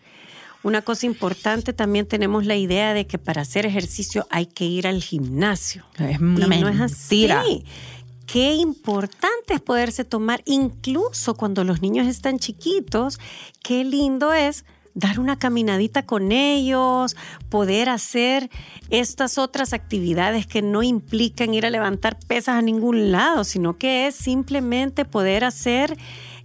Una 0.63 0.83
cosa 0.83 1.07
importante, 1.07 1.73
también 1.73 2.07
tenemos 2.07 2.45
la 2.45 2.57
idea 2.57 2.93
de 2.93 3.07
que 3.07 3.17
para 3.17 3.43
hacer 3.43 3.65
ejercicio 3.65 4.27
hay 4.31 4.45
que 4.45 4.67
ir 4.67 4.87
al 4.87 5.03
gimnasio. 5.03 5.85
Es 5.99 6.21
una 6.21 6.55
Y 6.57 6.61
no 6.61 6.69
es 6.69 6.81
así. 6.81 7.27
Qué 8.33 8.55
importante 8.55 9.55
es 9.55 9.61
poderse 9.61 10.05
tomar, 10.05 10.43
incluso 10.45 11.35
cuando 11.35 11.65
los 11.65 11.83
niños 11.83 12.07
están 12.07 12.39
chiquitos, 12.39 13.19
qué 13.61 13.83
lindo 13.83 14.33
es 14.33 14.65
dar 14.95 15.19
una 15.19 15.37
caminadita 15.37 16.07
con 16.07 16.31
ellos, 16.31 17.17
poder 17.49 17.89
hacer 17.89 18.49
estas 18.91 19.37
otras 19.37 19.73
actividades 19.73 20.47
que 20.47 20.63
no 20.63 20.85
implican 20.85 21.55
ir 21.55 21.67
a 21.67 21.71
levantar 21.71 22.21
pesas 22.21 22.55
a 22.55 22.63
ningún 22.63 23.11
lado, 23.11 23.43
sino 23.43 23.77
que 23.79 24.07
es 24.07 24.15
simplemente 24.15 25.05
poder 25.05 25.43
hacer 25.43 25.97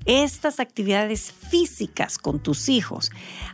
estas 0.06 0.60
actividades 0.60 1.32
físicas 1.32 2.18
con 2.18 2.40
tus 2.40 2.70
hijos. 2.70 3.12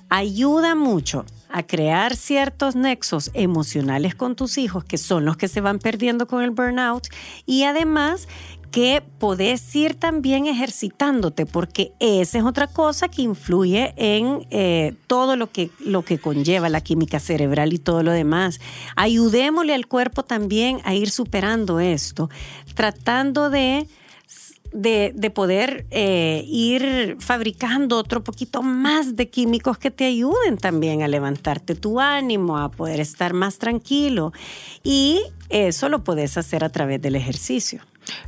Ayuda 0.09 0.75
mucho 0.75 1.25
a 1.49 1.63
crear 1.63 2.15
ciertos 2.15 2.75
nexos 2.75 3.31
emocionales 3.33 4.15
con 4.15 4.35
tus 4.35 4.57
hijos, 4.57 4.83
que 4.83 4.97
son 4.97 5.25
los 5.25 5.37
que 5.37 5.47
se 5.47 5.61
van 5.61 5.79
perdiendo 5.79 6.27
con 6.27 6.43
el 6.43 6.51
burnout, 6.51 7.07
y 7.45 7.63
además 7.63 8.27
que 8.71 9.03
podés 9.19 9.75
ir 9.75 9.95
también 9.95 10.47
ejercitándote, 10.47 11.45
porque 11.45 11.91
esa 11.99 12.37
es 12.37 12.43
otra 12.45 12.67
cosa 12.67 13.09
que 13.09 13.21
influye 13.21 13.93
en 13.97 14.47
eh, 14.49 14.95
todo 15.07 15.35
lo 15.35 15.51
que, 15.51 15.69
lo 15.79 16.03
que 16.03 16.19
conlleva 16.19 16.69
la 16.69 16.79
química 16.79 17.19
cerebral 17.19 17.73
y 17.73 17.79
todo 17.79 18.01
lo 18.01 18.11
demás. 18.11 18.61
Ayudémosle 18.95 19.73
al 19.73 19.87
cuerpo 19.87 20.23
también 20.23 20.79
a 20.85 20.95
ir 20.95 21.11
superando 21.11 21.81
esto, 21.81 22.29
tratando 22.73 23.49
de 23.49 23.87
de, 24.73 25.11
de 25.15 25.29
poder 25.29 25.85
eh, 25.91 26.43
ir 26.47 27.17
fabricando 27.19 27.97
otro 27.97 28.23
poquito 28.23 28.61
más 28.61 29.15
de 29.15 29.29
químicos 29.29 29.77
que 29.77 29.91
te 29.91 30.05
ayuden 30.05 30.57
también 30.57 31.01
a 31.03 31.07
levantarte 31.07 31.75
tu 31.75 31.99
ánimo, 31.99 32.57
a 32.57 32.69
poder 32.71 32.99
estar 32.99 33.33
más 33.33 33.57
tranquilo. 33.57 34.31
Y 34.83 35.21
eso 35.49 35.89
lo 35.89 36.03
puedes 36.03 36.37
hacer 36.37 36.63
a 36.63 36.69
través 36.69 37.01
del 37.01 37.15
ejercicio. 37.15 37.81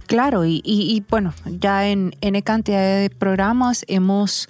Claro, 0.06 0.46
y, 0.46 0.62
y- 0.64 0.96
y, 0.96 1.04
bueno, 1.10 1.34
ya 1.46 1.88
en 1.88 2.14
N 2.22 2.42
cantidad 2.44 3.00
de 3.02 3.10
programas 3.10 3.84
hemos, 3.88 4.48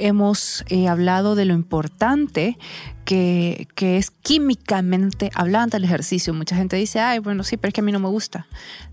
hemos 0.00 0.64
eh, 0.68 0.88
hablado 0.88 1.34
de 1.34 1.44
lo 1.44 1.54
importante 1.54 2.58
que, 3.04 3.68
que 3.74 3.96
es 3.96 4.10
químicamente 4.10 5.30
hablando 5.34 5.76
el 5.76 5.84
ejercicio. 5.84 6.34
Mucha 6.34 6.56
gente 6.56 6.76
dice, 6.76 7.00
ay, 7.00 7.18
bueno, 7.18 7.44
sí, 7.44 7.56
pero 7.56 7.68
es 7.68 7.74
que 7.74 7.80
a 7.80 7.84
mí 7.84 7.92
no 7.92 8.00
me 8.00 8.08
gusta. 8.08 8.46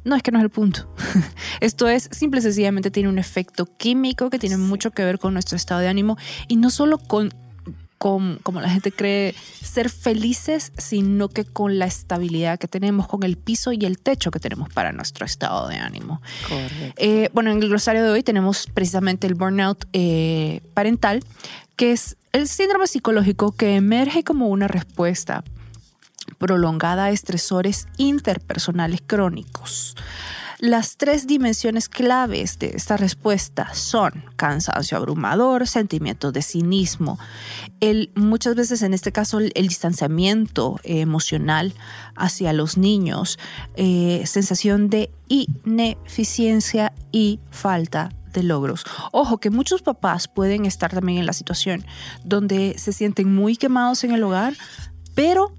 No, 0.03 0.15
es 0.15 0.23
que 0.23 0.31
no 0.31 0.39
es 0.39 0.43
el 0.43 0.49
punto. 0.49 0.93
Esto 1.61 1.87
es, 1.87 2.09
simple 2.11 2.39
y 2.39 2.43
sencillamente 2.43 2.91
tiene 2.91 3.09
un 3.09 3.19
efecto 3.19 3.65
químico 3.77 4.29
que 4.29 4.39
tiene 4.39 4.57
mucho 4.57 4.91
que 4.91 5.03
ver 5.03 5.19
con 5.19 5.33
nuestro 5.33 5.55
estado 5.55 5.81
de 5.81 5.87
ánimo 5.87 6.17
y 6.47 6.57
no 6.57 6.69
solo 6.69 6.97
con 6.97 7.33
con, 7.97 8.37
como 8.43 8.61
la 8.61 8.69
gente 8.69 8.91
cree, 8.91 9.33
ser 9.61 9.89
felices, 9.89 10.71
sino 10.77 11.29
que 11.29 11.45
con 11.45 11.79
la 11.79 11.85
estabilidad 11.85 12.59
que 12.59 12.67
tenemos, 12.67 13.07
con 13.07 13.23
el 13.23 13.37
piso 13.37 13.71
y 13.71 13.85
el 13.85 13.97
techo 13.99 14.31
que 14.31 14.39
tenemos 14.39 14.69
para 14.69 14.91
nuestro 14.91 15.25
estado 15.25 15.67
de 15.67 15.77
ánimo. 15.77 16.21
Correcto. 16.47 16.93
Eh, 16.97 17.29
bueno, 17.33 17.51
en 17.51 17.61
el 17.61 17.69
glosario 17.69 18.03
de 18.03 18.09
hoy 18.09 18.23
tenemos 18.23 18.67
precisamente 18.73 19.27
el 19.27 19.35
burnout 19.35 19.85
eh, 19.93 20.61
parental, 20.73 21.23
que 21.75 21.91
es 21.91 22.17
el 22.33 22.47
síndrome 22.47 22.87
psicológico 22.87 23.55
que 23.55 23.75
emerge 23.75 24.23
como 24.23 24.47
una 24.47 24.67
respuesta 24.67 25.43
prolongada 26.37 27.05
a 27.05 27.11
estresores 27.11 27.87
interpersonales 27.97 29.01
crónicos. 29.05 29.95
Las 30.59 30.97
tres 30.97 31.27
dimensiones 31.27 31.87
claves 31.87 32.57
de 32.57 32.71
esta 32.73 32.97
respuesta 32.97 33.75
son 33.75 34.25
cansancio 34.37 34.97
abrumador, 34.97 35.67
sentimiento 35.67 36.31
de 36.31 36.41
cinismo, 36.41 37.19
el, 37.79 38.11
muchas 38.15 38.55
veces 38.55 38.81
en 38.81 38.95
este 38.95 39.11
caso 39.11 39.37
el, 39.39 39.51
distanciamiento 39.53 40.79
eh, 40.83 41.01
emocional 41.01 41.75
hacia 42.15 42.53
los 42.53 42.75
niños, 42.75 43.37
eh, 43.75 44.23
sensación 44.25 44.89
de 44.89 45.11
ineficiencia 45.27 46.91
y 47.11 47.39
falta 47.51 48.09
de 48.33 48.41
logros. 48.41 48.83
Ojo 49.11 49.37
que 49.37 49.51
muchos 49.51 49.83
papás 49.83 50.27
pueden 50.27 50.65
estar 50.65 50.91
también 50.91 51.19
en 51.19 51.27
la 51.27 51.33
situación 51.33 51.85
donde 52.23 52.79
se 52.79 52.93
sienten 52.93 53.31
muy 53.31 53.57
quemados 53.57 54.03
en 54.03 54.11
el 54.11 54.23
hogar, 54.23 54.55
pero 55.13 55.55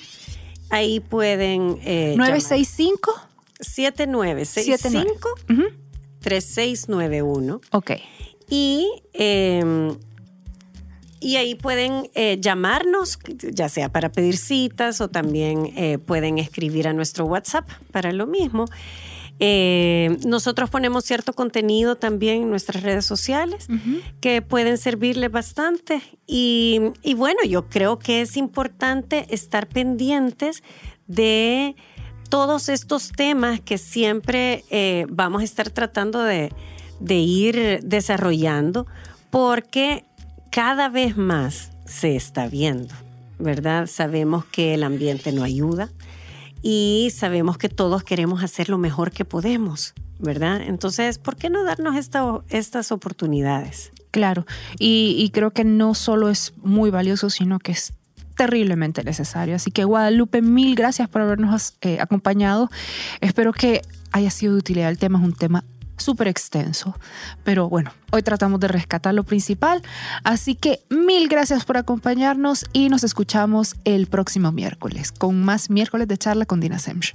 Ahí 0.71 1.01
pueden. 1.01 1.81
Eh, 1.83 2.15
965 2.17 3.13
7965 3.59 5.29
uh 5.29 5.35
-huh. 5.49 5.73
3691. 6.21 7.61
Ok. 7.73 7.91
Y. 8.49 8.89
Eh, 9.13 9.97
y 11.25 11.37
ahí 11.37 11.55
pueden 11.55 12.11
eh, 12.15 12.37
llamarnos, 12.39 13.19
ya 13.51 13.71
sea 13.71 13.89
para 13.91 14.13
pedir 14.13 14.37
citas 14.37 15.01
o 15.01 15.09
también 15.09 15.73
eh, 15.75 15.97
pueden 15.97 16.37
escribir 16.37 16.87
a 16.87 16.93
nuestro 16.93 17.25
WhatsApp 17.25 17.67
para 17.91 18.13
lo 18.13 18.27
mismo. 18.27 18.67
Eh, 19.41 20.19
nosotros 20.27 20.69
ponemos 20.69 21.05
cierto 21.05 21.33
contenido 21.33 21.97
también 21.97 22.43
en 22.43 22.51
nuestras 22.51 22.83
redes 22.83 23.07
sociales 23.07 23.67
uh 23.71 23.73
-huh. 23.73 24.03
que 24.21 24.43
pueden 24.43 24.77
servirle 24.77 25.29
bastante. 25.29 26.03
Y, 26.27 26.81
y, 27.03 27.15
bueno, 27.15 27.41
yo 27.49 27.69
creo 27.71 27.99
que 27.99 28.21
es 28.21 28.37
importante 28.37 29.27
estar 29.31 29.67
pendientes 29.67 30.63
de 31.07 31.75
todos 32.29 32.69
estos 32.69 33.13
temas 33.13 33.61
que 33.61 33.79
siempre 33.79 34.63
eh, 34.69 35.07
vamos 35.09 35.41
a 35.41 35.45
estar 35.45 35.71
tratando 35.71 36.23
de, 36.23 36.53
de 37.01 37.17
ir 37.17 37.81
desarrollando 37.83 38.87
porque 39.31 40.05
cada 40.55 40.89
vez 40.89 41.17
más 41.17 41.73
se 41.85 42.15
está 42.15 42.47
viendo, 42.47 42.95
¿verdad? 43.41 43.89
Sabemos 43.89 44.45
que 44.45 44.75
el 44.75 44.85
ambiente 44.85 45.33
no 45.33 45.43
ayuda 45.43 45.91
y 46.63 47.11
sabemos 47.13 47.59
que 47.59 47.69
todos 47.69 48.05
queremos 48.05 48.45
hacer 48.45 48.69
lo 48.69 48.79
mejor 48.79 49.11
que 49.11 49.25
podemos, 49.25 49.95
¿verdad? 50.21 50.61
Entonces, 50.61 51.19
¿por 51.19 51.35
qué 51.35 51.51
no 51.51 51.65
darnos 51.65 51.97
esta, 51.97 52.41
estas 52.51 52.93
oportunidades? 52.93 53.91
Claro, 54.13 54.47
y, 54.79 55.17
y 55.19 55.31
creo 55.31 55.51
que 55.51 55.65
no 55.65 55.93
solo 55.93 56.31
es 56.31 56.53
muy 56.63 56.91
valioso, 56.91 57.31
sino 57.31 57.59
que 57.59 57.73
es 57.73 57.93
terriblemente 58.37 59.03
necesario. 59.03 59.57
Así 59.57 59.73
que 59.73 59.83
Guadalupe, 59.83 60.41
mil 60.41 60.77
gracias 60.77 61.09
por 61.09 61.23
habernos 61.23 61.75
eh, 61.81 61.99
acompañado. 62.01 62.71
Espero 63.21 63.53
que 63.53 63.83
haya 64.13 64.31
sido 64.31 64.53
de 64.53 64.61
utilidad 64.61 64.89
el 64.91 64.99
tema. 64.99 65.19
Es 65.19 65.25
un 65.25 65.35
tema 65.35 65.65
súper 65.97 66.29
extenso. 66.29 66.97
Pero 67.45 67.69
bueno, 67.69 67.93
hoy 68.13 68.23
tratamos 68.23 68.61
de 68.61 68.69
rescatar 68.69 69.15
lo 69.15 69.25
principal. 69.25 69.83
Así 70.23 70.55
que 70.55 70.85
mil 70.91 71.29
gracias 71.29 71.65
por 71.65 71.77
acompañarnos 71.77 72.65
y 72.73 72.89
nos 72.89 73.05
escuchamos 73.05 73.77
el 73.85 74.07
próximo 74.07 74.53
miércoles 74.53 75.13
con 75.13 75.45
más 75.45 75.71
miércoles 75.71 76.09
de 76.09 76.19
charla 76.19 76.47
con 76.47 76.61
Dina 76.61 76.79
Semch. 76.79 77.15